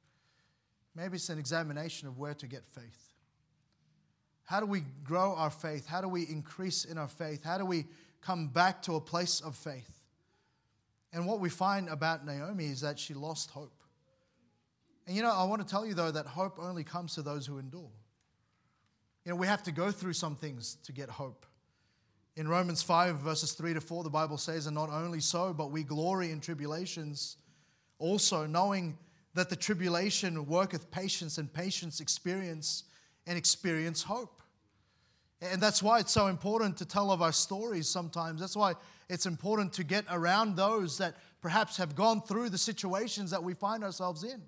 Maybe 0.96 1.16
it's 1.16 1.30
an 1.30 1.40
examination 1.40 2.08
of 2.08 2.18
where 2.18 2.34
to 2.36 2.48
get 2.48 2.66
faith. 2.68 3.14
How 4.46 4.60
do 4.60 4.66
we 4.66 4.84
grow 5.04 5.36
our 5.36 5.50
faith? 5.50 5.88
How 5.88 6.02
do 6.02 6.08
we 6.08 6.24
increase 6.24 6.86
in 6.86 6.98
our 6.98 7.08
faith? 7.08 7.44
How 7.44 7.58
do 7.58 7.66
we 7.66 7.86
come 8.22 8.48
back 8.48 8.82
to 8.84 8.96
a 8.96 9.02
place 9.02 9.42
of 9.42 9.56
faith? 9.56 9.90
And 11.12 11.26
what 11.26 11.40
we 11.40 11.50
find 11.50 11.90
about 11.90 12.26
Naomi 12.26 12.66
is 12.66 12.82
that 12.82 13.00
she 13.00 13.14
lost 13.14 13.50
hope. 13.50 13.84
And 15.08 15.16
you 15.16 15.22
know, 15.22 15.32
I 15.32 15.44
want 15.46 15.62
to 15.62 15.68
tell 15.68 15.86
you 15.86 15.94
though 15.94 16.12
that 16.12 16.26
hope 16.26 16.58
only 16.60 16.84
comes 16.84 17.16
to 17.16 17.22
those 17.22 17.46
who 17.46 17.58
endure. 17.58 17.92
You 19.24 19.32
know, 19.32 19.36
we 19.36 19.48
have 19.48 19.64
to 19.64 19.72
go 19.72 19.92
through 19.92 20.14
some 20.14 20.36
things 20.36 20.78
to 20.84 20.92
get 20.92 21.10
hope. 21.10 21.46
In 22.36 22.48
Romans 22.48 22.82
5, 22.84 23.20
verses 23.20 23.54
3 23.54 23.76
to 23.76 23.82
4, 23.82 24.04
the 24.04 24.10
Bible 24.10 24.38
says, 24.38 24.68
And 24.68 24.76
not 24.76 24.90
only 24.90 25.22
so, 25.22 25.54
but 25.54 25.72
we 25.72 25.84
glory 25.84 26.32
in 26.32 26.42
tribulations, 26.42 27.38
also 27.98 28.46
knowing 28.46 28.98
that 29.36 29.50
the 29.50 29.56
tribulation 29.56 30.48
worketh 30.48 30.90
patience, 30.90 31.38
and 31.38 31.54
patience 31.54 32.00
experience 32.00 32.86
and 33.28 33.38
experience 33.38 34.02
hope. 34.02 34.42
And 35.42 35.62
that's 35.62 35.84
why 35.84 36.00
it's 36.00 36.12
so 36.12 36.28
important 36.28 36.78
to 36.78 36.86
tell 36.86 37.12
of 37.12 37.22
our 37.22 37.34
stories 37.34 37.88
sometimes. 37.88 38.40
That's 38.40 38.56
why 38.56 38.74
it's 39.10 39.26
important 39.26 39.74
to 39.74 39.84
get 39.84 40.06
around 40.10 40.56
those 40.56 40.98
that 40.98 41.18
perhaps 41.42 41.78
have 41.78 41.96
gone 41.96 42.22
through 42.22 42.50
the 42.50 42.58
situations 42.58 43.32
that 43.32 43.44
we 43.44 43.54
find 43.54 43.84
ourselves 43.84 44.24
in 44.24 44.42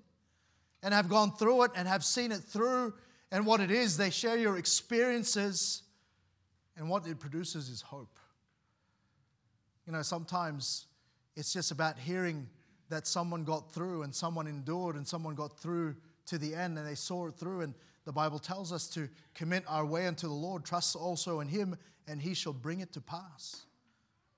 and 0.82 0.94
have 0.94 1.08
gone 1.08 1.32
through 1.36 1.64
it 1.64 1.70
and 1.76 1.86
have 1.86 2.04
seen 2.04 2.32
it 2.32 2.40
through. 2.40 2.94
And 3.30 3.44
what 3.44 3.60
it 3.60 3.70
is, 3.70 3.98
they 3.98 4.10
share 4.10 4.38
your 4.38 4.56
experiences, 4.56 5.82
and 6.78 6.88
what 6.88 7.06
it 7.06 7.20
produces 7.20 7.68
is 7.68 7.82
hope. 7.82 8.18
You 9.86 9.92
know, 9.92 10.02
sometimes 10.02 10.86
it's 11.36 11.52
just 11.52 11.70
about 11.70 11.98
hearing 11.98 12.48
that 12.88 13.06
someone 13.06 13.44
got 13.44 13.72
through 13.72 14.02
and 14.02 14.14
someone 14.14 14.46
endured 14.46 14.96
and 14.96 15.06
someone 15.06 15.34
got 15.34 15.58
through 15.58 15.96
to 16.26 16.38
the 16.38 16.54
end 16.54 16.78
and 16.78 16.86
they 16.86 16.94
saw 16.94 17.26
it 17.26 17.34
through. 17.34 17.62
And 17.62 17.74
the 18.04 18.12
Bible 18.12 18.38
tells 18.38 18.72
us 18.72 18.88
to 18.90 19.08
commit 19.34 19.64
our 19.68 19.84
way 19.84 20.06
unto 20.06 20.26
the 20.28 20.34
Lord, 20.34 20.64
trust 20.64 20.96
also 20.96 21.40
in 21.40 21.48
Him, 21.48 21.76
and 22.06 22.20
He 22.20 22.34
shall 22.34 22.52
bring 22.52 22.80
it 22.80 22.92
to 22.94 23.00
pass. 23.00 23.64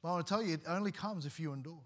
But 0.02 0.08
I 0.08 0.12
want 0.12 0.26
to 0.26 0.32
tell 0.32 0.42
you, 0.42 0.54
it 0.54 0.62
only 0.66 0.92
comes 0.92 1.26
if 1.26 1.38
you 1.38 1.52
endure. 1.52 1.82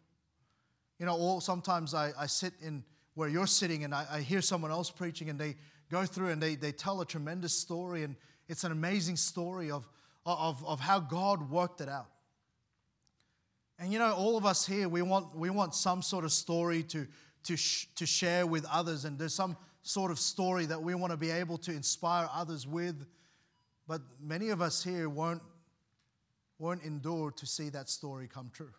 You 0.99 1.07
know, 1.07 1.17
or 1.17 1.43
sometimes 1.43 1.93
I, 1.93 2.13
I 2.19 2.27
sit 2.27 2.55
in 2.63 2.85
where 3.15 3.29
you're 3.29 3.47
sitting 3.47 3.85
and 3.85 3.95
I, 3.95 4.07
I 4.11 4.21
hear 4.21 4.41
someone 4.41 4.71
else 4.71 4.91
preaching 4.91 5.29
and 5.29 5.39
they 5.39 5.57
go 5.91 6.05
through 6.05 6.29
and 6.29 6.43
they, 6.43 6.55
they 6.55 6.73
tell 6.73 7.01
a 7.01 7.07
tremendous 7.07 7.53
story 7.53 8.03
and 8.03 8.17
it's 8.49 8.65
an 8.65 8.73
amazing 8.73 9.17
story 9.17 9.71
of, 9.71 9.89
of, 10.27 10.65
of 10.65 10.81
how 10.81 11.01
God 11.01 11.51
worked 11.51 11.81
it 11.81 11.89
out. 11.89 12.09
And 13.79 13.93
you 13.93 13.99
know, 13.99 14.13
all 14.13 14.37
of 14.37 14.47
us 14.47 14.67
here, 14.67 14.89
we 14.89 15.03
want, 15.03 15.37
we 15.37 15.51
want 15.51 15.75
some 15.75 16.01
sort 16.03 16.25
of 16.25 16.33
story 16.33 16.83
to, 16.85 17.07
to, 17.45 17.57
sh- 17.57 17.89
to 17.97 18.07
share 18.07 18.47
with 18.47 18.65
others, 18.71 19.05
and 19.05 19.19
there's 19.19 19.35
some 19.35 19.57
sort 19.83 20.11
of 20.11 20.19
story 20.19 20.67
that 20.67 20.83
we 20.83 20.95
want 20.95 21.11
to 21.11 21.17
be 21.17 21.31
able 21.31 21.59
to 21.59 21.73
inspire 21.73 22.29
others 22.33 22.67
with. 22.67 23.05
But 23.87 24.01
many 24.21 24.49
of 24.49 24.63
us 24.63 24.83
here 24.83 25.09
won't, 25.09 25.43
won't 26.59 26.83
endure 26.83 27.31
to 27.33 27.47
see 27.47 27.69
that 27.71 27.91
story 27.91 28.29
come 28.33 28.51
true. 28.53 28.73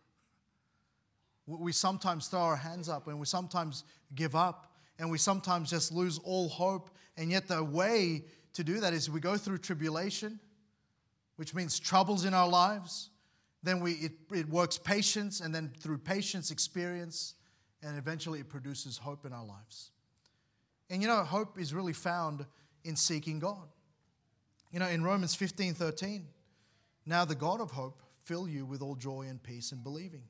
We 1.45 1.73
sometimes 1.73 2.27
throw 2.27 2.39
our 2.39 2.55
hands 2.55 2.89
up 2.89 3.07
and 3.07 3.19
we 3.19 3.27
sometimes 3.27 3.83
give 4.15 4.35
up 4.35 4.73
and 4.97 5.11
we 5.11 5.19
sometimes 5.19 5.69
just 5.69 5.91
lose 5.91 6.17
all 6.23 6.49
hope. 6.49 6.89
And 7.17 7.29
yet, 7.29 7.47
the 7.47 7.63
way 7.63 8.23
to 8.53 8.63
do 8.63 8.79
that 8.79 8.93
is 8.93 9.11
we 9.11 9.19
go 9.19 9.37
through 9.37 9.59
tribulation, 9.59 10.39
which 11.35 11.53
means 11.53 11.79
troubles 11.79 12.25
in 12.25 12.33
our 12.33 12.49
lives 12.49 13.11
then 13.65 13.79
we, 13.79 13.93
it, 13.93 14.11
it 14.31 14.47
works 14.47 14.77
patience, 14.77 15.41
and 15.41 15.53
then 15.53 15.71
through 15.79 15.97
patience, 15.97 16.51
experience, 16.51 17.33
and 17.81 17.97
eventually 17.97 18.39
it 18.39 18.49
produces 18.49 18.97
hope 18.97 19.25
in 19.25 19.33
our 19.33 19.45
lives. 19.45 19.91
And 20.89 21.01
you 21.01 21.07
know, 21.07 21.23
hope 21.23 21.59
is 21.59 21.73
really 21.73 21.93
found 21.93 22.45
in 22.83 22.95
seeking 22.95 23.39
God. 23.39 23.67
You 24.71 24.79
know, 24.79 24.87
in 24.87 25.03
Romans 25.03 25.35
15 25.35 25.73
13, 25.73 26.27
now 27.05 27.25
the 27.25 27.35
God 27.35 27.59
of 27.59 27.71
hope 27.71 28.01
fill 28.23 28.47
you 28.47 28.65
with 28.65 28.81
all 28.81 28.95
joy 28.95 29.27
and 29.29 29.41
peace 29.41 29.71
in 29.71 29.79
believing, 29.79 30.23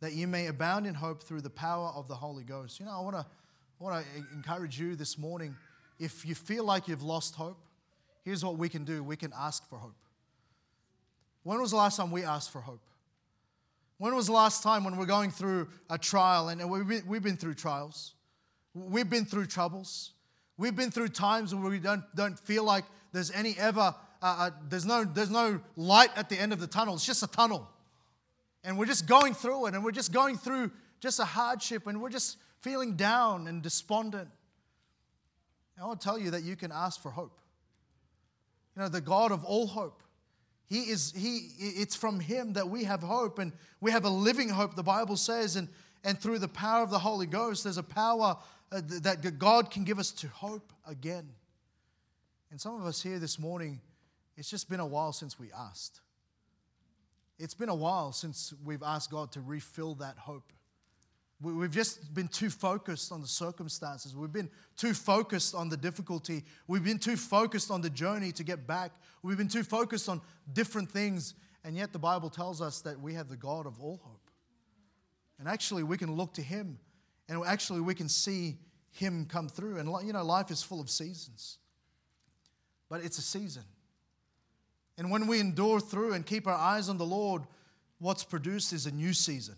that 0.00 0.12
you 0.12 0.26
may 0.26 0.46
abound 0.46 0.86
in 0.86 0.94
hope 0.94 1.22
through 1.22 1.40
the 1.40 1.50
power 1.50 1.88
of 1.94 2.08
the 2.08 2.14
Holy 2.14 2.44
Ghost. 2.44 2.78
You 2.78 2.86
know, 2.86 2.92
I 2.92 3.00
want 3.00 3.16
to 3.16 3.26
I 3.80 3.84
want 3.84 4.04
to 4.04 4.24
encourage 4.34 4.78
you 4.78 4.94
this 4.94 5.18
morning. 5.18 5.56
If 5.98 6.24
you 6.24 6.36
feel 6.36 6.64
like 6.64 6.86
you've 6.86 7.02
lost 7.02 7.34
hope, 7.34 7.58
here's 8.24 8.44
what 8.44 8.56
we 8.56 8.68
can 8.68 8.84
do 8.84 9.02
we 9.02 9.16
can 9.16 9.32
ask 9.36 9.68
for 9.68 9.78
hope. 9.78 9.96
When 11.42 11.60
was 11.60 11.70
the 11.70 11.76
last 11.76 11.96
time 11.96 12.10
we 12.10 12.24
asked 12.24 12.50
for 12.50 12.60
hope? 12.60 12.84
When 13.98 14.14
was 14.14 14.26
the 14.26 14.32
last 14.32 14.62
time 14.62 14.84
when 14.84 14.96
we're 14.96 15.06
going 15.06 15.30
through 15.30 15.68
a 15.88 15.98
trial 15.98 16.48
and 16.48 16.68
we've 16.68 17.22
been, 17.22 17.36
through 17.36 17.54
trials? 17.54 18.14
We've 18.74 19.08
been 19.08 19.24
through 19.24 19.46
troubles. 19.46 20.12
We've 20.56 20.74
been 20.74 20.90
through 20.90 21.08
times 21.08 21.54
where 21.54 21.70
we 21.70 21.78
don't, 21.78 22.04
don't 22.14 22.38
feel 22.38 22.64
like 22.64 22.84
there's 23.12 23.30
any 23.30 23.54
ever 23.58 23.94
uh, 24.22 24.36
uh, 24.38 24.50
there's, 24.68 24.86
no, 24.86 25.04
there's 25.04 25.30
no 25.30 25.60
light 25.76 26.10
at 26.14 26.28
the 26.28 26.38
end 26.38 26.52
of 26.52 26.60
the 26.60 26.66
tunnel, 26.66 26.94
it's 26.94 27.04
just 27.04 27.22
a 27.24 27.26
tunnel. 27.26 27.68
And 28.64 28.78
we're 28.78 28.86
just 28.86 29.08
going 29.08 29.34
through 29.34 29.66
it, 29.66 29.74
and 29.74 29.82
we're 29.82 29.90
just 29.90 30.12
going 30.12 30.36
through 30.36 30.70
just 31.00 31.18
a 31.18 31.24
hardship, 31.24 31.88
and 31.88 32.00
we're 32.00 32.10
just 32.10 32.38
feeling 32.60 32.94
down 32.94 33.48
and 33.48 33.60
despondent. 33.60 34.28
I 35.80 35.84
want 35.84 36.00
to 36.00 36.04
tell 36.04 36.18
you 36.18 36.30
that 36.30 36.44
you 36.44 36.54
can 36.54 36.70
ask 36.70 37.02
for 37.02 37.10
hope. 37.10 37.40
You 38.76 38.82
know, 38.82 38.88
the 38.88 39.00
God 39.00 39.32
of 39.32 39.44
all 39.44 39.66
hope. 39.66 40.00
He 40.66 40.90
is, 40.90 41.12
he, 41.16 41.50
it's 41.58 41.96
from 41.96 42.20
Him 42.20 42.54
that 42.54 42.68
we 42.68 42.84
have 42.84 43.02
hope, 43.02 43.38
and 43.38 43.52
we 43.80 43.90
have 43.90 44.04
a 44.04 44.10
living 44.10 44.48
hope, 44.48 44.74
the 44.74 44.82
Bible 44.82 45.16
says, 45.16 45.56
and, 45.56 45.68
and 46.04 46.18
through 46.18 46.38
the 46.38 46.48
power 46.48 46.82
of 46.82 46.90
the 46.90 46.98
Holy 46.98 47.26
Ghost, 47.26 47.64
there's 47.64 47.78
a 47.78 47.82
power 47.82 48.36
uh, 48.70 48.80
that 49.02 49.38
God 49.38 49.70
can 49.70 49.84
give 49.84 49.98
us 49.98 50.10
to 50.12 50.28
hope 50.28 50.72
again. 50.86 51.28
And 52.50 52.60
some 52.60 52.80
of 52.80 52.86
us 52.86 53.02
here 53.02 53.18
this 53.18 53.38
morning, 53.38 53.80
it's 54.36 54.48
just 54.48 54.70
been 54.70 54.80
a 54.80 54.86
while 54.86 55.12
since 55.12 55.38
we 55.38 55.50
asked. 55.52 56.00
It's 57.38 57.54
been 57.54 57.68
a 57.68 57.74
while 57.74 58.12
since 58.12 58.54
we've 58.64 58.82
asked 58.82 59.10
God 59.10 59.32
to 59.32 59.40
refill 59.40 59.94
that 59.96 60.16
hope. 60.16 60.52
We've 61.42 61.70
just 61.70 62.14
been 62.14 62.28
too 62.28 62.50
focused 62.50 63.10
on 63.10 63.20
the 63.20 63.26
circumstances. 63.26 64.14
We've 64.14 64.32
been 64.32 64.50
too 64.76 64.94
focused 64.94 65.54
on 65.54 65.68
the 65.68 65.76
difficulty. 65.76 66.44
We've 66.68 66.84
been 66.84 67.00
too 67.00 67.16
focused 67.16 67.70
on 67.70 67.80
the 67.80 67.90
journey 67.90 68.30
to 68.32 68.44
get 68.44 68.66
back. 68.66 68.92
We've 69.22 69.36
been 69.36 69.48
too 69.48 69.64
focused 69.64 70.08
on 70.08 70.20
different 70.52 70.90
things. 70.90 71.34
And 71.64 71.76
yet, 71.76 71.92
the 71.92 71.98
Bible 71.98 72.30
tells 72.30 72.60
us 72.60 72.80
that 72.82 73.00
we 73.00 73.14
have 73.14 73.28
the 73.28 73.36
God 73.36 73.66
of 73.66 73.80
all 73.80 74.00
hope. 74.04 74.30
And 75.38 75.48
actually, 75.48 75.82
we 75.82 75.96
can 75.96 76.14
look 76.14 76.34
to 76.34 76.42
Him 76.42 76.78
and 77.28 77.42
actually, 77.44 77.80
we 77.80 77.94
can 77.94 78.08
see 78.08 78.58
Him 78.90 79.26
come 79.26 79.48
through. 79.48 79.78
And, 79.78 79.88
you 80.06 80.12
know, 80.12 80.24
life 80.24 80.50
is 80.50 80.62
full 80.62 80.80
of 80.80 80.90
seasons, 80.90 81.58
but 82.88 83.02
it's 83.02 83.18
a 83.18 83.22
season. 83.22 83.62
And 84.98 85.10
when 85.10 85.26
we 85.26 85.40
endure 85.40 85.80
through 85.80 86.12
and 86.12 86.26
keep 86.26 86.46
our 86.46 86.54
eyes 86.54 86.88
on 86.88 86.98
the 86.98 87.06
Lord, 87.06 87.42
what's 87.98 88.24
produced 88.24 88.72
is 88.72 88.86
a 88.86 88.90
new 88.90 89.14
season. 89.14 89.56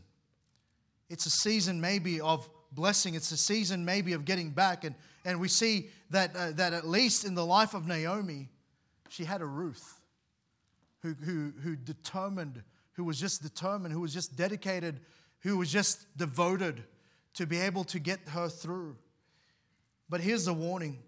It's 1.14 1.26
a 1.26 1.30
season 1.30 1.80
maybe 1.80 2.20
of 2.20 2.50
blessing. 2.72 3.14
It's 3.14 3.30
a 3.30 3.36
season 3.36 3.84
maybe 3.84 4.14
of 4.14 4.24
getting 4.24 4.50
back. 4.50 4.82
And, 4.82 4.96
and 5.24 5.38
we 5.38 5.46
see 5.46 5.90
that, 6.10 6.34
uh, 6.34 6.50
that 6.56 6.72
at 6.72 6.88
least 6.88 7.24
in 7.24 7.36
the 7.36 7.46
life 7.46 7.72
of 7.72 7.86
Naomi, 7.86 8.48
she 9.10 9.22
had 9.22 9.40
a 9.40 9.46
Ruth 9.46 10.00
who, 11.02 11.14
who, 11.14 11.52
who 11.62 11.76
determined, 11.76 12.64
who 12.94 13.04
was 13.04 13.20
just 13.20 13.44
determined, 13.44 13.94
who 13.94 14.00
was 14.00 14.12
just 14.12 14.34
dedicated, 14.34 14.98
who 15.42 15.56
was 15.56 15.70
just 15.70 16.04
devoted 16.16 16.82
to 17.34 17.46
be 17.46 17.60
able 17.60 17.84
to 17.84 18.00
get 18.00 18.18
her 18.30 18.48
through. 18.48 18.96
But 20.08 20.20
here's 20.20 20.46
the 20.46 20.52
warning. 20.52 20.98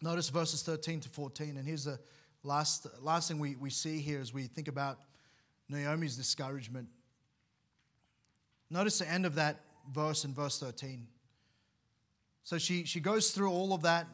Notice 0.00 0.28
verses 0.28 0.62
13 0.62 1.00
to 1.00 1.08
14. 1.08 1.56
And 1.56 1.66
here's 1.66 1.86
the 1.86 1.98
last, 2.44 2.86
last 3.02 3.26
thing 3.26 3.40
we, 3.40 3.56
we 3.56 3.70
see 3.70 3.98
here 3.98 4.20
as 4.20 4.32
we 4.32 4.44
think 4.44 4.68
about 4.68 5.00
Naomi's 5.68 6.16
discouragement. 6.16 6.86
Notice 8.70 8.98
the 8.98 9.10
end 9.10 9.26
of 9.26 9.36
that 9.36 9.60
verse 9.92 10.24
in 10.24 10.34
verse 10.34 10.58
13. 10.58 11.06
So 12.42 12.58
she, 12.58 12.84
she 12.84 13.00
goes 13.00 13.30
through 13.30 13.50
all 13.50 13.72
of 13.72 13.82
that, 13.82 14.06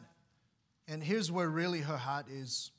and 0.87 1.03
here's 1.03 1.31
where 1.31 1.47
really 1.47 1.81
her 1.81 1.97
heart 1.97 2.27
is 2.29 2.71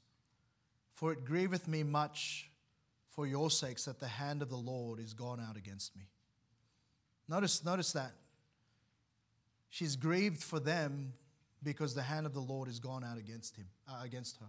For 0.92 1.12
it 1.12 1.24
grieveth 1.24 1.66
me 1.66 1.82
much 1.82 2.50
for 3.10 3.26
your 3.26 3.50
sakes 3.50 3.84
that 3.84 4.00
the 4.00 4.08
hand 4.08 4.42
of 4.42 4.48
the 4.48 4.56
Lord 4.56 4.98
is 5.00 5.14
gone 5.14 5.40
out 5.40 5.56
against 5.56 5.96
me. 5.96 6.02
Notice, 7.28 7.64
notice 7.64 7.92
that. 7.92 8.12
She's 9.70 9.96
grieved 9.96 10.42
for 10.42 10.60
them 10.60 11.14
because 11.62 11.94
the 11.94 12.02
hand 12.02 12.26
of 12.26 12.34
the 12.34 12.40
Lord 12.40 12.68
is 12.68 12.78
gone 12.78 13.02
out 13.02 13.18
against 13.18 13.56
him, 13.56 13.66
uh, 13.88 14.00
against 14.02 14.36
her. 14.38 14.46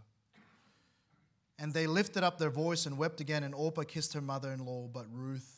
And 1.57 1.73
they 1.73 1.87
lifted 1.87 2.23
up 2.23 2.37
their 2.37 2.49
voice 2.49 2.85
and 2.85 2.97
wept 2.97 3.21
again, 3.21 3.43
and 3.43 3.55
Orpah 3.55 3.83
kissed 3.83 4.13
her 4.13 4.21
mother-in-law, 4.21 4.89
but 4.93 5.05
Ruth 5.11 5.54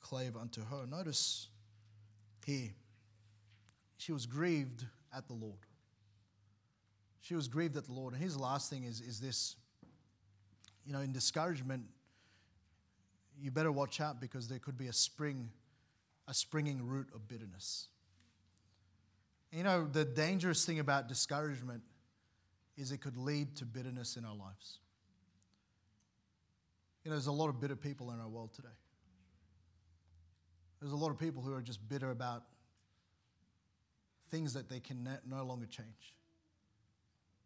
clave 0.00 0.36
unto 0.36 0.64
her. 0.64 0.86
Notice 0.86 1.48
here, 2.44 2.70
she 3.96 4.12
was 4.12 4.26
grieved 4.26 4.84
at 5.14 5.26
the 5.26 5.34
Lord. 5.34 5.58
She 7.20 7.34
was 7.34 7.48
grieved 7.48 7.76
at 7.76 7.84
the 7.86 7.92
Lord. 7.92 8.14
And 8.14 8.22
his 8.22 8.36
last 8.36 8.70
thing 8.70 8.84
is, 8.84 9.00
is 9.00 9.20
this 9.20 9.56
you 10.84 10.92
know, 10.92 11.00
in 11.00 11.12
discouragement, 11.12 11.84
you 13.40 13.50
better 13.50 13.70
watch 13.70 14.00
out 14.00 14.20
because 14.20 14.48
there 14.48 14.58
could 14.58 14.76
be 14.76 14.88
a 14.88 14.92
spring, 14.92 15.50
a 16.26 16.34
springing 16.34 16.84
root 16.84 17.08
of 17.14 17.28
bitterness. 17.28 17.88
You 19.52 19.62
know, 19.62 19.86
the 19.86 20.04
dangerous 20.04 20.64
thing 20.64 20.78
about 20.78 21.08
discouragement 21.08 21.82
is 22.76 22.92
it 22.92 22.98
could 23.00 23.16
lead 23.16 23.56
to 23.56 23.64
bitterness 23.64 24.16
in 24.16 24.24
our 24.24 24.34
lives. 24.34 24.78
You 27.04 27.10
know, 27.10 27.16
there's 27.16 27.26
a 27.26 27.32
lot 27.32 27.48
of 27.48 27.60
bitter 27.60 27.76
people 27.76 28.10
in 28.10 28.20
our 28.20 28.28
world 28.28 28.52
today. 28.54 28.68
There's 30.80 30.92
a 30.92 30.96
lot 30.96 31.10
of 31.10 31.18
people 31.18 31.42
who 31.42 31.52
are 31.54 31.62
just 31.62 31.86
bitter 31.88 32.10
about 32.10 32.44
things 34.30 34.54
that 34.54 34.68
they 34.68 34.80
can 34.80 35.08
no 35.28 35.44
longer 35.44 35.66
change. 35.66 36.14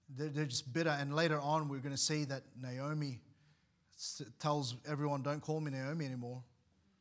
They're 0.08 0.44
just 0.44 0.72
bitter. 0.72 0.90
And 0.90 1.14
later 1.14 1.40
on, 1.40 1.68
we're 1.68 1.78
going 1.78 1.94
to 1.94 2.00
see 2.00 2.24
that 2.26 2.42
Naomi 2.60 3.20
tells 4.38 4.76
everyone, 4.88 5.22
Don't 5.22 5.40
call 5.40 5.60
me 5.60 5.70
Naomi 5.70 6.04
anymore. 6.04 6.42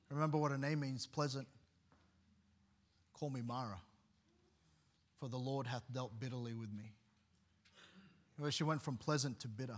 Remember 0.10 0.38
what 0.38 0.52
her 0.52 0.58
name 0.58 0.80
means 0.80 1.06
pleasant. 1.06 1.48
Call 3.14 3.30
me 3.30 3.42
Mara, 3.42 3.80
for 5.20 5.28
the 5.28 5.38
Lord 5.38 5.68
hath 5.68 5.84
dealt 5.92 6.20
bitterly 6.20 6.54
with 6.54 6.72
me. 6.72 6.94
Well, 8.38 8.50
she 8.50 8.64
went 8.64 8.82
from 8.82 8.98
pleasant 8.98 9.40
to 9.42 9.48
bitter. 9.48 9.78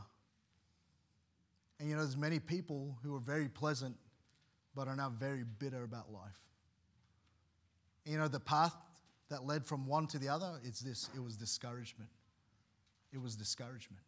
And 1.80 1.90
you 1.90 1.96
know, 1.96 2.02
there's 2.02 2.18
many 2.18 2.40
people 2.40 2.98
who 3.04 3.16
are 3.16 3.20
very 3.20 3.50
pleasant 3.50 3.98
but 4.76 4.88
are 4.88 4.96
now 4.96 5.10
very 5.10 5.44
bitter 5.60 5.84
about 5.84 6.12
life. 6.12 6.40
You 8.06 8.18
know, 8.18 8.28
the 8.28 8.40
path 8.40 8.76
that 9.30 9.46
led 9.46 9.66
from 9.66 9.88
one 9.88 10.08
to 10.08 10.20
the 10.20 10.30
other, 10.30 10.60
it's 10.64 10.82
this 10.82 11.10
it 11.16 11.24
was 11.24 11.36
discouragement. 11.36 12.10
It 13.14 13.22
was 13.22 13.36
discouragement. 13.36 14.04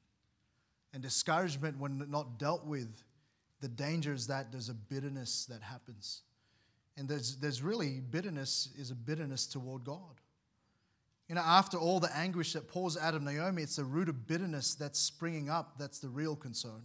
And 0.94 1.02
discouragement, 1.02 1.80
when 1.80 2.06
not 2.10 2.38
dealt 2.38 2.66
with, 2.66 3.04
the 3.62 3.68
danger 3.68 4.14
is 4.14 4.28
that 4.28 4.52
there's 4.52 4.70
a 4.70 4.74
bitterness 4.74 5.46
that 5.46 5.62
happens. 5.62 6.22
And 6.98 7.08
there's, 7.08 7.38
there's 7.38 7.62
really 7.62 8.00
bitterness 8.00 8.70
is 8.78 8.92
a 8.92 8.96
bitterness 8.96 9.46
toward 9.46 9.84
God. 9.84 10.22
You 11.28 11.36
know, 11.36 11.42
after 11.42 11.78
all 11.78 12.00
the 12.00 12.16
anguish 12.16 12.54
that 12.54 12.68
pours 12.68 12.98
out 12.98 13.14
of 13.14 13.22
Naomi, 13.22 13.64
it's 13.64 13.76
the 13.76 13.84
root 13.84 14.10
of 14.10 14.28
bitterness 14.28 14.76
that's 14.76 15.00
springing 15.00 15.50
up 15.50 15.78
that's 15.78 16.00
the 16.00 16.10
real 16.10 16.36
concern. 16.36 16.84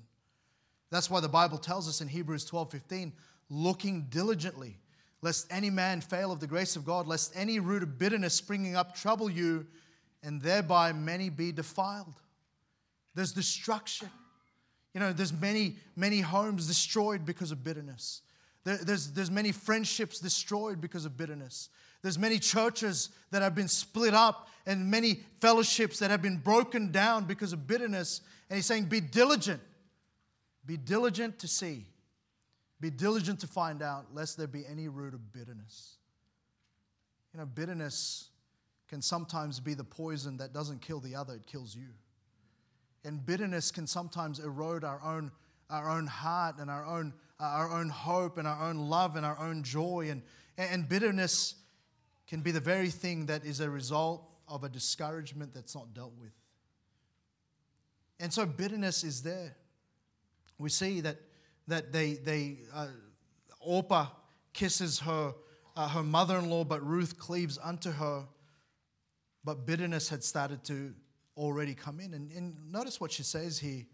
That's 0.91 1.09
why 1.09 1.20
the 1.20 1.28
Bible 1.28 1.59
tells 1.59 1.89
us 1.89 2.01
in 2.01 2.09
Hebrews 2.09 2.45
12 2.45 2.70
15, 2.70 3.12
looking 3.53 4.07
diligently, 4.09 4.78
lest 5.20 5.46
any 5.50 5.68
man 5.68 6.00
fail 6.00 6.32
of 6.32 6.40
the 6.40 6.46
grace 6.46 6.74
of 6.74 6.86
God, 6.86 7.07
lest 7.07 7.32
any 7.36 7.61
root 7.61 7.82
of 7.82 7.98
bitterness 7.98 8.32
springing 8.32 8.74
up 8.74 8.96
trouble 8.96 9.30
you, 9.30 9.66
and 10.22 10.40
thereby 10.40 10.92
many 10.92 11.28
be 11.28 11.53
defiled. 11.53 12.14
There's 13.14 13.32
destruction. 13.32 14.09
You 14.94 15.00
know, 15.00 15.12
there's 15.12 15.32
many, 15.32 15.76
many 15.96 16.20
homes 16.20 16.66
destroyed 16.66 17.26
because 17.26 17.53
of 17.53 17.62
bitterness. 17.62 18.22
There, 18.64 18.78
there's, 18.78 19.12
there's 19.12 19.30
many 19.30 19.53
friendships 19.53 20.18
destroyed 20.18 20.80
because 20.80 21.05
of 21.05 21.16
bitterness. 21.16 21.68
There's 22.00 22.18
many 22.18 22.38
churches 22.38 23.11
that 23.32 23.42
have 23.42 23.55
been 23.55 23.68
split 23.68 24.14
up 24.14 24.48
and 24.66 24.90
many 24.90 25.20
fellowships 25.40 25.98
that 25.98 26.11
have 26.11 26.22
been 26.22 26.38
broken 26.38 26.90
down 26.90 27.24
because 27.24 27.53
of 27.53 27.66
bitterness. 27.66 28.22
And 28.48 28.57
he's 28.57 28.66
saying, 28.66 28.84
be 28.84 29.00
diligent. 29.00 29.61
Be 30.64 30.76
diligent 30.76 31.38
to 31.40 31.48
see 31.48 31.86
be 32.83 32.91
diligent 32.91 33.39
to 33.39 33.47
find 33.47 33.80
out, 33.80 34.07
lest 34.12 34.37
there 34.37 34.49
be 34.49 34.64
any 34.68 34.89
root 34.89 35.14
of 35.14 35.33
bitterness. 35.33 35.99
You 37.33 37.39
know, 37.39 37.47
bitterness 37.47 38.30
can 38.89 39.01
sometimes 39.01 39.61
be 39.61 39.74
the 39.74 39.85
poison 39.85 40.37
that 40.39 40.53
doesn't 40.53 40.83
kill 40.83 40.99
the 40.99 41.14
other, 41.14 41.35
it 41.35 41.47
kills 41.47 41.76
you. 41.76 41.91
And 43.05 43.24
bitterness 43.24 43.70
can 43.70 43.87
sometimes 43.87 44.41
erode 44.41 44.83
our 44.83 45.01
own, 45.01 45.30
our 45.70 45.89
own 45.89 46.09
heart 46.09 46.57
and 46.59 46.68
our 46.68 46.85
own, 46.85 47.14
our 47.39 47.70
own 47.70 47.89
hope 47.89 48.37
and 48.37 48.49
our 48.49 48.68
own 48.68 48.89
love 48.91 49.14
and 49.14 49.24
our 49.24 49.39
own 49.39 49.62
joy. 49.62 50.09
And, 50.11 50.22
and 50.59 50.89
bitterness 50.89 51.55
can 52.26 52.41
be 52.41 52.51
the 52.51 52.61
very 52.61 52.91
thing 52.91 53.26
that 53.26 53.45
is 53.45 53.61
a 53.61 53.70
result 53.70 54.28
of 54.49 54.64
a 54.64 54.68
discouragement 54.68 55.55
that's 55.55 55.76
not 55.76 55.95
dealt 55.95 56.14
with. 56.20 56.33
And 58.18 58.33
so 58.33 58.45
bitterness 58.45 59.05
is 59.05 59.22
there. 59.22 59.57
We 60.59 60.68
see 60.68 61.01
that 61.03 61.16
that 61.69 61.93
they, 61.93 62.15
they 62.15 62.59
uh, 62.75 62.89
Orpah 63.61 64.07
kisses 64.53 65.01
her, 65.01 65.35
uh, 65.77 65.89
her 65.89 66.03
mother 66.03 66.39
in 66.39 66.51
law, 66.51 66.65
but 66.65 66.85
Ruth 66.87 67.19
cleaves 67.19 67.59
unto 67.63 67.91
her. 67.91 68.25
But 69.45 69.67
bitterness 69.67 70.09
had 70.09 70.23
started 70.23 70.65
to 70.65 70.95
already 71.37 71.75
come 71.75 72.01
in. 72.01 72.15
And, 72.15 72.31
and 72.33 72.55
notice 72.71 73.01
what 73.01 73.13
she 73.13 73.23
says 73.23 73.59
here 73.59 73.85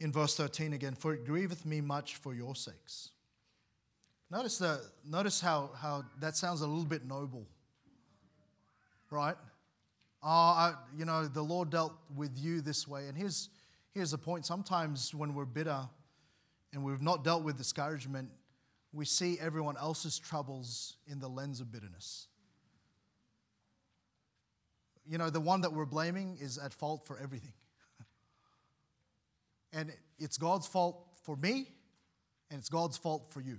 in 0.00 0.12
verse 0.12 0.36
13 0.36 0.72
again 0.72 0.94
For 0.94 1.14
it 1.14 1.24
grieveth 1.24 1.64
me 1.64 1.80
much 1.80 2.16
for 2.16 2.34
your 2.34 2.54
sakes. 2.54 3.10
Notice, 4.30 4.58
the, 4.58 4.80
notice 5.04 5.40
how, 5.40 5.70
how 5.76 6.04
that 6.20 6.36
sounds 6.36 6.62
a 6.62 6.66
little 6.66 6.86
bit 6.86 7.04
noble, 7.04 7.46
right? 9.10 9.36
Oh, 10.22 10.28
I, 10.28 10.74
you 10.96 11.04
know, 11.04 11.26
the 11.26 11.42
Lord 11.42 11.68
dealt 11.68 11.92
with 12.16 12.38
you 12.38 12.62
this 12.62 12.88
way. 12.88 13.08
And 13.08 13.18
here's, 13.18 13.50
here's 13.92 14.12
the 14.12 14.18
point 14.18 14.46
sometimes 14.46 15.14
when 15.14 15.34
we're 15.34 15.44
bitter 15.44 15.86
and 16.72 16.84
we've 16.84 17.02
not 17.02 17.24
dealt 17.24 17.42
with 17.42 17.56
discouragement, 17.56 18.30
we 18.92 19.04
see 19.04 19.38
everyone 19.40 19.76
else's 19.76 20.18
troubles 20.18 20.96
in 21.06 21.18
the 21.18 21.28
lens 21.28 21.60
of 21.60 21.70
bitterness. 21.70 22.28
You 25.06 25.18
know, 25.18 25.30
the 25.30 25.40
one 25.40 25.62
that 25.62 25.72
we're 25.72 25.86
blaming 25.86 26.38
is 26.40 26.58
at 26.58 26.72
fault 26.72 27.06
for 27.06 27.18
everything. 27.18 27.52
and 29.72 29.92
it's 30.18 30.38
God's 30.38 30.66
fault 30.66 31.04
for 31.22 31.36
me, 31.36 31.68
and 32.50 32.58
it's 32.58 32.68
God's 32.68 32.96
fault 32.96 33.32
for 33.32 33.40
you. 33.40 33.58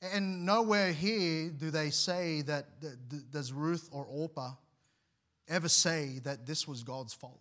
And 0.00 0.46
nowhere 0.46 0.92
here 0.92 1.50
do 1.50 1.70
they 1.70 1.90
say 1.90 2.42
that, 2.42 2.66
does 3.30 3.52
Ruth 3.52 3.88
or 3.90 4.04
Orpah 4.04 4.52
ever 5.48 5.68
say 5.68 6.20
that 6.24 6.46
this 6.46 6.68
was 6.68 6.82
God's 6.82 7.14
fault. 7.14 7.40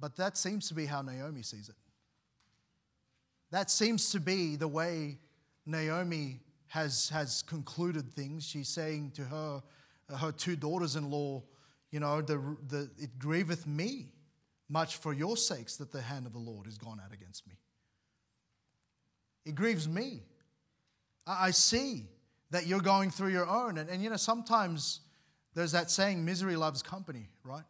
But 0.00 0.16
that 0.16 0.36
seems 0.36 0.68
to 0.68 0.74
be 0.74 0.86
how 0.86 1.02
Naomi 1.02 1.42
sees 1.42 1.68
it. 1.68 1.76
That 3.50 3.70
seems 3.70 4.10
to 4.10 4.20
be 4.20 4.56
the 4.56 4.68
way 4.68 5.18
Naomi 5.66 6.40
has, 6.68 7.08
has 7.10 7.42
concluded 7.42 8.12
things. 8.12 8.44
She's 8.44 8.68
saying 8.68 9.12
to 9.12 9.22
her, 9.22 9.62
her 10.18 10.32
two 10.32 10.56
daughters 10.56 10.96
in 10.96 11.10
law, 11.10 11.42
You 11.90 12.00
know, 12.00 12.20
the, 12.20 12.56
the, 12.68 12.90
it 12.98 13.18
grieveth 13.20 13.66
me 13.66 14.08
much 14.68 14.96
for 14.96 15.12
your 15.12 15.36
sakes 15.36 15.76
that 15.76 15.92
the 15.92 16.02
hand 16.02 16.26
of 16.26 16.32
the 16.32 16.40
Lord 16.40 16.66
is 16.66 16.76
gone 16.76 17.00
out 17.04 17.12
against 17.12 17.46
me. 17.46 17.54
It 19.46 19.54
grieves 19.54 19.88
me. 19.88 20.22
I, 21.24 21.46
I 21.46 21.50
see 21.52 22.08
that 22.50 22.66
you're 22.66 22.80
going 22.80 23.10
through 23.10 23.30
your 23.30 23.46
own. 23.46 23.78
And, 23.78 23.88
and 23.88 24.02
you 24.02 24.10
know, 24.10 24.16
sometimes 24.16 25.02
there's 25.54 25.72
that 25.72 25.90
saying, 25.90 26.24
misery 26.24 26.56
loves 26.56 26.82
company, 26.82 27.28
right? 27.44 27.62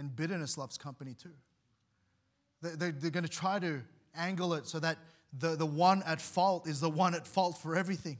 And 0.00 0.16
bitterness 0.16 0.56
loves 0.56 0.78
company 0.78 1.12
too. 1.12 1.34
They're, 2.62 2.90
going 2.90 3.22
to 3.22 3.28
try 3.28 3.58
to 3.58 3.82
angle 4.16 4.54
it 4.54 4.66
so 4.66 4.80
that 4.80 4.96
the, 5.38 5.56
the 5.56 5.66
one 5.66 6.02
at 6.04 6.22
fault 6.22 6.66
is 6.66 6.80
the 6.80 6.88
one 6.88 7.14
at 7.14 7.26
fault 7.26 7.58
for 7.58 7.76
everything. 7.76 8.16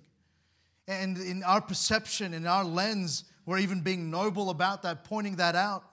And 0.86 1.16
in 1.16 1.42
our 1.42 1.62
perception, 1.62 2.34
in 2.34 2.46
our 2.46 2.64
lens, 2.64 3.24
we're 3.46 3.60
even 3.60 3.80
being 3.80 4.10
noble 4.10 4.50
about 4.50 4.82
that, 4.82 5.04
pointing 5.04 5.36
that 5.36 5.56
out. 5.56 5.84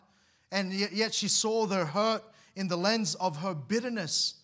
And 0.51 0.73
yet, 0.73 0.91
yet 0.91 1.13
she 1.13 1.29
saw 1.29 1.65
the 1.65 1.85
hurt 1.85 2.23
in 2.57 2.67
the 2.67 2.77
lens 2.77 3.15
of 3.15 3.37
her 3.37 3.53
bitterness. 3.53 4.35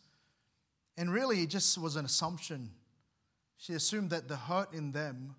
And 0.98 1.12
really, 1.12 1.42
it 1.42 1.50
just 1.50 1.78
was 1.78 1.98
an 1.98 2.06
assumption. 2.06 2.70
She 3.58 3.74
assumed 3.74 4.12
that 4.12 4.30
the 4.30 4.38
hurt 4.38 4.74
in 4.74 4.94
them 4.94 5.36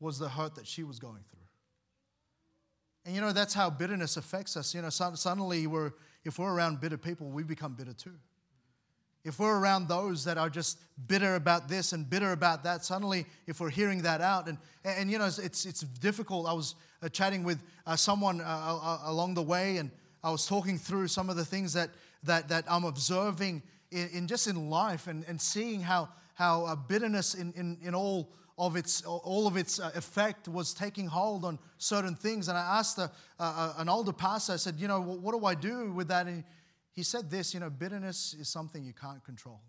was 0.00 0.18
the 0.18 0.30
hurt 0.30 0.54
that 0.54 0.66
she 0.66 0.84
was 0.84 0.98
going 0.98 1.24
through. 1.30 1.45
And 3.06 3.14
you 3.14 3.20
know, 3.20 3.32
that's 3.32 3.54
how 3.54 3.70
bitterness 3.70 4.16
affects 4.16 4.56
us. 4.56 4.74
You 4.74 4.82
know, 4.82 4.90
suddenly 4.90 5.68
we're, 5.68 5.92
if 6.24 6.40
we're 6.40 6.52
around 6.52 6.80
bitter 6.80 6.98
people, 6.98 7.28
we 7.28 7.44
become 7.44 7.74
bitter 7.74 7.92
too. 7.92 8.14
If 9.24 9.38
we're 9.38 9.58
around 9.58 9.88
those 9.88 10.24
that 10.24 10.38
are 10.38 10.50
just 10.50 10.78
bitter 11.06 11.36
about 11.36 11.68
this 11.68 11.92
and 11.92 12.08
bitter 12.08 12.32
about 12.32 12.64
that, 12.64 12.84
suddenly 12.84 13.26
if 13.46 13.60
we're 13.60 13.70
hearing 13.70 14.02
that 14.02 14.20
out, 14.20 14.48
and, 14.48 14.58
and 14.84 15.10
you 15.10 15.18
know, 15.18 15.26
it's, 15.26 15.38
it's 15.66 15.80
difficult. 15.80 16.46
I 16.48 16.52
was 16.52 16.74
uh, 17.00 17.08
chatting 17.08 17.44
with 17.44 17.62
uh, 17.86 17.94
someone 17.96 18.40
uh, 18.40 18.44
uh 18.44 18.98
along 19.04 19.34
the 19.34 19.42
way, 19.42 19.76
and 19.76 19.90
I 20.22 20.30
was 20.30 20.46
talking 20.46 20.76
through 20.76 21.06
some 21.06 21.30
of 21.30 21.36
the 21.36 21.44
things 21.44 21.72
that, 21.74 21.90
that, 22.24 22.48
that 22.48 22.64
I'm 22.68 22.84
observing 22.84 23.62
in, 23.92 24.08
in 24.12 24.26
just 24.26 24.48
in 24.48 24.68
life 24.68 25.06
and, 25.06 25.24
and 25.28 25.40
seeing 25.40 25.80
how, 25.80 26.08
how 26.34 26.64
uh, 26.64 26.74
bitterness 26.74 27.34
in, 27.34 27.52
in, 27.54 27.78
in 27.82 27.94
all 27.94 28.32
of 28.58 28.76
its, 28.76 29.02
all 29.02 29.46
of 29.46 29.56
its 29.56 29.78
uh, 29.78 29.90
effect 29.94 30.48
was 30.48 30.72
taking 30.72 31.06
hold 31.06 31.44
on 31.44 31.58
certain 31.76 32.14
things. 32.14 32.48
And 32.48 32.56
I 32.56 32.78
asked 32.78 32.98
a, 32.98 33.10
uh, 33.38 33.74
an 33.76 33.88
older 33.88 34.12
pastor, 34.12 34.54
I 34.54 34.56
said, 34.56 34.76
you 34.78 34.88
know, 34.88 35.00
what 35.00 35.38
do 35.38 35.44
I 35.44 35.54
do 35.54 35.92
with 35.92 36.08
that? 36.08 36.26
And 36.26 36.42
he 36.92 37.02
said 37.02 37.30
this, 37.30 37.52
you 37.52 37.60
know, 37.60 37.68
bitterness 37.68 38.34
is 38.38 38.48
something 38.48 38.82
you 38.82 38.94
can't 38.94 39.22
control. 39.22 39.60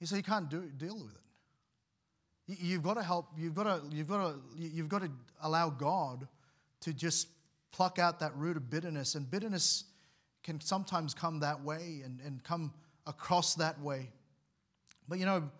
He 0.00 0.06
said, 0.06 0.16
you 0.16 0.24
can't 0.24 0.48
do, 0.48 0.62
deal 0.76 0.96
with 0.96 1.14
it. 1.14 2.58
You've 2.60 2.82
got 2.82 2.94
to 2.94 3.02
help, 3.02 3.26
you've 3.36 3.54
got 3.54 3.64
to, 3.64 3.94
you've, 3.94 4.08
got 4.08 4.32
to, 4.32 4.38
you've 4.56 4.88
got 4.88 5.02
to 5.02 5.10
allow 5.42 5.70
God 5.70 6.26
to 6.80 6.92
just 6.92 7.28
pluck 7.70 7.98
out 7.98 8.18
that 8.20 8.34
root 8.36 8.56
of 8.56 8.70
bitterness. 8.70 9.14
And 9.14 9.30
bitterness 9.30 9.84
can 10.42 10.60
sometimes 10.60 11.14
come 11.14 11.40
that 11.40 11.62
way 11.62 12.00
and, 12.04 12.20
and 12.24 12.42
come 12.42 12.72
across 13.06 13.54
that 13.56 13.80
way. 13.80 14.10
But 15.08 15.18
you 15.18 15.26
know, 15.26 15.50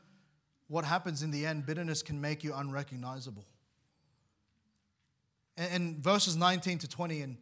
what 0.68 0.84
happens 0.84 1.22
in 1.22 1.30
the 1.30 1.46
end, 1.46 1.66
bitterness 1.66 2.02
can 2.02 2.20
make 2.20 2.44
you 2.44 2.54
unrecognizable. 2.54 3.46
And, 5.56 5.72
and 5.72 5.96
verses 5.96 6.36
19 6.36 6.78
to 6.78 6.88
20, 6.88 7.22
and 7.22 7.36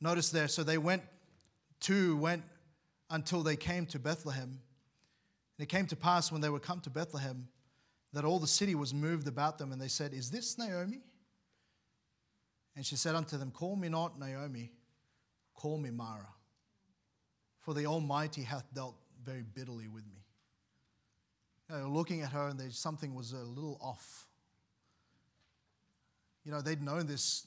notice 0.00 0.30
there, 0.30 0.48
so 0.48 0.62
they 0.62 0.78
went 0.78 1.02
to, 1.80 2.16
went 2.16 2.42
until 3.10 3.42
they 3.42 3.56
came 3.56 3.86
to 3.86 3.98
Bethlehem. 3.98 4.60
And 5.58 5.62
it 5.64 5.68
came 5.68 5.86
to 5.88 5.96
pass 5.96 6.32
when 6.32 6.40
they 6.40 6.48
were 6.48 6.58
come 6.58 6.80
to 6.80 6.90
Bethlehem 6.90 7.48
that 8.12 8.24
all 8.24 8.38
the 8.38 8.46
city 8.46 8.74
was 8.74 8.92
moved 8.92 9.28
about 9.28 9.58
them, 9.58 9.70
and 9.70 9.80
they 9.80 9.88
said, 9.88 10.14
Is 10.14 10.30
this 10.30 10.58
Naomi? 10.58 11.00
And 12.74 12.86
she 12.86 12.96
said 12.96 13.14
unto 13.14 13.36
them, 13.36 13.50
Call 13.50 13.76
me 13.76 13.88
not 13.88 14.18
Naomi, 14.18 14.72
call 15.54 15.76
me 15.76 15.90
Mara, 15.90 16.28
for 17.60 17.74
the 17.74 17.86
Almighty 17.86 18.42
hath 18.42 18.64
dealt 18.72 18.96
very 19.22 19.42
bitterly 19.42 19.86
with 19.86 20.06
me 20.06 20.19
you 21.70 21.78
know, 21.78 21.88
looking 21.88 22.22
at 22.22 22.32
her 22.32 22.48
and 22.48 22.58
there's 22.58 22.78
something 22.78 23.14
was 23.14 23.32
a 23.32 23.38
little 23.38 23.78
off. 23.80 24.26
You 26.44 26.52
know, 26.52 26.60
they'd 26.60 26.82
known 26.82 27.06
this 27.06 27.46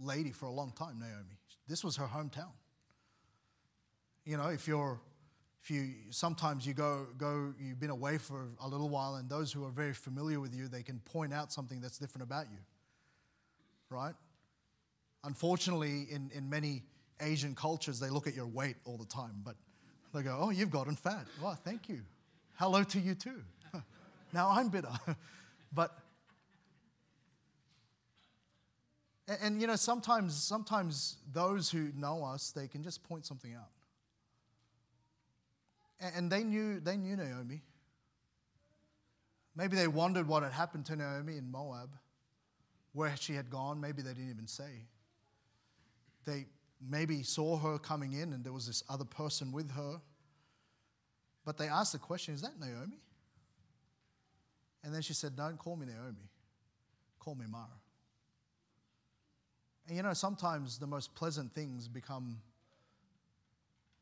lady 0.00 0.30
for 0.30 0.46
a 0.46 0.52
long 0.52 0.72
time, 0.72 0.98
Naomi. 0.98 1.38
This 1.68 1.84
was 1.84 1.96
her 1.96 2.06
hometown. 2.06 2.52
You 4.24 4.36
know, 4.36 4.48
if 4.48 4.66
you're 4.66 5.00
if 5.62 5.70
you 5.70 5.90
sometimes 6.10 6.66
you 6.66 6.72
go 6.72 7.06
go 7.18 7.52
you've 7.60 7.78
been 7.78 7.90
away 7.90 8.18
for 8.18 8.48
a 8.60 8.68
little 8.68 8.88
while 8.88 9.16
and 9.16 9.28
those 9.28 9.52
who 9.52 9.64
are 9.64 9.70
very 9.70 9.92
familiar 9.92 10.40
with 10.40 10.54
you 10.54 10.68
they 10.68 10.82
can 10.82 10.98
point 11.00 11.34
out 11.34 11.52
something 11.52 11.82
that's 11.82 11.98
different 11.98 12.22
about 12.22 12.46
you 12.50 12.56
right 13.90 14.14
unfortunately 15.24 16.06
in, 16.10 16.30
in 16.34 16.48
many 16.48 16.82
asian 17.20 17.54
cultures 17.54 18.00
they 18.00 18.08
look 18.08 18.26
at 18.26 18.34
your 18.34 18.46
weight 18.46 18.76
all 18.86 18.96
the 18.96 19.04
time 19.04 19.42
but 19.44 19.54
they 20.14 20.22
go 20.22 20.38
oh 20.40 20.48
you've 20.48 20.70
gotten 20.70 20.96
fat 20.96 21.26
well 21.42 21.58
thank 21.62 21.90
you 21.90 22.00
Hello 22.60 22.82
to 22.84 23.00
you 23.00 23.14
too. 23.14 23.42
now 24.34 24.50
I'm 24.50 24.68
bitter. 24.68 24.92
but 25.72 25.96
and, 29.26 29.38
and, 29.42 29.60
you 29.62 29.66
know, 29.66 29.76
sometimes 29.76 30.34
sometimes 30.34 31.16
those 31.32 31.70
who 31.70 31.90
know 31.96 32.22
us, 32.22 32.50
they 32.50 32.68
can 32.68 32.82
just 32.82 33.02
point 33.02 33.24
something 33.24 33.54
out. 33.54 33.70
And, 36.00 36.12
and 36.16 36.30
they 36.30 36.44
knew 36.44 36.80
they 36.80 36.98
knew 36.98 37.16
Naomi. 37.16 37.62
Maybe 39.56 39.74
they 39.74 39.88
wondered 39.88 40.28
what 40.28 40.42
had 40.42 40.52
happened 40.52 40.84
to 40.86 40.96
Naomi 40.96 41.38
in 41.38 41.50
Moab, 41.50 41.96
where 42.92 43.16
she 43.16 43.32
had 43.32 43.48
gone. 43.48 43.80
Maybe 43.80 44.02
they 44.02 44.12
didn't 44.12 44.28
even 44.28 44.46
say. 44.46 44.84
They 46.26 46.44
maybe 46.86 47.22
saw 47.22 47.56
her 47.56 47.78
coming 47.78 48.12
in 48.12 48.34
and 48.34 48.44
there 48.44 48.52
was 48.52 48.66
this 48.66 48.82
other 48.90 49.06
person 49.06 49.50
with 49.50 49.70
her. 49.70 50.02
But 51.44 51.58
they 51.58 51.68
asked 51.68 51.92
the 51.92 51.98
question, 51.98 52.34
Is 52.34 52.42
that 52.42 52.58
Naomi? 52.58 53.00
And 54.82 54.94
then 54.94 55.02
she 55.02 55.12
said, 55.12 55.36
Don't 55.36 55.58
call 55.58 55.76
me 55.76 55.86
Naomi, 55.86 56.28
call 57.18 57.34
me 57.34 57.46
Mara. 57.48 57.66
And 59.88 59.96
you 59.96 60.02
know, 60.02 60.12
sometimes 60.12 60.78
the 60.78 60.86
most 60.86 61.14
pleasant 61.14 61.52
things 61.54 61.88
become 61.88 62.38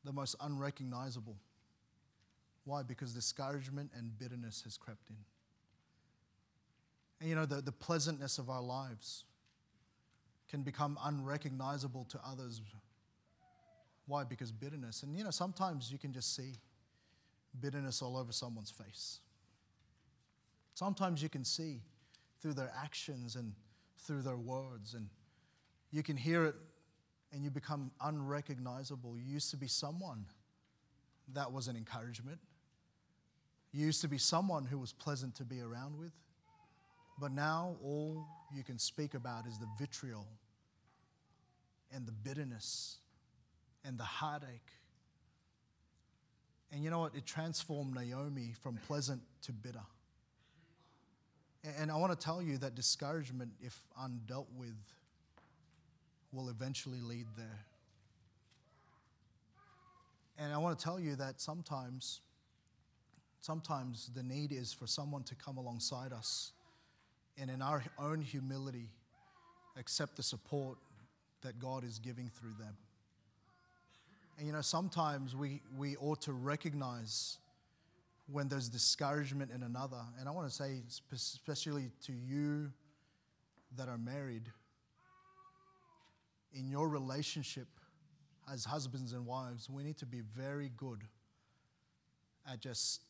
the 0.05 0.13
most 0.13 0.37
unrecognizable. 0.41 1.37
Why? 2.65 2.83
Because 2.83 3.15
discouragement 3.15 3.91
and 3.97 4.19
bitterness 4.19 4.63
has 4.65 4.77
crept 4.77 5.09
in. 5.09 5.17
And 7.21 7.29
you 7.29 7.35
know, 7.35 7.47
the, 7.47 7.63
the 7.63 7.73
pleasantness 7.73 8.39
of 8.39 8.51
our 8.51 8.63
lives 8.63 9.25
can 10.49 10.63
become 10.63 10.99
unrecognizable 11.03 12.05
to 12.11 12.21
others. 12.27 12.61
Why? 14.07 14.25
Because 14.25 14.53
bitterness. 14.53 15.03
And 15.03 15.17
you 15.17 15.25
know, 15.25 15.31
sometimes 15.31 15.91
you 15.91 15.99
can 15.99 16.13
just 16.13 16.37
see 16.37 16.53
bitterness 17.61 18.03
all 18.03 18.17
over 18.17 18.33
someone's 18.33 18.71
face. 18.71 19.21
Sometimes 20.75 21.23
you 21.23 21.29
can 21.29 21.45
see 21.45 21.81
through 22.41 22.55
their 22.55 22.73
actions 22.77 23.37
and 23.37 23.53
through 23.99 24.23
their 24.23 24.37
words, 24.37 24.95
and 24.95 25.09
you 25.91 26.03
can 26.03 26.17
hear 26.17 26.45
it 26.45 26.55
and 27.33 27.45
you 27.45 27.51
become 27.51 27.91
unrecognizable. 28.01 29.17
You 29.19 29.25
used 29.25 29.51
to 29.51 29.57
be 29.57 29.67
someone 29.67 30.25
that 31.35 31.53
was 31.53 31.69
an 31.69 31.77
encouragement. 31.77 32.39
You 33.73 33.85
used 33.85 34.01
to 34.01 34.09
be 34.09 34.19
someone 34.19 34.65
who 34.65 34.79
was 34.79 34.93
pleasant 34.93 35.35
to 35.37 35.45
be 35.45 35.61
around 35.61 35.99
with. 35.99 36.13
But 37.21 37.33
now 37.33 37.77
all 37.83 38.25
you 38.55 38.63
can 38.63 38.79
speak 38.79 39.15
about 39.15 39.47
is 39.47 39.59
the 39.59 39.69
vitriol 39.79 40.27
and 41.93 42.07
the 42.07 42.13
bitterness 42.13 42.99
and 43.85 43.99
the 43.99 44.05
heartache 44.05 44.73
and 46.73 46.85
you 46.85 46.91
know 46.91 47.01
what? 47.01 47.15
It 47.15 47.25
transformed 47.25 47.95
Naomi 47.95 48.55
from 48.63 48.79
pleasant 48.87 49.23
to 49.43 49.53
bitter. 49.53 49.85
And 51.79 51.91
I 51.91 51.97
want 51.97 52.19
to 52.19 52.25
tell 52.25 52.41
you 52.41 52.59
that 52.59 52.75
discouragement, 52.75 53.51
if 53.61 53.79
undealt 54.01 54.47
with, 54.57 54.77
will 56.33 56.51
eventually 56.51 57.01
lead 57.01 57.27
there. 57.37 57.65
And 60.39 60.53
I 60.53 60.59
want 60.59 60.79
to 60.79 60.85
tell 60.85 61.01
you 61.01 61.17
that 61.17 61.41
sometimes, 61.41 62.21
sometimes 63.41 64.11
the 64.15 64.23
need 64.23 64.53
is 64.53 64.73
for 64.73 64.87
someone 64.87 65.25
to 65.25 65.35
come 65.35 65.57
alongside 65.57 66.13
us 66.13 66.53
and 67.41 67.51
in 67.51 67.63
our 67.63 67.83
own 67.99 68.21
humility 68.21 68.91
accept 69.77 70.17
the 70.17 70.23
support 70.23 70.79
that 71.43 71.59
God 71.59 71.85
is 71.85 71.99
giving 71.99 72.29
through 72.29 72.55
them. 72.59 72.77
And 74.39 74.47
you 74.47 74.53
know, 74.53 74.61
sometimes 74.61 75.35
we, 75.35 75.61
we 75.77 75.97
ought 75.97 76.23
to 76.23 76.33
recognize 76.33 77.39
when 78.31 78.49
there's 78.49 78.69
discouragement 78.69 79.51
in 79.53 79.65
another. 79.65 80.01
And 80.19 80.29
I 80.29 80.33
want 80.33 80.49
to 80.49 80.55
say, 80.55 80.83
especially 81.13 81.91
to 82.07 82.13
you 82.13 82.71
that 83.77 83.89
are 83.89 83.99
married, 83.99 84.45
in 86.55 86.69
your 86.69 86.89
relationship 86.89 87.67
as 88.51 88.65
husbands 88.65 89.13
and 89.13 89.27
wives, 89.27 89.69
we 89.69 89.83
need 89.83 89.99
to 89.99 90.07
be 90.07 90.21
very 90.37 90.71
good 90.77 91.03
at 92.51 92.61
just 92.61 93.03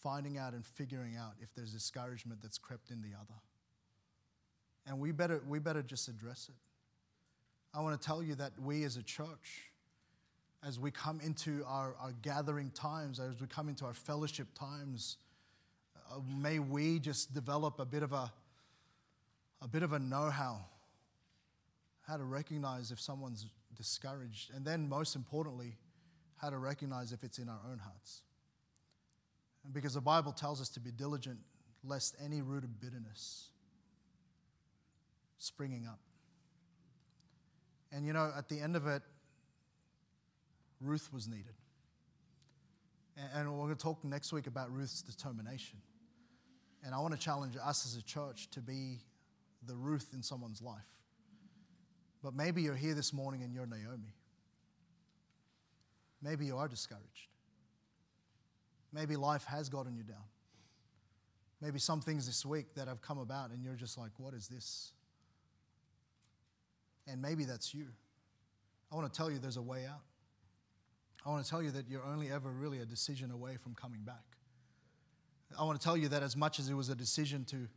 finding 0.00 0.38
out 0.38 0.54
and 0.54 0.64
figuring 0.64 1.16
out 1.16 1.32
if 1.40 1.52
there's 1.54 1.72
discouragement 1.72 2.40
that's 2.40 2.56
crept 2.56 2.90
in 2.90 3.02
the 3.02 3.10
other. 3.20 3.40
And 4.86 4.98
we 4.98 5.12
better, 5.12 5.42
we 5.46 5.58
better 5.58 5.82
just 5.82 6.08
address 6.08 6.48
it. 6.48 6.54
I 7.76 7.82
want 7.82 8.00
to 8.00 8.06
tell 8.06 8.22
you 8.22 8.34
that 8.36 8.52
we 8.62 8.84
as 8.84 8.96
a 8.96 9.02
church, 9.02 9.70
as 10.66 10.78
we 10.78 10.90
come 10.90 11.20
into 11.20 11.64
our, 11.66 11.94
our 12.00 12.12
gathering 12.22 12.70
times, 12.70 13.20
as 13.20 13.40
we 13.40 13.46
come 13.46 13.68
into 13.68 13.84
our 13.84 13.94
fellowship 13.94 14.48
times, 14.58 15.16
uh, 16.10 16.18
may 16.26 16.58
we 16.58 16.98
just 16.98 17.32
develop 17.32 17.78
a 17.78 17.84
bit 17.84 18.02
of 18.02 18.12
a, 18.12 18.32
a 19.62 19.68
bit 19.68 19.82
of 19.82 19.92
a 19.92 19.98
know-how, 19.98 20.58
how 22.06 22.16
to 22.16 22.24
recognize 22.24 22.90
if 22.90 23.00
someone's 23.00 23.46
discouraged, 23.76 24.52
and 24.54 24.64
then 24.64 24.88
most 24.88 25.14
importantly, 25.14 25.76
how 26.36 26.50
to 26.50 26.58
recognize 26.58 27.12
if 27.12 27.22
it's 27.22 27.38
in 27.38 27.48
our 27.48 27.60
own 27.70 27.78
hearts. 27.78 28.22
And 29.64 29.72
because 29.72 29.94
the 29.94 30.00
Bible 30.00 30.32
tells 30.32 30.60
us 30.60 30.68
to 30.70 30.80
be 30.80 30.90
diligent, 30.90 31.38
lest 31.84 32.16
any 32.24 32.42
root 32.42 32.64
of 32.64 32.80
bitterness 32.80 33.48
springing 35.38 35.86
up. 35.86 36.00
And 37.92 38.06
you 38.06 38.12
know, 38.12 38.32
at 38.36 38.48
the 38.48 38.60
end 38.60 38.76
of 38.76 38.86
it, 38.86 39.02
Ruth 40.80 41.12
was 41.12 41.28
needed. 41.28 41.54
And 43.34 43.50
we're 43.50 43.64
going 43.64 43.76
to 43.76 43.82
talk 43.82 44.04
next 44.04 44.32
week 44.32 44.46
about 44.46 44.72
Ruth's 44.72 45.02
determination. 45.02 45.78
And 46.84 46.94
I 46.94 47.00
want 47.00 47.14
to 47.14 47.20
challenge 47.20 47.56
us 47.56 47.84
as 47.84 47.96
a 47.96 48.04
church 48.04 48.48
to 48.50 48.60
be 48.60 48.98
the 49.66 49.74
Ruth 49.74 50.10
in 50.14 50.22
someone's 50.22 50.62
life. 50.62 50.86
But 52.22 52.34
maybe 52.34 52.62
you're 52.62 52.76
here 52.76 52.94
this 52.94 53.12
morning 53.12 53.42
and 53.42 53.52
you're 53.52 53.66
Naomi. 53.66 54.14
Maybe 56.22 56.46
you 56.46 56.56
are 56.56 56.68
discouraged. 56.68 57.28
Maybe 58.92 59.16
life 59.16 59.44
has 59.44 59.68
gotten 59.68 59.96
you 59.96 60.02
down. 60.02 60.24
Maybe 61.60 61.78
some 61.78 62.00
things 62.00 62.26
this 62.26 62.46
week 62.46 62.74
that 62.74 62.86
have 62.86 63.02
come 63.02 63.18
about 63.18 63.50
and 63.50 63.62
you're 63.64 63.74
just 63.74 63.98
like, 63.98 64.12
what 64.16 64.32
is 64.34 64.48
this? 64.48 64.92
And 67.06 67.20
maybe 67.20 67.44
that's 67.44 67.74
you. 67.74 67.86
I 68.92 68.96
want 68.96 69.12
to 69.12 69.16
tell 69.16 69.30
you 69.30 69.38
there's 69.38 69.56
a 69.56 69.62
way 69.62 69.86
out. 69.86 70.02
I 71.28 71.30
want 71.30 71.44
to 71.44 71.50
tell 71.50 71.62
you 71.62 71.70
that 71.72 71.90
you're 71.90 72.06
only 72.06 72.30
ever 72.30 72.48
really 72.48 72.78
a 72.78 72.86
decision 72.86 73.30
away 73.30 73.58
from 73.62 73.74
coming 73.74 74.00
back. 74.00 74.24
I 75.60 75.62
want 75.62 75.78
to 75.78 75.84
tell 75.84 75.94
you 75.94 76.08
that 76.08 76.22
as 76.22 76.38
much 76.38 76.58
as 76.58 76.70
it 76.70 76.74
was 76.74 76.88
a 76.88 76.94
decision 76.94 77.44
to, 77.50 77.68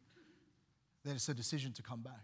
that 1.03 1.15
it's 1.15 1.27
a 1.27 1.33
decision 1.33 1.73
to 1.73 1.83
come 1.83 1.99
back. 1.99 2.23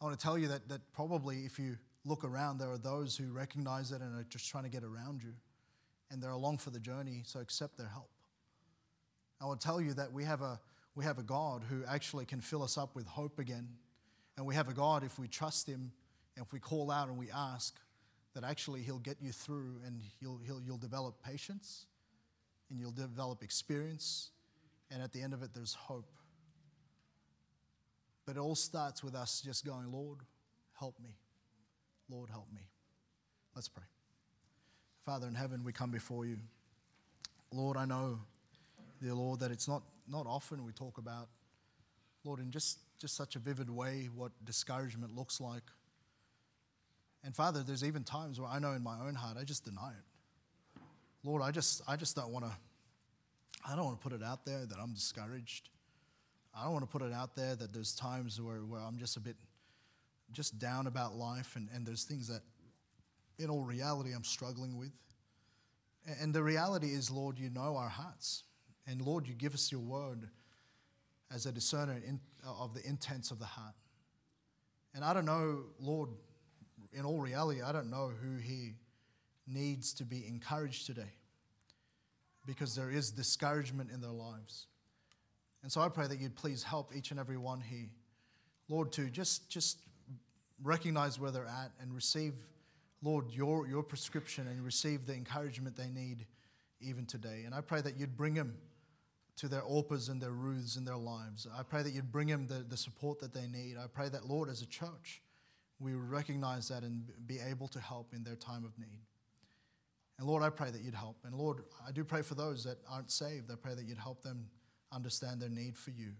I 0.00 0.06
want 0.06 0.18
to 0.18 0.22
tell 0.22 0.38
you 0.38 0.48
that, 0.48 0.66
that 0.70 0.80
probably 0.94 1.40
if 1.40 1.58
you 1.58 1.76
look 2.06 2.24
around, 2.24 2.56
there 2.56 2.70
are 2.70 2.78
those 2.78 3.18
who 3.18 3.30
recognize 3.30 3.92
it 3.92 4.00
and 4.00 4.18
are 4.18 4.24
just 4.30 4.48
trying 4.48 4.64
to 4.64 4.70
get 4.70 4.82
around 4.82 5.22
you. 5.22 5.34
And 6.10 6.22
they're 6.22 6.30
along 6.30 6.56
for 6.56 6.70
the 6.70 6.80
journey, 6.80 7.20
so 7.26 7.40
accept 7.40 7.76
their 7.76 7.88
help. 7.88 8.08
I 9.42 9.44
want 9.44 9.60
to 9.60 9.66
tell 9.66 9.78
you 9.78 9.92
that 9.92 10.10
we 10.10 10.24
have 10.24 10.40
a, 10.40 10.58
we 10.94 11.04
have 11.04 11.18
a 11.18 11.22
God 11.22 11.64
who 11.68 11.82
actually 11.86 12.24
can 12.24 12.40
fill 12.40 12.62
us 12.62 12.78
up 12.78 12.94
with 12.94 13.06
hope 13.06 13.38
again 13.38 13.68
and 14.38 14.46
we 14.46 14.54
have 14.54 14.70
a 14.70 14.74
God, 14.74 15.04
if 15.04 15.18
we 15.18 15.28
trust 15.28 15.68
Him 15.68 15.92
and 16.34 16.46
if 16.46 16.50
we 16.50 16.60
call 16.60 16.90
out 16.90 17.08
and 17.08 17.18
we 17.18 17.28
ask, 17.30 17.74
that 18.34 18.44
actually 18.44 18.82
He'll 18.82 18.98
get 18.98 19.16
you 19.20 19.32
through 19.32 19.80
and 19.86 20.00
he'll, 20.20 20.38
he'll, 20.44 20.60
you'll 20.60 20.78
develop 20.78 21.22
patience 21.22 21.86
and 22.70 22.78
you'll 22.78 22.92
develop 22.92 23.42
experience. 23.42 24.30
And 24.90 25.02
at 25.02 25.12
the 25.12 25.20
end 25.20 25.34
of 25.34 25.42
it, 25.42 25.50
there's 25.54 25.74
hope. 25.74 26.10
But 28.26 28.36
it 28.36 28.40
all 28.40 28.54
starts 28.54 29.02
with 29.02 29.14
us 29.14 29.40
just 29.44 29.64
going, 29.64 29.90
Lord, 29.90 30.18
help 30.78 30.98
me. 31.02 31.10
Lord, 32.10 32.30
help 32.30 32.46
me. 32.54 32.62
Let's 33.54 33.68
pray. 33.68 33.84
Father 35.04 35.26
in 35.26 35.34
heaven, 35.34 35.64
we 35.64 35.72
come 35.72 35.90
before 35.90 36.26
you. 36.26 36.36
Lord, 37.52 37.76
I 37.76 37.86
know, 37.86 38.18
dear 39.02 39.14
Lord, 39.14 39.40
that 39.40 39.50
it's 39.50 39.66
not, 39.66 39.82
not 40.06 40.26
often 40.26 40.64
we 40.64 40.72
talk 40.72 40.98
about, 40.98 41.28
Lord, 42.24 42.40
in 42.40 42.50
just 42.50 42.78
just 42.98 43.16
such 43.16 43.36
a 43.36 43.38
vivid 43.38 43.70
way 43.70 44.08
what 44.14 44.32
discouragement 44.44 45.14
looks 45.14 45.40
like. 45.40 45.62
And 47.24 47.34
Father, 47.34 47.62
there's 47.62 47.84
even 47.84 48.04
times 48.04 48.40
where 48.40 48.48
I 48.48 48.58
know 48.58 48.72
in 48.72 48.82
my 48.82 48.98
own 49.06 49.14
heart 49.14 49.36
I 49.38 49.44
just 49.44 49.64
deny 49.64 49.90
it. 49.90 50.80
Lord, 51.24 51.42
I 51.42 51.50
just 51.50 51.82
I 51.88 51.96
just 51.96 52.16
don't 52.16 52.30
want 52.30 52.44
to 52.44 52.52
I 53.68 53.74
don't 53.74 53.84
want 53.84 54.00
to 54.00 54.08
put 54.08 54.18
it 54.18 54.22
out 54.22 54.44
there 54.44 54.64
that 54.66 54.78
I'm 54.80 54.92
discouraged. 54.92 55.70
I 56.54 56.64
don't 56.64 56.72
want 56.72 56.84
to 56.84 56.90
put 56.90 57.02
it 57.02 57.12
out 57.12 57.36
there 57.36 57.54
that 57.54 57.72
there's 57.72 57.94
times 57.94 58.40
where, 58.40 58.58
where 58.58 58.80
I'm 58.80 58.98
just 58.98 59.16
a 59.16 59.20
bit 59.20 59.36
just 60.32 60.58
down 60.58 60.86
about 60.86 61.14
life 61.14 61.56
and, 61.56 61.68
and 61.74 61.86
there's 61.86 62.04
things 62.04 62.28
that 62.28 62.42
in 63.38 63.50
all 63.50 63.64
reality 63.64 64.12
I'm 64.14 64.24
struggling 64.24 64.76
with. 64.76 64.92
And 66.20 66.34
the 66.34 66.42
reality 66.42 66.88
is, 66.88 67.10
Lord, 67.10 67.38
you 67.38 67.50
know 67.50 67.76
our 67.76 67.88
hearts. 67.88 68.44
And 68.86 69.02
Lord, 69.02 69.26
you 69.26 69.34
give 69.34 69.54
us 69.54 69.70
your 69.70 69.80
word 69.80 70.28
as 71.32 71.46
a 71.46 71.52
discerner 71.52 72.00
in, 72.06 72.20
of 72.44 72.74
the 72.74 72.86
intents 72.86 73.30
of 73.30 73.38
the 73.38 73.44
heart. 73.44 73.74
And 74.94 75.04
I 75.04 75.12
don't 75.12 75.26
know, 75.26 75.64
Lord, 75.78 76.10
in 76.92 77.04
all 77.04 77.18
reality, 77.18 77.62
I 77.62 77.72
don't 77.72 77.90
know 77.90 78.10
who 78.20 78.36
He 78.36 78.74
needs 79.46 79.92
to 79.94 80.04
be 80.04 80.26
encouraged 80.26 80.86
today 80.86 81.12
because 82.46 82.74
there 82.74 82.90
is 82.90 83.10
discouragement 83.10 83.90
in 83.92 84.00
their 84.00 84.10
lives. 84.10 84.66
And 85.62 85.70
so 85.70 85.80
I 85.80 85.88
pray 85.88 86.06
that 86.06 86.18
you'd 86.20 86.36
please 86.36 86.62
help 86.62 86.92
each 86.94 87.10
and 87.10 87.18
every 87.18 87.36
one 87.36 87.60
here, 87.60 87.88
Lord, 88.68 88.92
to 88.92 89.10
just, 89.10 89.50
just 89.50 89.78
recognize 90.62 91.18
where 91.18 91.30
they're 91.30 91.44
at 91.44 91.72
and 91.80 91.94
receive, 91.94 92.34
Lord, 93.02 93.26
your, 93.30 93.66
your 93.66 93.82
prescription 93.82 94.46
and 94.46 94.64
receive 94.64 95.06
the 95.06 95.14
encouragement 95.14 95.76
they 95.76 95.88
need 95.88 96.26
even 96.80 97.06
today. 97.06 97.42
And 97.44 97.54
I 97.54 97.60
pray 97.60 97.80
that 97.80 97.98
you'd 97.98 98.16
bring 98.16 98.34
them 98.34 98.56
to 99.36 99.48
their 99.48 99.62
Orpahs 99.62 100.10
and 100.10 100.20
their 100.20 100.32
Ruths 100.32 100.76
in 100.76 100.84
their 100.84 100.96
lives. 100.96 101.46
I 101.56 101.62
pray 101.62 101.82
that 101.82 101.92
you'd 101.92 102.10
bring 102.10 102.28
them 102.28 102.46
the, 102.46 102.64
the 102.68 102.76
support 102.76 103.20
that 103.20 103.32
they 103.32 103.46
need. 103.46 103.76
I 103.76 103.86
pray 103.86 104.08
that, 104.08 104.26
Lord, 104.26 104.48
as 104.48 104.62
a 104.62 104.66
church, 104.66 105.22
we 105.80 105.94
recognize 105.94 106.68
that 106.68 106.82
and 106.82 107.08
be 107.26 107.38
able 107.38 107.68
to 107.68 107.80
help 107.80 108.12
in 108.14 108.24
their 108.24 108.36
time 108.36 108.64
of 108.64 108.76
need. 108.78 109.00
And 110.18 110.26
Lord, 110.26 110.42
I 110.42 110.50
pray 110.50 110.70
that 110.70 110.82
you'd 110.82 110.94
help. 110.94 111.18
And 111.24 111.34
Lord, 111.34 111.62
I 111.86 111.92
do 111.92 112.02
pray 112.02 112.22
for 112.22 112.34
those 112.34 112.64
that 112.64 112.78
aren't 112.90 113.10
saved. 113.10 113.50
I 113.52 113.54
pray 113.54 113.74
that 113.74 113.84
you'd 113.84 113.98
help 113.98 114.22
them 114.22 114.48
understand 114.92 115.40
their 115.40 115.48
need 115.48 115.76
for 115.76 115.90
you. 115.90 116.12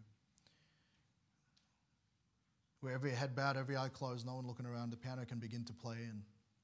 Where 2.81 2.95
every 2.95 3.11
head 3.11 3.35
bowed, 3.35 3.57
every 3.57 3.77
eye 3.77 3.89
closed, 3.89 4.25
no 4.25 4.37
one 4.37 4.47
looking 4.47 4.67
around, 4.67 4.91
the 4.91 4.97
piano 4.97 5.25
can 5.25 5.39
begin 5.39 5.65
to 5.65 5.73
play 5.73 5.97
and 6.09 6.23